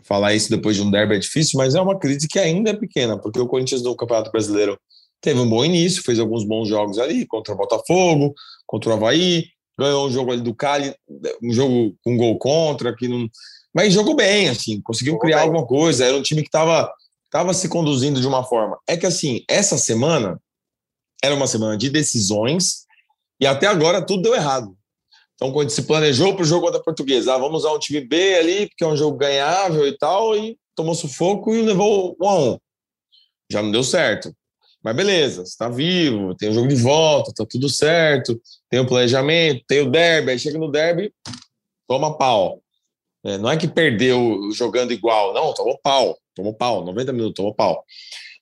falar 0.02 0.34
isso 0.34 0.50
depois 0.50 0.76
de 0.76 0.82
um 0.82 0.90
derby 0.90 1.14
é 1.14 1.18
difícil, 1.18 1.58
mas 1.58 1.74
é 1.74 1.80
uma 1.80 1.98
crise 1.98 2.26
que 2.28 2.38
ainda 2.38 2.70
é 2.70 2.74
pequena, 2.74 3.18
porque 3.18 3.38
o 3.38 3.46
Corinthians 3.46 3.82
no 3.82 3.96
Campeonato 3.96 4.30
Brasileiro 4.30 4.78
teve 5.20 5.38
um 5.38 5.48
bom 5.48 5.64
início, 5.64 6.02
fez 6.02 6.18
alguns 6.18 6.44
bons 6.44 6.68
jogos 6.68 6.98
ali 6.98 7.26
contra 7.26 7.54
o 7.54 7.56
Botafogo, 7.56 8.34
contra 8.66 8.90
o 8.90 8.92
Havaí, 8.94 9.46
ganhou 9.78 10.06
um 10.06 10.10
jogo 10.10 10.32
ali 10.32 10.42
do 10.42 10.54
Cali, 10.54 10.94
um 11.42 11.52
jogo 11.52 11.94
com 12.04 12.16
gol 12.16 12.38
contra, 12.38 12.94
que 12.94 13.08
não. 13.08 13.28
Mas 13.74 13.92
jogou 13.92 14.16
bem, 14.16 14.48
assim, 14.48 14.80
conseguiu 14.80 15.18
criar 15.18 15.38
bem. 15.38 15.46
alguma 15.46 15.66
coisa. 15.66 16.04
Era 16.04 16.16
um 16.16 16.22
time 16.22 16.42
que 16.42 16.48
estava 16.48 16.92
tava 17.30 17.54
se 17.54 17.68
conduzindo 17.68 18.20
de 18.20 18.26
uma 18.26 18.44
forma. 18.44 18.78
É 18.86 18.96
que, 18.96 19.06
assim, 19.06 19.44
essa 19.48 19.78
semana 19.78 20.38
era 21.22 21.34
uma 21.34 21.46
semana 21.46 21.78
de 21.78 21.88
decisões 21.88 22.86
e 23.40 23.46
até 23.46 23.66
agora 23.66 24.04
tudo 24.04 24.22
deu 24.22 24.34
errado. 24.34 24.76
Então, 25.34 25.52
quando 25.52 25.70
se 25.70 25.82
planejou 25.84 26.34
para 26.34 26.42
o 26.42 26.46
jogo 26.46 26.70
da 26.70 26.78
Portuguesa, 26.78 27.34
ah, 27.34 27.38
vamos 27.38 27.64
usar 27.64 27.72
um 27.72 27.78
time 27.78 28.02
B 28.02 28.36
ali, 28.36 28.68
porque 28.68 28.84
é 28.84 28.86
um 28.86 28.96
jogo 28.96 29.16
ganhável 29.16 29.88
e 29.88 29.96
tal, 29.96 30.36
e 30.36 30.58
tomou 30.74 30.94
sufoco 30.94 31.54
e 31.54 31.62
levou 31.62 32.14
um 32.20 32.28
a 32.28 32.38
um. 32.38 32.58
Já 33.50 33.62
não 33.62 33.70
deu 33.70 33.82
certo. 33.82 34.34
Mas 34.82 34.96
beleza, 34.96 35.42
está 35.42 35.68
vivo, 35.68 36.34
tem 36.34 36.50
o 36.50 36.54
jogo 36.54 36.68
de 36.68 36.74
volta, 36.74 37.32
tá 37.34 37.44
tudo 37.48 37.68
certo, 37.68 38.40
tem 38.68 38.80
o 38.80 38.86
planejamento, 38.86 39.62
tem 39.66 39.80
o 39.80 39.90
derby, 39.90 40.30
aí 40.30 40.38
chega 40.38 40.58
no 40.58 40.70
derby, 40.70 41.12
toma 41.86 42.16
pau. 42.16 42.62
É, 43.24 43.36
não 43.36 43.50
é 43.50 43.56
que 43.56 43.68
perdeu 43.68 44.50
jogando 44.52 44.92
igual, 44.92 45.34
não, 45.34 45.52
tomou 45.52 45.78
pau, 45.82 46.16
tomou 46.34 46.54
pau, 46.54 46.84
90 46.84 47.12
minutos, 47.12 47.34
tomou 47.34 47.54
pau. 47.54 47.84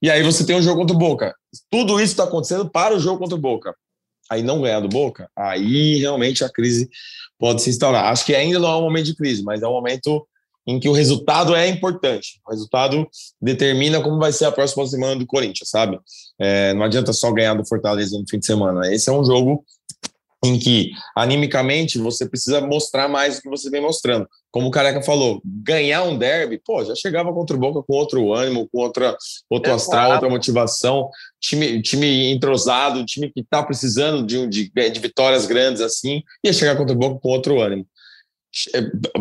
E 0.01 0.09
aí 0.09 0.23
você 0.23 0.47
tem 0.47 0.57
um 0.57 0.63
jogo 0.63 0.81
contra 0.81 0.95
o 0.95 0.99
Boca. 0.99 1.35
Tudo 1.69 2.01
isso 2.01 2.13
está 2.13 2.25
acontecendo 2.25 2.71
para 2.71 2.95
o 2.95 3.01
jogo 3.01 3.19
contra 3.19 3.35
o 3.35 3.41
Boca. 3.41 3.75
Aí 4.31 4.43
não 4.43 4.61
ganhar 4.61 4.81
do 4.81 4.89
Boca, 4.89 5.31
aí 5.37 5.97
realmente 5.97 6.45
a 6.45 6.49
crise 6.49 6.89
pode 7.39 7.63
se 7.63 7.71
instaurar. 7.71 8.07
Acho 8.07 8.27
que 8.27 8.35
ainda 8.35 8.59
não 8.59 8.69
é 8.69 8.77
um 8.77 8.83
momento 8.83 9.07
de 9.07 9.17
crise, 9.17 9.43
mas 9.43 9.63
é 9.63 9.67
um 9.69 9.73
momento 9.73 10.27
em 10.67 10.79
que 10.79 10.89
o 10.89 10.93
resultado 10.93 11.57
é 11.57 11.67
importante. 11.67 12.41
O 12.47 12.51
resultado 12.51 13.09
determina 13.41 14.03
como 14.03 14.19
vai 14.19 14.33
ser 14.33 14.45
a 14.45 14.53
próxima 14.53 14.87
semana 14.87 15.17
do 15.17 15.27
Corinthians, 15.27 15.71
sabe? 15.71 15.99
É, 16.39 16.75
não 16.75 16.83
adianta 16.83 17.11
só 17.15 17.33
ganhar 17.33 17.55
do 17.55 17.67
Fortaleza 17.67 18.19
no 18.19 18.25
fim 18.29 18.39
de 18.39 18.45
semana. 18.45 18.93
Esse 18.93 19.09
é 19.09 19.13
um 19.13 19.25
jogo 19.25 19.65
em 20.45 20.59
que, 20.59 20.91
animicamente, 21.17 21.99
você 21.99 22.29
precisa 22.29 22.61
mostrar 22.61 23.09
mais 23.09 23.37
do 23.37 23.43
que 23.43 23.49
você 23.49 23.69
vem 23.71 23.81
mostrando. 23.81 24.29
Como 24.51 24.69
o 24.69 24.71
Careca 24.71 25.03
falou, 25.03 25.43
ganhar 25.45 26.05
um 26.05 26.17
derby, 26.17 26.61
pô, 26.65 26.85
já 26.85 26.95
chegava 26.95 27.33
contra 27.33 27.57
o 27.57 27.59
Boca 27.59 27.83
com 27.83 27.93
outro 27.93 28.33
ânimo, 28.33 28.69
com 28.73 28.79
outra, 28.79 29.17
outro 29.51 29.71
é 29.71 29.75
astral, 29.75 30.07
claro. 30.07 30.15
outra 30.15 30.31
motivação, 30.31 31.11
time, 31.41 31.83
time 31.83 32.31
entrosado, 32.31 33.05
time 33.05 33.31
que 33.31 33.41
está 33.41 33.63
precisando 33.63 34.25
de, 34.25 34.47
de, 34.47 34.71
de 34.71 35.01
vitórias 35.01 35.45
grandes 35.45 35.83
assim, 35.83 36.23
ia 36.45 36.53
chegar 36.53 36.77
contra 36.77 36.95
o 36.95 36.99
Boca 36.99 37.21
com 37.21 37.29
outro 37.29 37.61
ânimo. 37.61 37.87
É, 38.75 38.81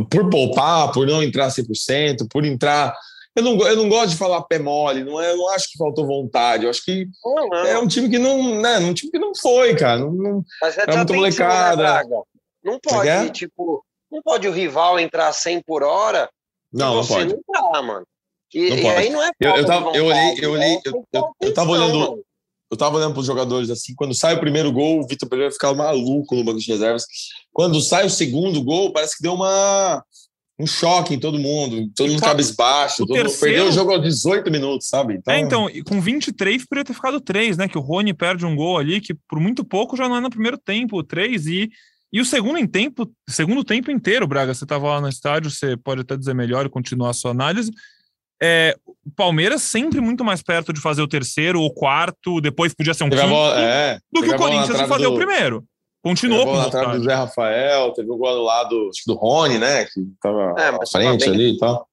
por 0.09 0.29
poupar, 0.29 0.91
por 0.91 1.05
não 1.05 1.21
entrar 1.21 1.49
100%, 1.49 2.27
por 2.29 2.45
entrar. 2.45 2.95
Eu 3.37 3.43
não, 3.43 3.67
eu 3.67 3.75
não 3.75 3.87
gosto 3.87 4.09
de 4.09 4.17
falar 4.17 4.41
pé 4.41 4.57
mole, 4.57 5.03
não 5.03 5.21
é, 5.21 5.31
eu 5.31 5.37
não 5.37 5.47
acho 5.49 5.71
que 5.71 5.77
faltou 5.77 6.07
vontade. 6.07 6.63
Eu 6.63 6.71
acho 6.71 6.83
que 6.83 7.07
não, 7.23 7.47
não. 7.47 7.65
é 7.67 7.77
um 7.77 7.87
time 7.87 8.09
que 8.09 8.17
não, 8.17 8.59
né, 8.59 8.79
um 8.79 8.95
time 8.95 9.11
que 9.11 9.19
não 9.19 9.31
foi, 9.35 9.75
cara. 9.75 9.99
Não, 9.99 10.11
não, 10.11 10.43
Mas 10.59 10.75
é 10.75 10.95
muito 10.95 11.13
molecada. 11.13 12.03
Né, 12.03 12.21
não 12.63 12.79
pode, 12.79 13.07
é? 13.07 13.29
tipo, 13.29 13.85
não 14.11 14.23
pode 14.23 14.47
o 14.47 14.51
rival 14.51 14.99
entrar 14.99 15.31
100 15.31 15.61
por 15.61 15.83
hora. 15.83 16.27
Não, 16.73 16.95
não 16.95 17.05
pode. 17.05 17.31
Não 17.31 17.71
tá, 17.71 17.79
mano. 17.83 18.07
E, 18.51 18.69
não 18.71 18.77
e 18.77 18.87
aí 18.87 19.09
não 19.11 19.21
é 19.21 19.29
eu, 19.39 19.55
eu, 19.55 19.65
tava, 19.67 19.91
eu 19.91 20.05
olhei, 20.05 20.35
eu 20.41 20.51
olhei, 20.53 20.79
eu, 20.83 21.05
eu, 21.13 21.35
eu 21.39 21.53
tava 21.53 21.69
olhando, 21.69 22.23
eu 22.71 22.77
tava 22.77 22.97
olhando 22.97 23.13
para 23.13 23.21
os 23.21 23.27
jogadores 23.27 23.69
assim, 23.69 23.93
quando 23.95 24.15
sai 24.15 24.33
o 24.33 24.39
primeiro 24.39 24.71
gol, 24.71 25.01
o 25.01 25.07
Vitor 25.07 25.29
Pereira 25.29 25.51
ficava 25.51 25.75
maluco 25.75 26.33
no 26.33 26.43
banco 26.43 26.57
de 26.57 26.71
reservas. 26.71 27.05
Quando 27.53 27.79
sai 27.81 28.07
o 28.07 28.09
segundo 28.09 28.63
gol, 28.63 28.91
parece 28.91 29.15
que 29.15 29.21
deu 29.21 29.35
uma 29.35 30.03
um 30.59 30.65
choque 30.65 31.13
em 31.13 31.19
todo 31.19 31.37
mundo, 31.37 31.89
todo 31.95 32.09
mundo 32.09 32.21
cabisbaixo, 32.21 33.05
todo 33.05 33.13
terceiro... 33.13 33.29
mundo 33.29 33.39
perdeu 33.39 33.67
o 33.67 33.71
jogo 33.71 33.91
aos 33.91 34.01
18 34.01 34.49
minutos, 34.49 34.87
sabe? 34.87 35.15
Então... 35.15 35.33
É, 35.33 35.39
então, 35.39 35.67
com 35.85 36.01
23 36.01 36.65
poderia 36.65 36.85
ter 36.85 36.93
ficado 36.93 37.21
3, 37.21 37.57
né? 37.57 37.67
Que 37.67 37.77
o 37.77 37.81
Rony 37.81 38.13
perde 38.13 38.45
um 38.45 38.55
gol 38.55 38.77
ali, 38.77 38.99
que 38.99 39.13
por 39.29 39.39
muito 39.39 39.63
pouco 39.63 39.95
já 39.95 40.09
não 40.09 40.17
é 40.17 40.19
no 40.19 40.29
primeiro 40.29 40.57
tempo, 40.57 41.03
3, 41.03 41.45
e, 41.47 41.69
e 42.11 42.19
o 42.19 42.25
segundo 42.25 42.57
em 42.57 42.65
tempo, 42.65 43.07
segundo 43.29 43.63
tempo 43.63 43.91
inteiro, 43.91 44.25
Braga, 44.25 44.53
você 44.53 44.63
estava 44.63 44.87
lá 44.87 44.99
no 44.99 45.09
estádio, 45.09 45.51
você 45.51 45.77
pode 45.77 46.01
até 46.01 46.17
dizer 46.17 46.33
melhor 46.33 46.65
e 46.65 46.69
continuar 46.69 47.11
a 47.11 47.13
sua 47.13 47.31
análise, 47.31 47.71
é, 48.41 48.75
o 48.85 49.11
Palmeiras 49.15 49.61
sempre 49.63 49.99
muito 49.99 50.23
mais 50.23 50.41
perto 50.41 50.71
de 50.71 50.79
fazer 50.81 51.01
o 51.01 51.07
terceiro 51.07 51.61
ou 51.61 51.73
quarto, 51.73 52.41
depois 52.41 52.73
podia 52.73 52.93
ser 52.93 53.03
um 53.03 53.09
quinto, 53.09 53.21
é, 53.23 53.99
do 54.11 54.21
que 54.21 54.29
o 54.29 54.37
Corinthians 54.37 54.77
de 54.77 54.87
fazer 54.87 55.05
do... 55.05 55.13
o 55.13 55.15
primeiro. 55.15 55.63
Continuou 56.03 56.45
com 56.45 56.55
vontade. 56.55 56.97
do 56.97 57.03
Zé 57.03 57.13
Rafael, 57.13 57.91
teve 57.93 58.09
o 58.09 58.17
gol 58.17 58.35
do 58.35 58.43
lado 58.43 58.89
do 59.05 59.13
Rony, 59.15 59.57
né? 59.57 59.85
Que 59.85 60.01
tava 60.21 60.55
é, 60.57 60.69
à 60.69 60.85
frente 60.89 61.29
ali 61.29 61.55
e 61.55 61.57
tal. 61.57 61.87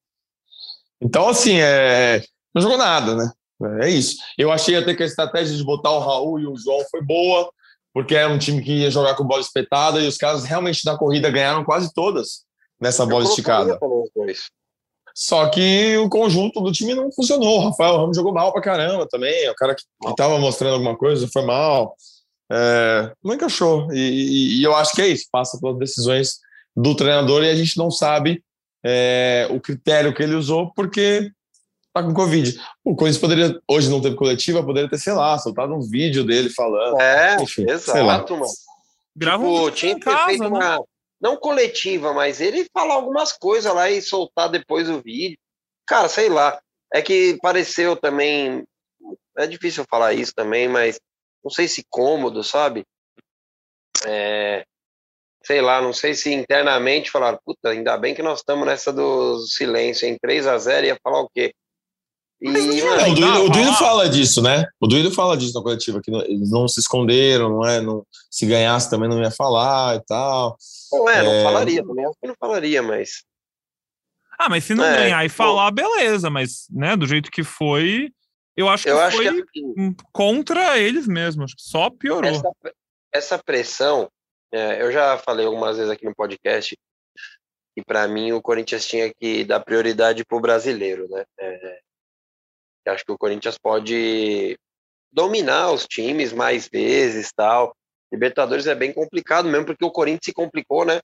Então, 1.01 1.27
assim, 1.27 1.59
é... 1.59 2.23
não 2.53 2.61
jogou 2.61 2.77
nada, 2.77 3.15
né? 3.15 3.31
É 3.81 3.89
isso. 3.89 4.17
Eu 4.37 4.51
achei 4.51 4.75
até 4.75 4.93
que 4.93 5.03
a 5.03 5.05
estratégia 5.05 5.55
de 5.55 5.63
botar 5.63 5.91
o 5.91 5.99
Raul 5.99 6.39
e 6.39 6.47
o 6.47 6.55
João 6.57 6.83
foi 6.89 7.01
boa, 7.01 7.49
porque 7.93 8.15
era 8.15 8.31
um 8.31 8.37
time 8.37 8.61
que 8.61 8.79
ia 8.79 8.91
jogar 8.91 9.15
com 9.15 9.23
bola 9.23 9.41
espetada 9.41 9.99
e 9.99 10.07
os 10.07 10.17
caras 10.17 10.43
realmente 10.43 10.85
na 10.85 10.97
corrida 10.97 11.29
ganharam 11.29 11.63
quase 11.63 11.93
todas 11.93 12.45
nessa 12.79 13.05
bola 13.05 13.23
esticada. 13.23 13.79
Só 15.13 15.47
que 15.49 15.95
o 15.97 16.09
conjunto 16.09 16.59
do 16.59 16.73
time 16.73 16.93
não 16.93 17.09
funcionou. 17.09 17.59
O 17.59 17.69
Rafael 17.69 17.97
Ramos 17.97 18.17
jogou 18.17 18.33
mal 18.33 18.51
pra 18.51 18.61
caramba 18.61 19.07
também. 19.09 19.49
O 19.49 19.55
cara 19.55 19.73
que, 19.73 19.83
estava 20.09 20.37
mostrando 20.37 20.73
alguma 20.73 20.97
coisa 20.97 21.29
foi 21.31 21.45
mal. 21.45 21.95
É, 22.51 23.11
não 23.23 23.33
encaixou. 23.33 23.91
E, 23.93 23.99
e, 23.99 24.59
e, 24.59 24.63
eu 24.63 24.75
acho 24.75 24.93
que 24.93 25.01
é 25.01 25.07
isso. 25.07 25.27
Passa 25.31 25.59
pelas 25.59 25.77
decisões 25.77 26.39
do 26.75 26.95
treinador 26.95 27.43
e 27.43 27.49
a 27.49 27.55
gente 27.55 27.77
não 27.77 27.89
sabe 27.89 28.43
é, 28.83 29.47
o 29.49 29.59
critério 29.59 30.13
que 30.13 30.21
ele 30.21 30.35
usou 30.35 30.71
porque 30.73 31.31
tá 31.93 32.03
com 32.03 32.13
Covid. 32.13 32.59
O 32.83 32.95
Corinthians 32.95 33.21
poderia, 33.21 33.61
hoje 33.67 33.89
não 33.89 34.01
teve 34.01 34.15
coletiva, 34.15 34.63
poderia 34.63 34.89
ter, 34.89 34.97
sei 34.97 35.13
lá, 35.13 35.37
soltado 35.39 35.73
um 35.73 35.81
vídeo 35.81 36.23
dele 36.23 36.49
falando. 36.49 36.99
É, 36.99 37.41
Enfim, 37.41 37.65
exato, 37.69 38.33
mano. 38.33 38.51
Grava 39.15 39.43
tipo, 39.43 39.67
um 39.67 39.71
tinha 39.71 39.95
que 39.95 40.01
ter 40.01 40.11
casa, 40.11 40.25
feito 40.25 40.41
né? 40.41 40.47
uma, 40.49 40.83
não 41.21 41.37
coletiva, 41.37 42.13
mas 42.13 42.41
ele 42.41 42.67
falar 42.73 42.95
algumas 42.95 43.31
coisas 43.31 43.73
lá 43.73 43.89
e 43.89 44.01
soltar 44.01 44.49
depois 44.49 44.89
o 44.89 45.01
vídeo. 45.01 45.37
Cara, 45.87 46.09
sei 46.09 46.29
lá. 46.29 46.59
É 46.93 47.01
que 47.01 47.37
pareceu 47.41 47.95
também. 47.95 48.63
É 49.37 49.47
difícil 49.47 49.85
falar 49.89 50.13
isso 50.13 50.33
também, 50.35 50.67
mas 50.67 50.99
não 51.45 51.51
sei 51.51 51.67
se 51.67 51.85
cômodo, 51.87 52.43
sabe? 52.43 52.83
É, 54.03 54.65
sei 55.43 55.61
lá, 55.61 55.79
não 55.79 55.93
sei 55.93 56.15
se 56.15 56.33
internamente 56.33 57.11
falaram, 57.11 57.39
puta, 57.45 57.69
ainda 57.69 57.95
bem 57.97 58.15
que 58.15 58.23
nós 58.23 58.39
estamos 58.39 58.65
nessa 58.65 58.91
do 58.91 59.37
silêncio, 59.45 60.07
em 60.07 60.17
3 60.17 60.47
a 60.47 60.57
0 60.57 60.87
ia 60.87 60.99
falar 61.03 61.21
o 61.21 61.29
quê? 61.29 61.53
E, 62.41 62.49
mano, 62.49 63.11
o, 63.11 63.15
Duílio, 63.15 63.45
o 63.45 63.49
Duílio 63.49 63.73
fala 63.73 64.09
disso, 64.09 64.41
né? 64.41 64.65
O 64.79 64.87
Duílio 64.87 65.11
fala 65.11 65.37
disso 65.37 65.53
na 65.53 65.63
coletiva, 65.63 66.01
que 66.01 66.11
eles 66.11 66.51
não 66.51 66.67
se 66.67 66.79
esconderam, 66.79 67.49
não 67.49 67.65
é? 67.65 67.79
Não, 67.79 68.05
se 68.29 68.45
ganhasse 68.45 68.89
também 68.89 69.07
não 69.07 69.21
ia 69.21 69.31
falar 69.31 69.95
e 69.95 70.03
tal. 70.03 70.57
Não 70.91 71.09
é, 71.09 71.23
não 71.23 71.31
é... 71.31 71.43
falaria 71.43 71.85
também, 71.85 72.05
acho 72.05 72.17
que 72.19 72.27
não 72.27 72.35
falaria, 72.39 72.83
mas. 72.83 73.23
Ah, 74.37 74.49
mas 74.49 74.65
se 74.65 74.75
não 74.75 74.83
é, 74.83 74.97
ganhar 74.97 75.25
e 75.25 75.29
falar, 75.29 75.71
beleza, 75.71 76.29
mas, 76.29 76.65
né, 76.69 76.97
do 76.97 77.07
jeito 77.07 77.31
que 77.31 77.43
foi, 77.43 78.11
eu 78.55 78.69
acho 78.69 78.83
que 78.83 78.89
eu 78.89 78.95
foi 78.95 79.05
acho 79.05 79.17
que, 79.17 79.29
assim, 79.29 79.95
contra 80.11 80.77
eles 80.77 81.07
mesmos, 81.07 81.53
só 81.57 81.89
piorou. 81.89 82.29
Essa, 82.29 82.51
essa 83.13 83.43
pressão, 83.43 84.09
é, 84.51 84.81
eu 84.81 84.91
já 84.91 85.17
falei 85.17 85.45
algumas 85.45 85.77
vezes 85.77 85.91
aqui 85.91 86.05
no 86.05 86.15
podcast, 86.15 86.77
e 87.77 87.83
para 87.83 88.07
mim 88.07 88.31
o 88.31 88.41
Corinthians 88.41 88.87
tinha 88.87 89.13
que 89.13 89.43
dar 89.43 89.59
prioridade 89.59 90.23
pro 90.23 90.39
brasileiro, 90.39 91.09
né? 91.09 91.25
É, 91.39 91.79
acho 92.87 93.03
que 93.03 93.11
o 93.11 93.17
Corinthians 93.17 93.57
pode 93.57 94.57
dominar 95.11 95.71
os 95.71 95.85
times 95.85 96.31
mais 96.31 96.67
vezes, 96.67 97.31
tal. 97.35 97.75
Libertadores 98.11 98.67
é 98.67 98.75
bem 98.75 98.93
complicado 98.93 99.49
mesmo, 99.49 99.65
porque 99.65 99.83
o 99.83 99.91
Corinthians 99.91 100.25
se 100.25 100.33
complicou, 100.33 100.85
né? 100.85 101.01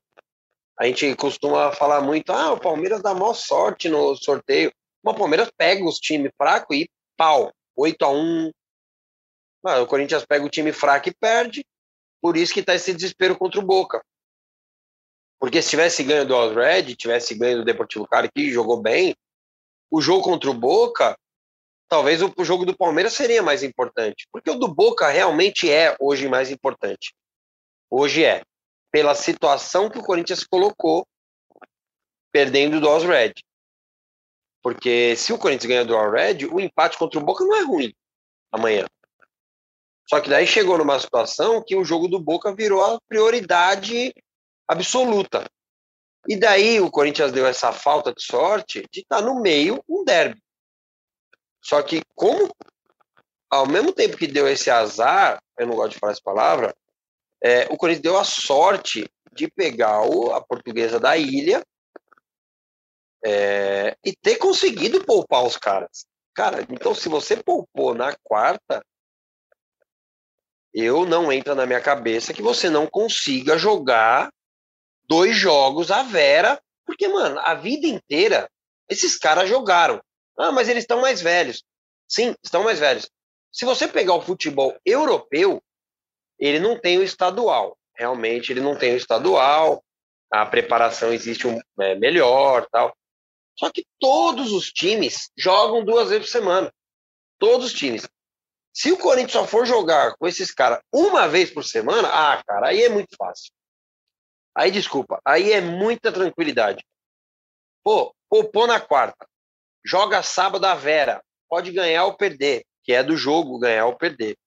A 0.79 0.85
gente 0.85 1.15
costuma 1.15 1.71
falar 1.71 2.01
muito, 2.01 2.31
ah, 2.31 2.53
o 2.53 2.59
Palmeiras 2.59 3.01
dá 3.01 3.13
maior 3.13 3.33
sorte 3.33 3.89
no 3.89 4.15
sorteio. 4.15 4.71
Mas 5.03 5.15
o 5.15 5.17
Palmeiras 5.17 5.51
pega 5.57 5.83
os 5.83 5.97
times 5.97 6.31
fracos 6.37 6.77
e 6.77 6.89
pau, 7.21 7.53
8 7.75 8.03
a 8.03 8.09
1 8.09 8.51
ah, 9.63 9.79
O 9.81 9.85
Corinthians 9.85 10.25
pega 10.25 10.43
o 10.43 10.49
time 10.49 10.73
fraco 10.73 11.07
e 11.07 11.13
perde, 11.13 11.63
por 12.19 12.35
isso 12.35 12.51
que 12.51 12.63
tá 12.63 12.73
esse 12.73 12.91
desespero 12.91 13.37
contra 13.37 13.59
o 13.59 13.63
Boca. 13.63 14.03
Porque 15.39 15.61
se 15.61 15.69
tivesse 15.69 16.03
ganho 16.03 16.25
do 16.25 16.35
Alred, 16.35 16.95
tivesse 16.95 17.35
ganho 17.35 17.59
do 17.59 17.65
Deportivo 17.65 18.07
Cali, 18.07 18.27
que 18.33 18.51
jogou 18.51 18.81
bem, 18.81 19.15
o 19.91 20.01
jogo 20.01 20.23
contra 20.23 20.49
o 20.49 20.53
Boca 20.55 21.15
talvez 21.87 22.21
o 22.21 22.45
jogo 22.45 22.65
do 22.65 22.75
Palmeiras 22.75 23.13
seria 23.13 23.43
mais 23.43 23.61
importante, 23.61 24.25
porque 24.31 24.49
o 24.49 24.55
do 24.55 24.73
Boca 24.73 25.09
realmente 25.09 25.69
é 25.69 25.95
hoje 25.99 26.27
mais 26.27 26.49
importante. 26.49 27.13
Hoje 27.89 28.23
é, 28.23 28.41
pela 28.89 29.13
situação 29.13 29.89
que 29.89 29.99
o 29.99 30.03
Corinthians 30.03 30.45
colocou, 30.45 31.05
perdendo 32.31 32.79
do 32.79 32.97
Red. 32.99 33.33
Porque 34.61 35.15
se 35.15 35.33
o 35.33 35.37
Corinthians 35.37 35.67
ganha 35.67 35.85
do 35.85 35.97
Red, 36.09 36.45
o 36.45 36.59
empate 36.59 36.97
contra 36.97 37.19
o 37.19 37.23
Boca 37.23 37.43
não 37.43 37.55
é 37.55 37.63
ruim 37.63 37.93
amanhã. 38.51 38.85
Só 40.07 40.19
que 40.19 40.29
daí 40.29 40.45
chegou 40.45 40.77
numa 40.77 40.99
situação 40.99 41.63
que 41.63 41.75
o 41.75 41.83
jogo 41.83 42.07
do 42.07 42.19
Boca 42.19 42.53
virou 42.53 42.83
a 42.83 42.99
prioridade 43.07 44.13
absoluta. 44.67 45.49
E 46.27 46.37
daí 46.37 46.79
o 46.79 46.91
Corinthians 46.91 47.31
deu 47.31 47.47
essa 47.47 47.71
falta 47.71 48.13
de 48.13 48.21
sorte 48.21 48.85
de 48.91 48.99
estar 48.99 49.21
no 49.21 49.41
meio 49.41 49.83
um 49.87 50.03
derby. 50.03 50.41
Só 51.63 51.81
que, 51.81 52.01
como 52.13 52.53
ao 53.49 53.67
mesmo 53.67 53.91
tempo 53.91 54.17
que 54.17 54.27
deu 54.27 54.47
esse 54.47 54.69
azar, 54.69 55.41
eu 55.57 55.67
não 55.67 55.75
gosto 55.75 55.93
de 55.93 55.99
falar 55.99 56.11
essa 56.11 56.21
palavra, 56.23 56.75
é, 57.43 57.67
o 57.71 57.77
Corinthians 57.77 58.03
deu 58.03 58.17
a 58.17 58.23
sorte 58.23 59.09
de 59.31 59.49
pegar 59.49 60.01
o, 60.03 60.33
a 60.33 60.41
portuguesa 60.41 60.99
da 60.99 61.17
ilha 61.17 61.63
é, 63.23 63.95
e 64.03 64.15
ter 64.15 64.37
conseguido 64.37 65.03
poupar 65.05 65.43
os 65.45 65.57
caras. 65.57 66.05
Cara, 66.33 66.65
então 66.69 66.95
se 66.95 67.09
você 67.09 67.35
poupou 67.37 67.93
na 67.93 68.15
quarta, 68.23 68.83
eu 70.73 71.05
não 71.05 71.31
entra 71.31 71.53
na 71.53 71.65
minha 71.65 71.81
cabeça 71.81 72.33
que 72.33 72.41
você 72.41 72.69
não 72.69 72.87
consiga 72.87 73.57
jogar 73.57 74.31
dois 75.07 75.35
jogos 75.35 75.91
à 75.91 76.03
Vera, 76.03 76.61
porque, 76.85 77.07
mano, 77.07 77.39
a 77.43 77.53
vida 77.53 77.85
inteira 77.85 78.49
esses 78.89 79.17
caras 79.17 79.49
jogaram. 79.49 80.01
Ah, 80.37 80.51
mas 80.51 80.69
eles 80.69 80.83
estão 80.83 81.01
mais 81.01 81.21
velhos. 81.21 81.63
Sim, 82.07 82.35
estão 82.43 82.63
mais 82.63 82.79
velhos. 82.79 83.09
Se 83.51 83.65
você 83.65 83.87
pegar 83.87 84.13
o 84.15 84.21
futebol 84.21 84.77
europeu, 84.85 85.61
ele 86.39 86.59
não 86.59 86.79
tem 86.79 86.97
o 86.97 87.03
estadual. 87.03 87.77
Realmente, 87.95 88.51
ele 88.51 88.61
não 88.61 88.77
tem 88.77 88.93
o 88.93 88.97
estadual. 88.97 89.83
A 90.31 90.45
preparação 90.45 91.13
existe 91.13 91.47
um, 91.47 91.59
é, 91.79 91.95
melhor, 91.95 92.67
tal. 92.71 92.95
Só 93.61 93.71
que 93.71 93.85
todos 93.99 94.51
os 94.51 94.71
times 94.71 95.29
jogam 95.37 95.85
duas 95.85 96.09
vezes 96.09 96.25
por 96.25 96.31
semana. 96.31 96.73
Todos 97.37 97.67
os 97.67 97.73
times. 97.73 98.09
Se 98.73 98.91
o 98.91 98.97
Corinthians 98.97 99.33
só 99.33 99.45
for 99.45 99.67
jogar 99.67 100.15
com 100.17 100.27
esses 100.27 100.51
caras 100.51 100.81
uma 100.91 101.27
vez 101.27 101.51
por 101.51 101.63
semana, 101.63 102.07
ah, 102.07 102.43
cara, 102.43 102.69
aí 102.69 102.81
é 102.81 102.89
muito 102.89 103.15
fácil. 103.15 103.51
Aí, 104.57 104.71
desculpa, 104.71 105.21
aí 105.23 105.51
é 105.51 105.61
muita 105.61 106.11
tranquilidade. 106.11 106.83
Pô, 107.83 108.15
poupou 108.27 108.65
na 108.65 108.79
quarta 108.81 109.27
joga 109.85 110.21
sábado 110.21 110.65
a 110.65 110.75
Vera, 110.75 111.23
pode 111.49 111.71
ganhar 111.71 112.05
ou 112.05 112.15
perder, 112.15 112.63
que 112.83 112.93
é 112.93 113.03
do 113.03 113.17
jogo 113.17 113.59
ganhar 113.59 113.85
ou 113.85 113.95
perder. 113.95 114.37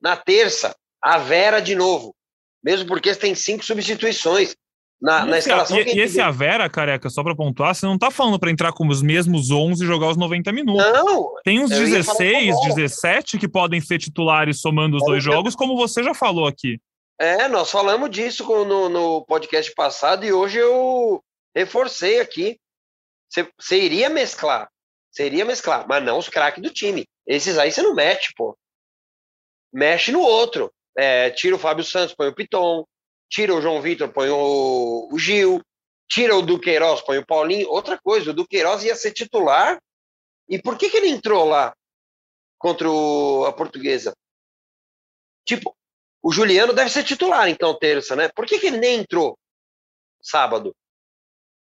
Na 0.00 0.16
terça, 0.16 0.74
a 1.00 1.18
Vera 1.18 1.60
de 1.60 1.74
novo, 1.74 2.14
mesmo 2.62 2.86
porque 2.86 3.14
tem 3.14 3.34
cinco 3.34 3.64
substituições. 3.64 4.54
Na, 5.02 5.26
na 5.26 5.38
escalação. 5.38 5.76
E, 5.80 5.96
e 5.96 6.00
esse 6.00 6.20
a 6.20 6.30
Vera, 6.30 6.70
careca, 6.70 7.10
só 7.10 7.24
para 7.24 7.34
pontuar, 7.34 7.74
você 7.74 7.84
não 7.84 7.98
tá 7.98 8.08
falando 8.08 8.38
para 8.38 8.52
entrar 8.52 8.72
com 8.72 8.86
os 8.86 9.02
mesmos 9.02 9.50
11 9.50 9.82
e 9.82 9.86
jogar 9.86 10.08
os 10.08 10.16
90 10.16 10.52
minutos. 10.52 10.92
Não. 10.92 11.34
Tem 11.42 11.58
uns 11.58 11.70
16, 11.70 12.54
17 12.60 13.36
que 13.36 13.48
podem 13.48 13.80
ser 13.80 13.98
titulares 13.98 14.60
somando 14.60 14.96
os 14.96 15.04
dois 15.04 15.22
jogos, 15.22 15.56
como 15.56 15.76
você 15.76 16.04
já 16.04 16.14
falou 16.14 16.46
aqui. 16.46 16.80
É, 17.18 17.48
nós 17.48 17.68
falamos 17.68 18.10
disso 18.10 18.44
no, 18.64 18.88
no 18.88 19.24
podcast 19.26 19.72
passado 19.74 20.24
e 20.24 20.32
hoje 20.32 20.58
eu 20.58 21.20
reforcei 21.54 22.20
aqui. 22.20 22.56
Você 23.58 23.82
iria 23.82 24.08
mesclar. 24.08 24.68
Iria 25.18 25.44
mesclar, 25.44 25.84
mas 25.88 26.02
não 26.02 26.18
os 26.18 26.28
craques 26.28 26.62
do 26.62 26.70
time. 26.70 27.06
Esses 27.26 27.58
aí 27.58 27.72
você 27.72 27.82
não 27.82 27.94
mexe, 27.94 28.32
pô. 28.36 28.56
Mexe 29.72 30.12
no 30.12 30.20
outro. 30.20 30.72
É, 30.96 31.30
tira 31.30 31.56
o 31.56 31.58
Fábio 31.58 31.84
Santos, 31.84 32.14
põe 32.14 32.28
o 32.28 32.34
Piton. 32.34 32.84
Tira 33.32 33.54
o 33.54 33.62
João 33.62 33.80
Vitor, 33.80 34.12
põe 34.12 34.28
o, 34.28 35.08
o 35.10 35.18
Gil. 35.18 35.62
Tira 36.06 36.36
o 36.36 36.42
Duqueiroz, 36.42 37.00
põe 37.00 37.16
o 37.16 37.26
Paulinho. 37.26 37.66
Outra 37.70 37.98
coisa, 37.98 38.30
o 38.30 38.34
Duqueiroz 38.34 38.84
ia 38.84 38.94
ser 38.94 39.12
titular. 39.12 39.80
E 40.46 40.60
por 40.60 40.76
que, 40.76 40.90
que 40.90 40.98
ele 40.98 41.08
entrou 41.08 41.46
lá 41.46 41.74
contra 42.58 42.90
o, 42.90 43.46
a 43.46 43.52
portuguesa? 43.54 44.14
Tipo, 45.46 45.74
o 46.22 46.30
Juliano 46.30 46.74
deve 46.74 46.90
ser 46.90 47.04
titular, 47.04 47.48
então, 47.48 47.78
terça, 47.78 48.14
né? 48.14 48.28
Por 48.28 48.44
que, 48.44 48.58
que 48.58 48.66
ele 48.66 48.76
nem 48.76 48.98
entrou 49.00 49.38
sábado? 50.20 50.76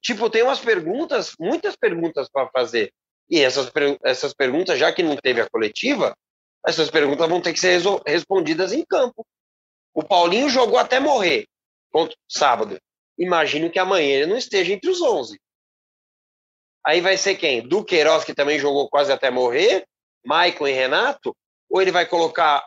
Tipo, 0.01 0.31
tem 0.31 0.45
umas 0.45 0.61
perguntas, 0.61 1.33
muitas 1.41 1.75
perguntas 1.75 2.29
para 2.31 2.49
fazer. 2.51 2.93
E 3.29 3.41
essas, 3.41 3.69
essas 4.05 4.33
perguntas, 4.33 4.79
já 4.79 4.93
que 4.93 5.03
não 5.03 5.17
teve 5.17 5.41
a 5.41 5.51
coletiva, 5.51 6.17
essas 6.65 6.89
perguntas 6.89 7.29
vão 7.29 7.41
ter 7.41 7.53
que 7.53 7.59
ser 7.59 7.81
respondidas 8.07 8.73
em 8.73 8.85
campo. 8.85 9.27
O 9.99 10.05
Paulinho 10.05 10.49
jogou 10.49 10.79
até 10.79 11.01
morrer 11.01 11.49
contra 11.91 12.17
sábado. 12.29 12.81
Imagino 13.19 13.69
que 13.69 13.81
amanhã 13.81 14.19
ele 14.19 14.27
não 14.27 14.37
esteja 14.37 14.73
entre 14.73 14.89
os 14.89 15.03
11. 15.03 15.37
Aí 16.87 17.01
vai 17.01 17.17
ser 17.17 17.35
quem? 17.35 17.67
Duqueiroz, 17.67 18.23
que 18.23 18.33
também 18.33 18.61
jogou 18.61 18.89
quase 18.89 19.11
até 19.11 19.29
morrer, 19.29 19.85
Maicon 20.25 20.69
e 20.69 20.73
Renato? 20.73 21.37
Ou 21.69 21.83
ele 21.83 21.91
vai 21.91 22.07
colocar 22.07 22.65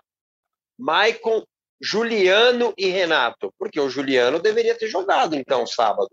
Maicon, 0.77 1.41
Juliano 1.81 2.73
e 2.77 2.87
Renato? 2.87 3.53
Porque 3.57 3.79
o 3.79 3.89
Juliano 3.89 4.37
deveria 4.37 4.77
ter 4.77 4.89
jogado, 4.89 5.33
então, 5.33 5.65
sábado. 5.65 6.11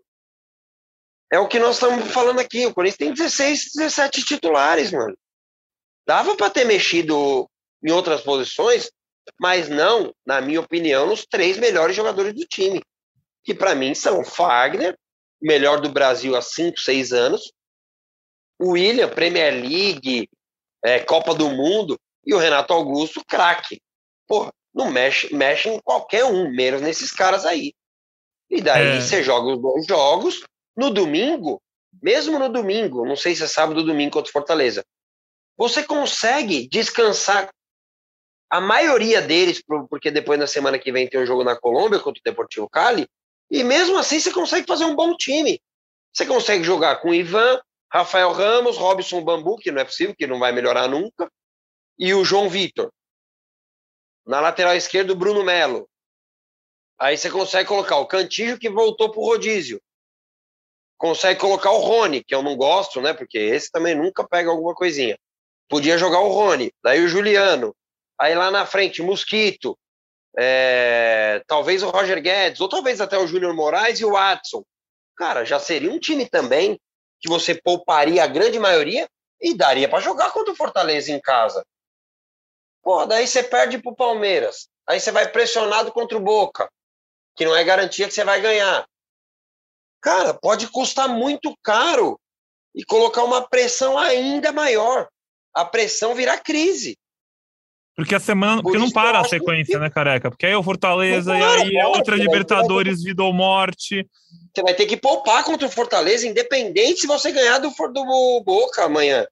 É 1.33 1.41
o 1.41 1.49
que 1.49 1.59
nós 1.59 1.75
estamos 1.75 2.13
falando 2.13 2.39
aqui. 2.39 2.65
O 2.65 2.73
Corinthians 2.73 2.97
tem 2.97 3.13
16, 3.13 3.73
17 3.75 4.25
titulares, 4.25 4.93
mano. 4.93 5.19
Dava 6.07 6.37
para 6.37 6.49
ter 6.49 6.65
mexido 6.65 7.51
em 7.83 7.91
outras 7.91 8.21
posições, 8.21 8.89
mas 9.41 9.69
não, 9.69 10.15
na 10.27 10.41
minha 10.41 10.61
opinião, 10.61 11.07
nos 11.07 11.25
três 11.27 11.57
melhores 11.57 11.95
jogadores 11.95 12.35
do 12.35 12.47
time. 12.47 12.83
Que 13.45 13.55
para 13.55 13.75
mim 13.75 13.95
são 13.95 14.25
Fagner, 14.25 14.97
melhor 15.41 15.81
do 15.81 15.91
Brasil 15.91 16.37
há 16.37 16.43
5, 16.43 16.79
6 16.81 17.13
anos, 17.13 17.53
o 18.59 18.71
William, 18.73 19.09
Premier 19.09 19.53
League, 19.53 20.29
é, 20.85 20.99
Copa 21.01 21.35
do 21.35 21.49
Mundo, 21.49 21.99
e 22.27 22.35
o 22.35 22.39
Renato 22.39 22.73
Augusto, 22.73 23.23
craque. 23.27 23.81
Porra, 24.27 24.53
não 24.75 24.91
mexe, 24.91 25.35
mexe 25.35 25.69
em 25.69 25.81
qualquer 25.81 26.25
um, 26.25 26.51
menos 26.51 26.83
nesses 26.83 27.13
caras 27.13 27.47
aí. 27.47 27.73
E 28.51 28.61
daí 28.61 28.87
é. 28.87 29.01
você 29.01 29.23
joga 29.23 29.55
os 29.55 29.63
dois 29.63 29.87
jogos, 29.87 30.43
no 30.77 30.91
domingo, 30.91 31.61
mesmo 32.03 32.39
no 32.39 32.49
domingo, 32.49 33.05
não 33.05 33.17
sei 33.17 33.35
se 33.35 33.43
é 33.43 33.47
sábado 33.47 33.81
ou 33.81 33.87
domingo 33.87 34.13
contra 34.13 34.29
o 34.29 34.33
Fortaleza, 34.33 34.85
você 35.57 35.83
consegue 35.83 36.69
descansar 36.69 37.49
a 38.51 38.61
maioria 38.61 39.21
deles, 39.21 39.63
porque 39.91 40.11
depois 40.11 40.39
na 40.39 40.47
semana 40.47 40.79
que 40.79 40.91
vem 40.93 41.09
tem 41.09 41.21
um 41.21 41.27
jogo 41.27 41.45
na 41.45 41.57
Colômbia 41.57 41.99
contra 41.99 42.21
o 42.21 42.25
Deportivo 42.25 42.69
Cali, 42.69 43.09
e 43.51 43.63
mesmo 43.63 43.97
assim 43.99 44.21
você 44.21 44.33
consegue 44.33 44.67
fazer 44.67 44.85
um 44.85 44.97
bom 44.97 45.17
time. 45.17 45.61
Você 46.13 46.27
consegue 46.27 46.65
jogar 46.65 46.97
com 46.97 47.15
Ivan, 47.15 47.61
Rafael 47.93 48.33
Ramos, 48.33 48.77
Robson 48.77 49.23
Bambu, 49.23 49.57
que 49.57 49.71
não 49.71 49.81
é 49.81 49.85
possível, 49.85 50.15
que 50.17 50.27
não 50.27 50.39
vai 50.39 50.53
melhorar 50.53 50.89
nunca, 50.89 51.31
e 51.99 52.13
o 52.15 52.25
João 52.25 52.49
Vitor. 52.49 52.91
Na 54.27 54.41
lateral 54.41 54.77
esquerda, 54.77 55.13
o 55.13 55.17
Bruno 55.17 55.43
Melo. 55.43 55.89
Aí 56.99 57.17
você 57.17 57.31
consegue 57.31 57.69
colocar 57.69 57.97
o 57.97 58.07
Cantillo, 58.07 58.59
que 58.59 58.69
voltou 58.69 59.11
para 59.11 59.21
o 59.21 59.25
rodízio 59.25 59.81
consegue 60.99 61.41
colocar 61.41 61.71
o 61.71 61.79
Rony, 61.79 62.23
que 62.25 62.35
eu 62.35 62.43
não 62.43 62.57
gosto, 62.57 63.01
né? 63.01 63.15
Porque 63.15 63.39
esse 63.39 63.71
também 63.71 63.95
nunca 63.95 64.27
pega 64.27 64.51
alguma 64.51 64.75
coisinha. 64.75 65.17
Podia 65.69 65.97
jogar 65.97 66.19
o 66.21 66.29
Rony, 66.29 66.73
daí 66.83 67.05
o 67.05 67.09
Juliano. 67.09 67.75
Aí 68.21 68.35
lá 68.35 68.51
na 68.51 68.67
frente, 68.67 69.03
Mosquito. 69.03 69.79
É, 70.37 71.43
talvez 71.47 71.83
o 71.83 71.91
Roger 71.91 72.21
Guedes, 72.23 72.61
ou 72.61 72.69
talvez 72.69 73.01
até 73.01 73.19
o 73.19 73.27
Júnior 73.27 73.55
Moraes 73.55 74.01
e 74.01 74.05
o 74.05 74.13
Watson. 74.13 74.63
Cara, 75.17 75.45
já 75.45 75.59
seria 75.59 75.91
um 75.91 75.99
time 75.99 76.29
também 76.29 76.81
que 77.21 77.29
você 77.29 77.55
pouparia 77.55 78.23
a 78.23 78.27
grande 78.27 78.59
maioria 78.59 79.09
e 79.41 79.55
daria 79.55 79.89
para 79.89 80.01
jogar 80.01 80.33
contra 80.33 80.53
o 80.53 80.57
Fortaleza 80.57 81.13
em 81.13 81.21
casa. 81.21 81.65
Pô, 82.83 83.05
daí 83.07 83.27
você 83.27 83.43
perde 83.43 83.79
pro 83.79 83.95
Palmeiras. 83.95 84.69
Aí 84.87 85.01
você 85.01 85.13
vai 85.13 85.29
pressionado 85.29 85.93
contra 85.93 86.17
o 86.17 86.21
Boca, 86.21 86.71
que 87.37 87.45
não 87.45 87.55
é 87.55 87.63
garantia 87.63 88.09
que 88.09 88.15
você 88.15 88.25
vai 88.25 88.41
ganhar. 88.41 88.89
Cara, 90.01 90.33
pode 90.33 90.69
custar 90.69 91.09
muito 91.09 91.57
caro 91.63 92.19
e 92.75 92.85
colocar 92.85 93.25
uma 93.25 93.47
pressão 93.47 93.99
ainda 93.99 94.53
maior. 94.53 95.09
A 95.53 95.65
pressão 95.65 96.15
virar 96.15 96.39
crise. 96.39 96.98
Porque 97.99 98.15
a 98.15 98.21
semana. 98.21 98.63
Por 98.63 98.71
porque 98.71 98.79
não 98.79 98.93
para 98.93 99.19
a 99.19 99.25
sequência, 99.25 99.75
que... 99.75 99.79
né, 99.81 99.91
careca? 99.91 100.31
Porque 100.31 100.47
aí 100.47 100.53
é 100.53 100.57
o 100.57 100.63
Fortaleza 100.63 101.33
para, 101.33 101.41
e 101.41 101.63
aí 101.63 101.77
é 101.79 101.85
outra 101.85 102.15
Libertadores, 102.15 103.03
vida 103.03 103.25
ou 103.25 103.33
morte. 103.33 104.09
Você 104.55 104.63
vai 104.63 104.73
ter 104.73 104.87
que 104.87 104.97
poupar 104.97 105.43
contra 105.43 105.67
o 105.67 105.71
Fortaleza, 105.71 106.25
independente 106.25 107.01
se 107.01 107.07
você 107.09 107.33
ganhar 107.33 107.59
do, 107.59 107.71
do 107.71 108.43
Boca 108.45 108.85
amanhã. 108.85 109.27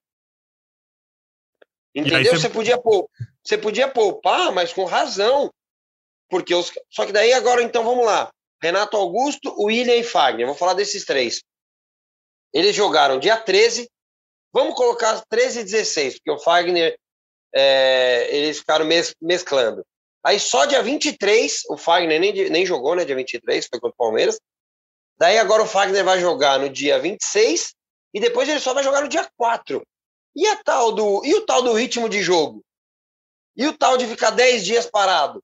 Entendeu? 1.95 2.33
Você... 2.33 2.41
você... 2.41 2.49
podia 2.49 2.77
poupar, 2.77 3.09
você 3.41 3.57
podia 3.57 3.87
poupar, 3.87 4.51
mas 4.51 4.73
com 4.73 4.85
razão. 4.85 5.49
Porque 6.29 6.53
os... 6.53 6.73
Só 6.91 7.07
que 7.07 7.13
daí 7.13 7.33
agora, 7.35 7.63
então, 7.63 7.85
vamos 7.85 8.05
lá. 8.05 8.33
Renato 8.61 8.97
Augusto, 8.97 9.55
William 9.63 9.95
e 9.95 10.03
Fagner. 10.03 10.45
Vou 10.45 10.57
falar 10.57 10.75
desses 10.75 11.05
três. 11.05 11.41
Eles 12.53 12.75
jogaram 12.75 13.21
dia 13.21 13.37
13. 13.37 13.89
Vamos 14.53 14.75
colocar 14.75 15.23
13 15.29 15.61
e 15.61 15.65
16, 15.65 16.15
porque 16.15 16.33
o 16.33 16.39
Fagner, 16.41 16.99
é, 17.55 18.29
eles 18.35 18.59
ficaram 18.59 18.85
mes 18.85 19.15
mesclando. 19.21 19.85
Aí 20.25 20.41
só 20.41 20.65
dia 20.65 20.83
23, 20.83 21.63
o 21.71 21.77
Fagner 21.77 22.21
nem, 22.21 22.51
nem 22.51 22.67
jogou, 22.67 22.97
né? 22.97 23.05
Dia 23.05 23.15
23, 23.15 23.67
foi 23.67 23.79
contra 23.79 23.95
o 23.95 23.97
Palmeiras. 23.97 24.41
Daí 25.19 25.39
agora 25.39 25.63
o 25.63 25.67
Fagner 25.67 26.05
vai 26.05 26.21
jogar 26.21 26.59
no 26.59 26.69
dia 26.69 26.99
26 26.99 27.75
e 28.13 28.21
depois 28.21 28.49
ele 28.49 28.61
só 28.61 28.75
vai 28.75 28.83
jogar 28.83 29.03
no 29.03 29.09
dia 29.09 29.29
4. 29.37 29.83
E, 30.35 30.47
a 30.49 30.57
tal 30.63 30.93
do, 30.93 31.25
e 31.25 31.35
o 31.35 31.47
tal 31.47 31.63
do 31.63 31.73
ritmo 31.73 32.09
de 32.09 32.23
jogo? 32.23 32.63
E 33.57 33.67
o 33.67 33.73
tal 33.73 33.97
de 33.97 34.07
ficar 34.07 34.31
10 34.31 34.65
dias 34.65 34.87
parado? 34.87 35.43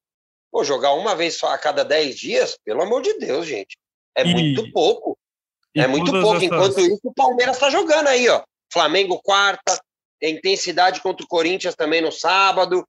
Pô, 0.50 0.62
jogar 0.62 0.92
uma 0.92 1.16
vez 1.16 1.38
só 1.38 1.48
a 1.48 1.56
cada 1.56 1.82
10 1.82 2.14
dias, 2.14 2.58
pelo 2.62 2.82
amor 2.82 3.00
de 3.00 3.18
Deus, 3.18 3.46
gente. 3.46 3.78
É 4.14 4.22
e, 4.22 4.34
muito 4.34 4.70
pouco. 4.70 5.16
É 5.74 5.86
muito 5.86 6.10
pouco. 6.10 6.36
Essas... 6.36 6.42
Enquanto 6.42 6.80
isso, 6.80 7.00
o 7.04 7.14
Palmeiras 7.14 7.56
está 7.56 7.70
jogando 7.70 8.08
aí, 8.08 8.28
ó. 8.28 8.42
Flamengo 8.70 9.20
quarta, 9.22 9.80
intensidade 10.30 11.00
contra 11.00 11.24
o 11.24 11.28
Corinthians 11.28 11.74
também 11.74 12.00
no 12.00 12.12
sábado. 12.12 12.86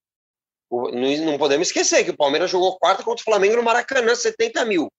Não 0.71 1.37
podemos 1.37 1.67
esquecer 1.67 2.03
que 2.03 2.11
o 2.11 2.17
Palmeiras 2.17 2.49
jogou 2.49 2.77
quarta 2.77 3.03
contra 3.03 3.21
o 3.21 3.25
Flamengo 3.25 3.55
no 3.55 3.63
Maracanã, 3.63 4.15
70 4.15 4.65
mil. 4.65 4.91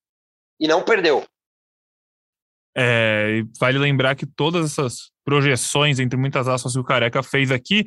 E 0.61 0.69
não 0.69 0.83
perdeu. 0.83 1.25
É, 2.77 3.43
vale 3.59 3.79
lembrar 3.79 4.15
que 4.17 4.27
todas 4.27 4.73
essas 4.73 5.13
projeções, 5.25 5.99
entre 5.99 6.17
muitas 6.19 6.49
aspas, 6.49 6.73
que 6.73 6.79
o 6.79 6.85
Careca 6.85 7.23
fez 7.23 7.51
aqui, 7.51 7.87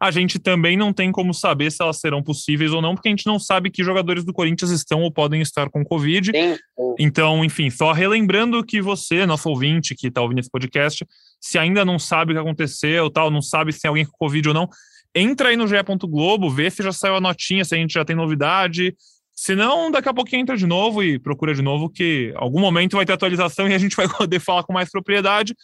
a 0.00 0.10
gente 0.10 0.38
também 0.38 0.76
não 0.76 0.92
tem 0.92 1.10
como 1.10 1.34
saber 1.34 1.70
se 1.70 1.82
elas 1.82 1.98
serão 1.98 2.22
possíveis 2.22 2.72
ou 2.72 2.80
não, 2.80 2.94
porque 2.94 3.08
a 3.08 3.10
gente 3.10 3.26
não 3.26 3.38
sabe 3.38 3.70
que 3.70 3.82
jogadores 3.82 4.24
do 4.24 4.32
Corinthians 4.32 4.70
estão 4.70 5.02
ou 5.02 5.10
podem 5.10 5.40
estar 5.40 5.68
com 5.68 5.84
Covid. 5.84 6.30
Sim. 6.34 6.56
Então, 6.98 7.44
enfim, 7.44 7.68
só 7.70 7.92
relembrando 7.92 8.64
que 8.64 8.80
você, 8.80 9.26
nosso 9.26 9.48
ouvinte 9.48 9.94
que 9.94 10.08
está 10.08 10.22
ouvindo 10.22 10.38
esse 10.38 10.50
podcast, 10.50 11.06
se 11.40 11.58
ainda 11.58 11.84
não 11.84 11.98
sabe 11.98 12.32
o 12.32 12.36
que 12.36 12.40
aconteceu, 12.40 13.10
tal, 13.10 13.30
não 13.30 13.42
sabe 13.42 13.72
se 13.72 13.80
tem 13.80 13.88
alguém 13.88 14.04
com 14.04 14.16
Covid 14.16 14.48
ou 14.48 14.54
não, 14.54 14.68
entra 15.14 15.48
aí 15.48 15.56
no 15.56 15.66
GE. 15.66 15.76
Globo, 16.02 16.50
vê 16.50 16.70
se 16.70 16.82
já 16.82 16.92
saiu 16.92 17.16
a 17.16 17.20
notinha, 17.20 17.64
se 17.64 17.74
a 17.74 17.78
gente 17.78 17.94
já 17.94 18.04
tem 18.04 18.14
novidade. 18.14 18.94
Se 19.34 19.54
não, 19.54 19.90
daqui 19.90 20.08
a 20.08 20.14
pouquinho 20.14 20.42
entra 20.42 20.56
de 20.56 20.66
novo 20.66 21.02
e 21.02 21.18
procura 21.18 21.54
de 21.54 21.62
novo, 21.62 21.88
que 21.88 22.32
algum 22.34 22.60
momento 22.60 22.96
vai 22.96 23.06
ter 23.06 23.12
atualização 23.12 23.68
e 23.68 23.74
a 23.74 23.78
gente 23.78 23.96
vai 23.96 24.08
poder 24.08 24.40
falar 24.40 24.64
com 24.64 24.72
mais 24.72 24.90
propriedade 24.90 25.54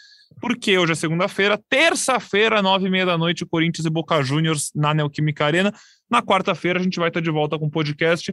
porque 0.41 0.78
hoje 0.78 0.93
é 0.93 0.95
segunda-feira, 0.95 1.61
terça-feira, 1.68 2.62
nove 2.62 2.87
e 2.87 2.91
meia 2.91 3.07
da 3.07 3.18
noite, 3.18 3.47
Corinthians 3.47 3.87
e 3.87 3.91
Boca 3.91 4.22
Juniors 4.22 4.70
na 4.74 4.95
Neoquímica 4.95 5.45
Arena. 5.45 5.72
Na 6.11 6.22
quarta-feira 6.22 6.78
a 6.78 6.82
gente 6.82 6.99
vai 6.99 7.09
estar 7.09 7.20
de 7.20 7.30
volta 7.30 7.59
com 7.59 7.66
o 7.66 7.70
podcast. 7.70 8.32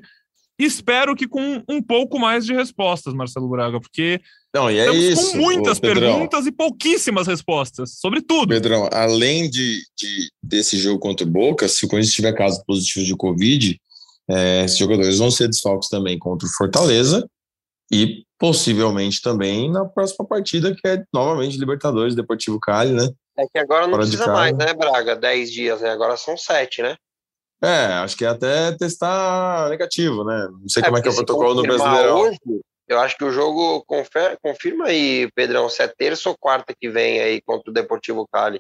Espero 0.60 1.16
que 1.16 1.28
com 1.28 1.64
um 1.68 1.82
pouco 1.82 2.20
mais 2.20 2.46
de 2.46 2.54
respostas, 2.54 3.14
Marcelo 3.14 3.50
Braga, 3.50 3.80
porque 3.80 4.22
não, 4.54 4.70
e 4.70 4.78
é 4.78 4.82
estamos 4.82 5.04
isso, 5.04 5.32
com 5.32 5.38
muitas 5.38 5.80
perguntas 5.80 6.46
e 6.46 6.52
pouquíssimas 6.52 7.26
respostas, 7.26 7.98
sobre 8.00 8.22
tudo. 8.22 8.50
Pedrão, 8.50 8.90
além 8.92 9.50
de, 9.50 9.82
de, 9.98 10.30
desse 10.44 10.78
jogo 10.78 11.00
contra 11.00 11.26
o 11.26 11.30
Boca, 11.30 11.68
se 11.68 11.86
o 11.86 11.88
Corinthians 11.88 12.14
tiver 12.14 12.34
caso 12.34 12.62
positivo 12.66 13.06
de 13.06 13.16
Covid, 13.16 13.80
é, 14.30 14.66
esses 14.66 14.78
jogadores 14.78 15.18
vão 15.18 15.32
ser 15.32 15.48
desfalques 15.48 15.90
também 15.90 16.20
contra 16.20 16.48
o 16.48 16.52
Fortaleza 16.52 17.26
e 17.92 18.24
possivelmente 18.42 19.22
também 19.22 19.72
na 19.72 19.86
próxima 19.86 20.26
partida, 20.26 20.74
que 20.74 20.88
é 20.88 21.04
novamente 21.14 21.60
Libertadores, 21.60 22.16
Deportivo 22.16 22.60
Cali, 22.60 22.92
né? 22.92 23.08
É 23.38 23.46
que 23.46 23.60
agora 23.60 23.84
não 23.84 23.92
Fora 23.92 24.02
precisa 24.02 24.34
mais, 24.34 24.58
né, 24.58 24.74
Braga? 24.74 25.16
10 25.16 25.52
dias, 25.52 25.82
né? 25.82 25.92
Agora 25.92 26.18
são 26.18 26.36
7, 26.36 26.82
né? 26.82 26.96
É, 27.64 27.86
acho 28.04 28.18
que 28.18 28.26
é 28.26 28.30
até 28.30 28.72
testar 28.72 29.70
negativo, 29.70 30.24
né? 30.24 30.48
Não 30.60 30.68
sei 30.68 30.82
é, 30.82 30.86
como 30.86 30.98
é 30.98 31.02
que 31.04 31.08
é 31.08 31.12
o 31.12 31.16
protocolo 31.16 31.54
no 31.54 31.62
Brasileirão. 31.62 32.20
Hoje, 32.20 32.40
eu 32.88 33.00
acho 33.00 33.16
que 33.16 33.24
o 33.24 33.32
jogo 33.32 33.86
confirma 33.86 34.86
aí, 34.88 35.30
Pedrão, 35.36 35.70
se 35.70 35.84
é 35.84 35.88
terça 35.88 36.28
ou 36.28 36.36
quarta 36.36 36.74
que 36.76 36.90
vem 36.90 37.20
aí 37.20 37.40
contra 37.44 37.70
o 37.70 37.74
Deportivo 37.74 38.28
Cali. 38.28 38.60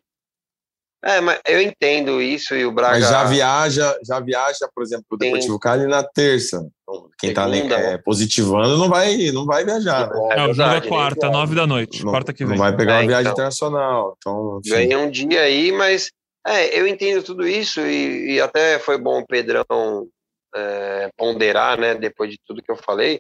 É, 1.04 1.20
mas 1.20 1.40
eu 1.48 1.60
entendo 1.60 2.22
isso 2.22 2.56
e 2.56 2.64
o 2.64 2.72
Braga. 2.72 3.00
Mas 3.00 3.10
já 3.10 3.24
viaja, 3.24 4.00
já 4.06 4.20
viaja, 4.20 4.70
por 4.74 4.84
exemplo, 4.84 5.06
o 5.10 5.18
Deportivo 5.18 5.60
Cali 5.60 5.88
na 5.88 6.04
terça. 6.04 6.64
Então, 6.84 7.10
quem 7.18 7.30
está 7.32 7.50
é, 7.80 7.98
positivando 7.98 8.78
não 8.78 8.88
vai, 8.88 9.32
não 9.32 9.46
vai 9.46 9.66
viajar. 9.66 10.08
Né? 10.08 10.20
É, 10.32 10.48
o 10.48 10.54
jogo 10.54 10.76
é 10.76 10.82
quarta, 10.82 11.30
nove 11.30 11.56
da 11.56 11.66
noite, 11.66 12.04
não, 12.06 12.12
quarta 12.12 12.32
que 12.32 12.46
vem. 12.46 12.56
Não 12.56 12.64
vai 12.64 12.76
pegar 12.76 12.94
é, 12.94 13.00
uma 13.00 13.08
viagem 13.08 13.24
então, 13.24 13.34
internacional. 13.34 14.16
Então, 14.18 14.62
Ganhei 14.64 14.96
um 14.96 15.10
dia 15.10 15.42
aí, 15.42 15.72
mas 15.72 16.12
é, 16.46 16.80
eu 16.80 16.86
entendo 16.86 17.24
tudo 17.24 17.48
isso 17.48 17.82
e, 17.82 18.36
e 18.36 18.42
até 18.42 18.78
foi 18.78 19.00
bom 19.00 19.20
o 19.20 19.26
Pedrão 19.26 19.66
é, 20.56 21.10
ponderar, 21.18 21.80
né, 21.80 21.96
depois 21.96 22.30
de 22.30 22.38
tudo 22.46 22.62
que 22.62 22.72
eu 22.72 22.78
falei. 22.78 23.20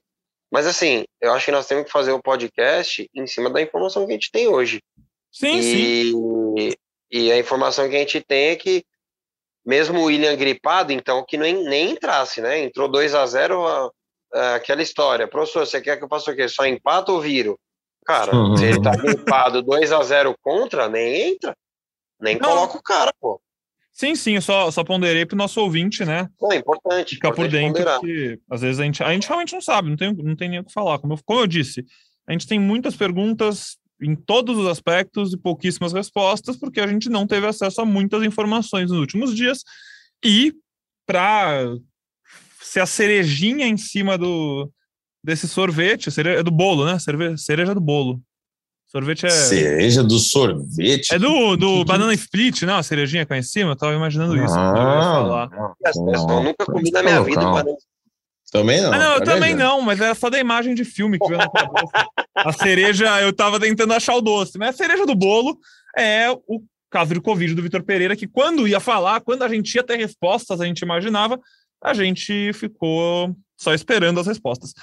Mas 0.51 0.67
assim, 0.67 1.03
eu 1.19 1.33
acho 1.33 1.45
que 1.45 1.51
nós 1.51 1.65
temos 1.65 1.85
que 1.85 1.91
fazer 1.91 2.11
o 2.11 2.17
um 2.17 2.21
podcast 2.21 3.09
em 3.15 3.25
cima 3.25 3.49
da 3.49 3.61
informação 3.61 4.05
que 4.05 4.11
a 4.11 4.15
gente 4.15 4.29
tem 4.31 4.47
hoje. 4.47 4.81
Sim, 5.31 5.57
e, 5.57 5.63
sim. 5.63 6.73
E 7.11 7.31
a 7.31 7.37
informação 7.37 7.89
que 7.89 7.95
a 7.95 7.99
gente 7.99 8.21
tem 8.21 8.49
é 8.49 8.55
que, 8.55 8.85
mesmo 9.65 9.99
o 9.99 10.03
William 10.05 10.35
gripado, 10.35 10.93
então, 10.93 11.25
que 11.27 11.37
nem, 11.37 11.63
nem 11.63 11.91
entrasse, 11.91 12.41
né? 12.41 12.63
Entrou 12.63 12.87
2 12.87 13.13
a 13.13 13.25
0 13.25 13.91
aquela 14.55 14.81
história. 14.81 15.27
Professor, 15.27 15.65
você 15.65 15.81
quer 15.81 15.97
que 15.97 16.03
eu 16.03 16.07
faça 16.07 16.31
o 16.31 16.35
quê? 16.35 16.47
Só 16.47 16.65
empata 16.65 17.11
ou 17.11 17.19
viro? 17.19 17.59
Cara, 18.05 18.35
uhum. 18.35 18.55
se 18.55 18.65
ele 18.65 18.81
tá 18.81 18.91
gripado 18.91 19.61
2 19.61 19.91
a 19.91 20.01
0 20.01 20.35
contra, 20.41 20.87
nem 20.87 21.33
entra. 21.33 21.55
Nem 22.19 22.37
não. 22.37 22.49
coloca 22.49 22.77
o 22.77 22.81
cara, 22.81 23.13
pô. 23.19 23.41
Sim, 23.91 24.15
sim, 24.15 24.35
eu 24.35 24.41
só, 24.41 24.71
só 24.71 24.83
ponderei 24.83 25.25
para 25.25 25.35
o 25.35 25.37
nosso 25.37 25.59
ouvinte, 25.59 26.05
né? 26.05 26.27
É 26.51 26.55
importante. 26.55 27.15
Ficar 27.15 27.33
por 27.33 27.47
dentro, 27.47 27.73
ponderar. 27.73 27.99
porque 27.99 28.39
às 28.49 28.61
vezes 28.61 28.79
a 28.79 28.83
gente, 28.83 29.03
a 29.03 29.11
gente 29.11 29.27
realmente 29.27 29.53
não 29.53 29.61
sabe, 29.61 29.89
não 29.89 29.97
tem, 29.97 30.13
não 30.13 30.35
tem 30.35 30.49
nem 30.49 30.59
o 30.59 30.63
que 30.63 30.71
falar. 30.71 30.97
Como 30.97 31.13
eu, 31.13 31.19
como 31.25 31.41
eu 31.41 31.47
disse, 31.47 31.85
a 32.25 32.31
gente 32.31 32.47
tem 32.47 32.57
muitas 32.57 32.95
perguntas 32.95 33.77
em 34.01 34.15
todos 34.15 34.57
os 34.57 34.67
aspectos 34.67 35.33
e 35.33 35.37
pouquíssimas 35.37 35.93
respostas, 35.93 36.57
porque 36.57 36.79
a 36.79 36.87
gente 36.87 37.09
não 37.09 37.27
teve 37.27 37.45
acesso 37.45 37.81
a 37.81 37.85
muitas 37.85 38.23
informações 38.23 38.89
nos 38.89 38.99
últimos 38.99 39.35
dias. 39.35 39.63
E 40.23 40.53
para 41.05 41.75
ser 42.59 42.79
a 42.79 42.85
cerejinha 42.85 43.67
em 43.67 43.77
cima 43.77 44.17
do 44.17 44.69
desse 45.23 45.47
sorvete, 45.47 46.09
cereja 46.09 46.43
do 46.43 46.49
bolo, 46.49 46.85
né? 46.85 46.97
Cerve, 46.97 47.37
cereja 47.37 47.75
do 47.75 47.81
bolo. 47.81 48.19
Sorvete 48.87 49.27
é. 49.27 49.29
Cereja 49.29 50.03
do 50.03 50.17
sorvete? 50.17 51.13
É 51.13 51.19
do, 51.19 51.55
do 51.55 51.85
Banana 51.85 52.13
Split, 52.13 52.63
não? 52.63 52.77
A 52.77 52.83
cerejinha 52.83 53.25
é 53.29 53.37
em 53.37 53.43
cima? 53.43 53.71
Eu 53.71 53.75
tava 53.75 53.93
imaginando 53.93 54.35
isso. 54.35 54.53
Ah, 54.57 55.47
eu 55.95 56.43
nunca 56.43 56.65
comi 56.65 56.91
na 56.91 57.03
minha 57.03 57.23
vida 57.23 57.39
banana 57.39 57.77
também 58.51 58.81
não. 58.81 58.93
Ah, 58.93 58.97
não, 58.99 59.13
eu 59.15 59.23
também 59.23 59.55
não, 59.55 59.81
mas 59.81 59.99
era 60.01 60.13
só 60.13 60.29
da 60.29 60.37
imagem 60.37 60.75
de 60.75 60.83
filme 60.83 61.17
que 61.17 61.25
veio 61.25 61.39
na 61.39 61.49
cabeça. 61.49 62.07
A 62.35 62.51
cereja, 62.51 63.21
eu 63.21 63.31
tava 63.31 63.59
tentando 63.59 63.93
achar 63.93 64.13
o 64.15 64.21
doce, 64.21 64.57
mas 64.57 64.75
a 64.75 64.77
cereja 64.77 65.05
do 65.05 65.15
bolo 65.15 65.57
é 65.97 66.29
o 66.29 66.61
caso 66.91 67.13
de 67.13 67.21
Covid 67.21 67.55
do 67.55 67.61
Vitor 67.61 67.81
Pereira, 67.81 68.15
que 68.15 68.27
quando 68.27 68.67
ia 68.67 68.81
falar, 68.81 69.21
quando 69.21 69.43
a 69.43 69.47
gente 69.47 69.73
ia 69.73 69.83
ter 69.83 69.95
respostas, 69.95 70.59
a 70.59 70.65
gente 70.65 70.81
imaginava, 70.81 71.39
a 71.81 71.93
gente 71.93 72.51
ficou 72.51 73.33
só 73.57 73.73
esperando 73.73 74.19
as 74.19 74.27
respostas. 74.27 74.73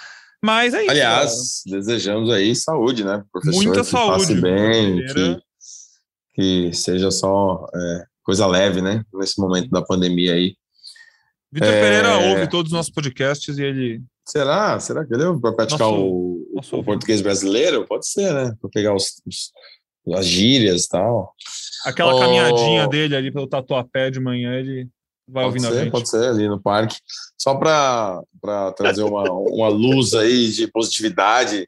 Mas 0.42 0.72
é 0.72 0.82
isso. 0.82 0.90
Aliás, 0.90 1.62
cara. 1.64 1.78
desejamos 1.78 2.30
aí 2.30 2.56
saúde, 2.56 3.04
né, 3.04 3.22
professor? 3.30 3.62
Muita 3.62 3.80
que 3.80 3.86
saúde. 3.86 4.18
Passe 4.18 4.40
bem, 4.40 5.04
que, 5.06 5.38
que, 6.34 6.72
seja 6.72 7.10
só 7.10 7.66
é, 7.74 8.04
coisa 8.22 8.46
leve, 8.46 8.80
né, 8.80 9.02
nesse 9.12 9.38
momento 9.38 9.68
da 9.68 9.82
pandemia 9.82 10.32
aí. 10.32 10.56
Vitor 11.50 11.68
é... 11.68 11.80
Pereira 11.80 12.18
ouve 12.18 12.48
todos 12.48 12.72
os 12.72 12.76
nossos 12.76 12.92
podcasts 12.92 13.58
e 13.58 13.62
ele. 13.62 14.02
Será? 14.26 14.78
Será 14.78 15.06
que 15.06 15.14
ele 15.14 15.24
para 15.40 15.52
praticar 15.52 15.88
nosso, 15.88 16.02
o, 16.02 16.50
nosso 16.54 16.76
o 16.76 16.84
português 16.84 17.22
brasileiro? 17.22 17.86
Pode 17.86 18.06
ser, 18.06 18.32
né? 18.34 18.54
Para 18.60 18.70
pegar 18.70 18.94
os, 18.94 19.22
os, 19.26 19.52
as 20.14 20.26
gírias 20.26 20.84
e 20.84 20.88
tal. 20.88 21.34
Aquela 21.84 22.14
oh... 22.14 22.20
caminhadinha 22.20 22.86
dele 22.88 23.16
ali 23.16 23.32
pelo 23.32 23.48
tatuapé 23.48 24.10
de 24.10 24.20
manhã, 24.20 24.54
ele 24.54 24.88
vai 25.26 25.44
pode 25.44 25.56
ouvindo 25.56 25.72
ser, 25.72 25.78
a 25.78 25.84
gente. 25.84 25.92
Pode 25.92 26.08
ser, 26.08 26.28
ali 26.28 26.48
no 26.48 26.60
parque. 26.60 26.96
Só 27.38 27.54
para 27.54 28.22
trazer 28.76 29.02
uma, 29.02 29.24
uma 29.30 29.68
luz 29.68 30.14
aí 30.14 30.50
de 30.50 30.66
positividade 30.66 31.66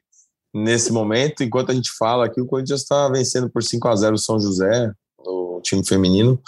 nesse 0.53 0.91
momento, 0.91 1.43
enquanto 1.43 1.71
a 1.71 1.73
gente 1.73 1.89
fala 1.97 2.25
aqui, 2.25 2.41
o 2.41 2.45
Corinthians 2.45 2.81
está 2.81 3.07
vencendo 3.09 3.49
por 3.49 3.63
5 3.63 3.87
a 3.87 3.95
0 3.95 4.15
o 4.15 4.19
São 4.19 4.39
José, 4.39 4.91
o 5.17 5.61
time 5.63 5.85
feminino. 5.85 6.41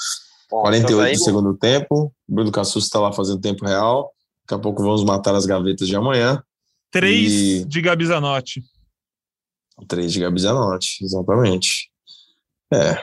48 0.61 1.17
do 1.17 1.23
segundo 1.23 1.57
tempo. 1.57 2.13
Bruno 2.27 2.51
Cassus 2.51 2.85
está 2.85 2.99
lá 2.99 3.11
fazendo 3.11 3.41
tempo 3.41 3.65
real. 3.65 4.11
Daqui 4.45 4.59
a 4.59 4.61
pouco 4.61 4.83
vamos 4.83 5.03
matar 5.03 5.33
as 5.35 5.45
gavetas 5.45 5.87
de 5.87 5.95
amanhã. 5.95 6.43
Três 6.91 7.31
e... 7.31 7.65
de 7.65 7.81
Gabi 7.81 8.05
Zanotti. 8.05 8.61
Três 9.87 10.13
de 10.13 10.19
Gabi 10.19 10.39
Zanotti, 10.39 11.03
exatamente. 11.03 11.89
É. 12.71 13.01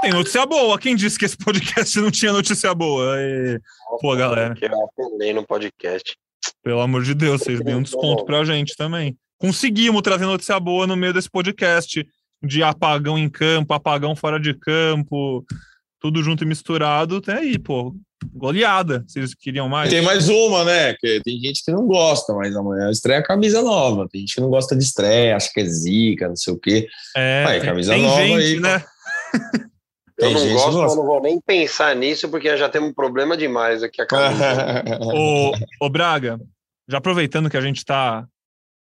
Tem 0.00 0.12
notícia 0.12 0.44
boa. 0.46 0.78
Quem 0.78 0.94
disse 0.94 1.18
que 1.18 1.24
esse 1.24 1.36
podcast 1.36 1.98
não 2.00 2.10
tinha 2.10 2.32
notícia 2.32 2.72
boa? 2.74 3.16
E... 3.18 3.60
Pô, 4.00 4.14
galera. 4.16 4.54
Que 4.54 4.66
eu 4.66 5.34
no 5.34 5.46
podcast. 5.46 6.16
Pelo 6.62 6.80
amor 6.80 7.02
de 7.02 7.14
Deus, 7.14 7.40
vocês 7.40 7.60
dêem 7.60 7.76
um 7.76 7.82
desconto 7.84 8.24
pra 8.24 8.44
gente 8.44 8.76
também. 8.76 9.16
Conseguimos 9.38 10.02
trazer 10.02 10.26
notícia 10.26 10.58
boa 10.60 10.86
no 10.86 10.96
meio 10.96 11.12
desse 11.12 11.30
podcast. 11.30 12.06
De 12.44 12.62
apagão 12.62 13.16
em 13.16 13.28
campo, 13.28 13.72
apagão 13.72 14.16
fora 14.16 14.40
de 14.40 14.52
campo, 14.52 15.44
tudo 16.02 16.20
junto 16.20 16.42
e 16.42 16.46
misturado, 16.46 17.20
tem 17.20 17.34
aí, 17.36 17.58
pô, 17.58 17.94
goleada. 18.34 19.04
Vocês 19.06 19.34
queriam 19.34 19.68
mais? 19.68 19.88
Tem 19.88 20.02
mais 20.02 20.28
uma, 20.28 20.64
né? 20.64 20.94
Que 20.94 21.20
tem 21.22 21.38
gente 21.38 21.64
que 21.64 21.70
não 21.70 21.86
gosta, 21.86 22.34
mas 22.34 22.56
amanhã 22.56 22.90
estreia 22.90 23.20
a 23.20 23.24
camisa 23.24 23.62
nova. 23.62 24.08
Tem 24.10 24.22
gente 24.22 24.34
que 24.34 24.40
não 24.40 24.50
gosta 24.50 24.74
de 24.74 24.82
estreia, 24.82 25.36
acha 25.36 25.48
que 25.54 25.60
é 25.60 25.64
zica, 25.64 26.28
não 26.28 26.34
sei 26.34 26.52
o 26.52 26.58
quê. 26.58 26.88
É, 27.16 27.44
Vai, 27.44 27.60
camisa 27.60 27.92
tem 27.92 28.02
nova 28.02 28.20
gente, 28.20 28.42
aí, 28.42 28.60
né? 28.60 28.84
Eu 30.18 30.30
não 30.30 30.52
gosto, 30.52 30.78
mas 30.78 30.96
não 30.96 31.06
vou 31.06 31.22
nem 31.22 31.40
pensar 31.40 31.96
nisso, 31.96 32.28
porque 32.28 32.56
já 32.56 32.68
temos 32.68 32.90
um 32.90 32.94
problema 32.94 33.36
demais 33.36 33.82
aqui 33.82 34.02
a 34.02 34.06
camisa. 34.06 34.84
ô, 35.00 35.52
ô, 35.80 35.88
Braga, 35.88 36.38
já 36.88 36.98
aproveitando 36.98 37.48
que 37.48 37.56
a 37.56 37.60
gente 37.60 37.84
tá 37.84 38.24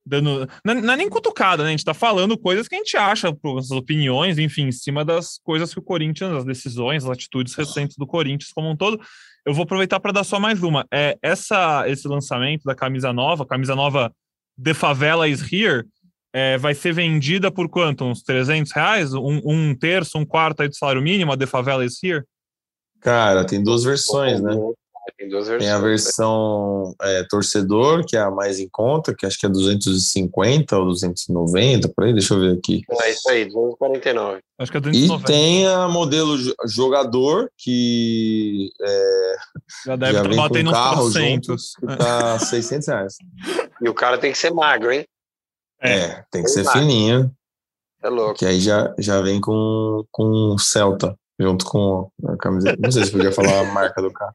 dando. 0.05 0.49
Não, 0.65 0.75
não, 0.75 0.93
é 0.93 0.97
nem 0.97 1.09
cutucada, 1.09 1.63
né? 1.63 1.69
A 1.69 1.73
gente 1.73 1.85
tá 1.85 1.95
falando 1.95 2.37
coisas 2.37 2.69
que 2.69 2.75
a 2.75 2.79
gente 2.79 2.97
acha, 2.97 3.35
as 3.59 3.71
opiniões, 3.71 4.39
enfim, 4.39 4.69
em 4.69 4.73
cima 4.73 5.05
das 5.05 5.39
coisas 5.43 5.73
que 5.73 5.79
o 5.79 5.83
Corinthians, 5.83 6.33
as 6.33 6.45
decisões, 6.45 7.05
as 7.05 7.11
atitudes 7.11 7.55
recentes 7.55 7.97
do 7.97 8.07
Corinthians 8.07 8.53
como 8.53 8.71
um 8.71 8.77
todo. 8.77 9.01
Eu 9.47 9.55
vou 9.55 9.65
aproveitar 9.65 10.01
para 10.01 10.13
dar 10.13 10.25
só 10.25 10.41
mais 10.41 10.63
uma. 10.63 10.87
É 10.93 11.17
essa 11.23 11.89
esse 11.89 12.09
lançamento 12.09 12.65
da 12.65 12.75
camisa 12.75 13.13
nova, 13.13 13.47
camisa 13.47 13.75
nova 13.75 14.13
The 14.63 14.75
Favela 14.75 15.29
is 15.29 15.41
Here, 15.53 15.85
é, 16.33 16.59
vai 16.59 16.75
ser 16.75 16.93
vendida 16.93 17.49
por 17.51 17.69
quanto? 17.69 18.05
Uns 18.05 18.23
300 18.23 18.73
reais? 18.73 19.15
Um, 19.15 19.41
um 19.45 19.75
terço, 19.75 20.19
um 20.19 20.25
quarto 20.25 20.63
aí 20.63 20.69
do 20.69 20.77
salário 20.77 21.01
mínimo, 21.01 21.33
a 21.33 21.37
The 21.37 21.47
Favela 21.47 21.85
is 21.85 22.03
Here? 22.03 22.25
Cara, 23.01 23.45
tem 23.45 23.63
duas 23.63 23.85
versões, 23.85 24.41
né? 24.41 24.53
Tem 25.17 25.29
duas 25.29 25.47
versões. 25.47 25.71
Tem 25.71 25.71
a 25.71 25.79
versão 25.79 26.95
é, 27.01 27.25
torcedor, 27.29 28.05
que 28.07 28.17
é 28.17 28.21
a 28.21 28.31
mais 28.31 28.59
em 28.59 28.69
conta, 28.69 29.15
que 29.15 29.27
acho 29.27 29.39
que 29.39 29.47
é 29.47 29.49
250 29.49 30.79
ou 30.79 30.87
290, 30.87 31.89
por 31.89 32.05
aí, 32.05 32.13
deixa 32.13 32.35
eu 32.35 32.41
ver 32.41 32.59
aqui. 32.59 32.83
É 33.03 33.11
isso 33.11 33.29
aí, 33.29 33.45
249. 33.45 34.41
Acho 34.59 34.71
que 34.71 34.79
é 34.79 34.81
290. 34.81 35.23
E 35.23 35.27
tem 35.27 35.67
a 35.67 35.89
modelo 35.89 36.37
jogador, 36.67 37.51
que 37.57 38.71
é, 38.81 39.35
já 39.87 39.97
deve 39.97 40.13
já 40.13 40.23
vem 40.23 40.37
bater 40.37 40.65
com 40.65 40.71
carro 40.71 41.11
300. 41.11 41.73
junto, 41.81 41.93
que 41.93 41.99
tá 41.99 42.39
600 42.41 42.89
reais. 42.89 43.15
E 43.81 43.89
o 43.89 43.95
cara 43.95 44.19
tem 44.19 44.33
que 44.33 44.39
ser 44.39 44.53
magro, 44.53 44.93
hein? 44.93 45.05
É, 45.81 45.97
é 45.97 46.25
tem 46.31 46.43
que 46.43 46.49
ser 46.49 46.65
magro. 46.65 46.81
fininho. 46.81 47.33
É 48.03 48.09
louco. 48.09 48.35
Que 48.35 48.47
aí 48.47 48.61
já, 48.61 48.95
já 48.99 49.21
vem 49.21 49.41
com, 49.41 50.05
com 50.11 50.57
Celta 50.59 51.17
junto 51.39 51.65
com 51.65 52.11
a 52.27 52.37
camiseta. 52.37 52.77
Não 52.81 52.91
sei 52.91 53.05
se 53.05 53.13
podia 53.13 53.33
falar 53.33 53.61
a 53.61 53.73
marca 53.73 54.01
do 54.01 54.13
carro. 54.13 54.35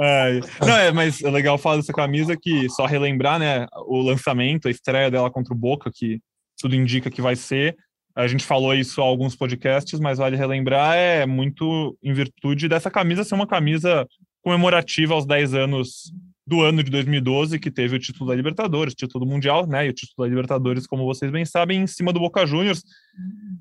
É, 0.00 0.40
não, 0.60 0.76
é, 0.76 0.92
mas 0.92 1.22
é 1.22 1.30
legal 1.30 1.58
falar 1.58 1.76
dessa 1.76 1.92
camisa 1.92 2.36
que 2.36 2.68
só 2.68 2.86
relembrar, 2.86 3.38
né, 3.38 3.66
o 3.86 4.00
lançamento, 4.00 4.68
a 4.68 4.70
estreia 4.70 5.10
dela 5.10 5.30
contra 5.30 5.52
o 5.52 5.56
Boca, 5.56 5.90
que 5.92 6.20
tudo 6.60 6.74
indica 6.74 7.10
que 7.10 7.22
vai 7.22 7.34
ser. 7.34 7.76
A 8.14 8.26
gente 8.26 8.44
falou 8.44 8.74
isso 8.74 9.00
há 9.00 9.04
alguns 9.04 9.36
podcasts, 9.36 9.98
mas 10.00 10.18
vale 10.18 10.36
relembrar, 10.36 10.96
é 10.96 11.24
muito 11.24 11.96
em 12.02 12.12
virtude 12.12 12.68
dessa 12.68 12.90
camisa 12.90 13.24
ser 13.24 13.34
uma 13.34 13.46
camisa 13.46 14.06
comemorativa 14.42 15.14
aos 15.14 15.26
10 15.26 15.54
anos 15.54 16.12
do 16.46 16.62
ano 16.62 16.82
de 16.82 16.90
2012, 16.90 17.58
que 17.58 17.70
teve 17.70 17.94
o 17.94 17.98
título 17.98 18.30
da 18.30 18.34
Libertadores, 18.34 18.94
título 18.94 19.24
do 19.24 19.30
Mundial, 19.30 19.66
né? 19.66 19.86
E 19.86 19.90
o 19.90 19.92
título 19.92 20.26
da 20.26 20.30
Libertadores, 20.30 20.86
como 20.86 21.04
vocês 21.04 21.30
bem 21.30 21.44
sabem, 21.44 21.82
em 21.82 21.86
cima 21.86 22.12
do 22.12 22.18
Boca 22.18 22.46
Juniors. 22.46 22.82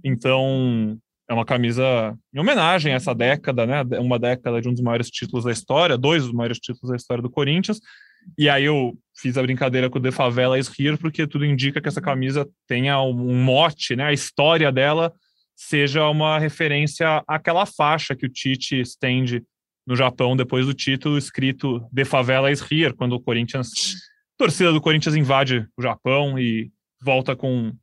Então, 0.03 0.97
é 1.29 1.33
uma 1.33 1.45
camisa 1.45 2.17
em 2.33 2.39
homenagem 2.39 2.93
a 2.93 2.95
essa 2.95 3.13
década, 3.13 3.65
né? 3.65 3.83
Uma 3.99 4.17
década 4.17 4.61
de 4.61 4.69
um 4.69 4.73
dos 4.73 4.81
maiores 4.81 5.09
títulos 5.09 5.43
da 5.43 5.51
história, 5.51 5.97
dois 5.97 6.23
dos 6.23 6.31
maiores 6.31 6.57
títulos 6.57 6.89
da 6.89 6.95
história 6.95 7.21
do 7.21 7.29
Corinthians. 7.29 7.79
E 8.37 8.49
aí 8.49 8.63
eu 8.63 8.97
fiz 9.15 9.37
a 9.37 9.41
brincadeira 9.41 9.89
com 9.89 9.99
o 9.99 10.01
The 10.01 10.11
Favela 10.11 10.57
is 10.57 10.71
Here, 10.77 10.97
porque 10.97 11.27
tudo 11.27 11.45
indica 11.45 11.81
que 11.81 11.87
essa 11.87 12.01
camisa 12.01 12.47
tenha 12.67 13.01
um 13.01 13.43
mote, 13.43 13.95
né? 13.95 14.05
A 14.05 14.13
história 14.13 14.71
dela 14.71 15.13
seja 15.55 16.07
uma 16.07 16.39
referência 16.39 17.23
àquela 17.27 17.65
faixa 17.65 18.15
que 18.15 18.25
o 18.25 18.29
Tite 18.29 18.79
estende 18.79 19.43
no 19.85 19.95
Japão 19.95 20.35
depois 20.35 20.65
do 20.65 20.73
título, 20.73 21.17
escrito 21.17 21.81
The 21.93 22.05
Favela 22.05 22.51
is 22.51 22.61
Here, 22.61 22.93
quando 22.93 23.13
o 23.13 23.21
Corinthians, 23.21 23.69
a 23.69 24.37
torcida 24.37 24.71
do 24.71 24.81
Corinthians 24.81 25.15
invade 25.15 25.65
o 25.77 25.81
Japão 25.81 26.37
e 26.37 26.69
volta 27.01 27.35
com 27.35 27.73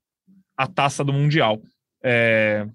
a 0.56 0.66
taça 0.66 1.02
do 1.02 1.12
Mundial. 1.12 1.60
É, 2.02 2.66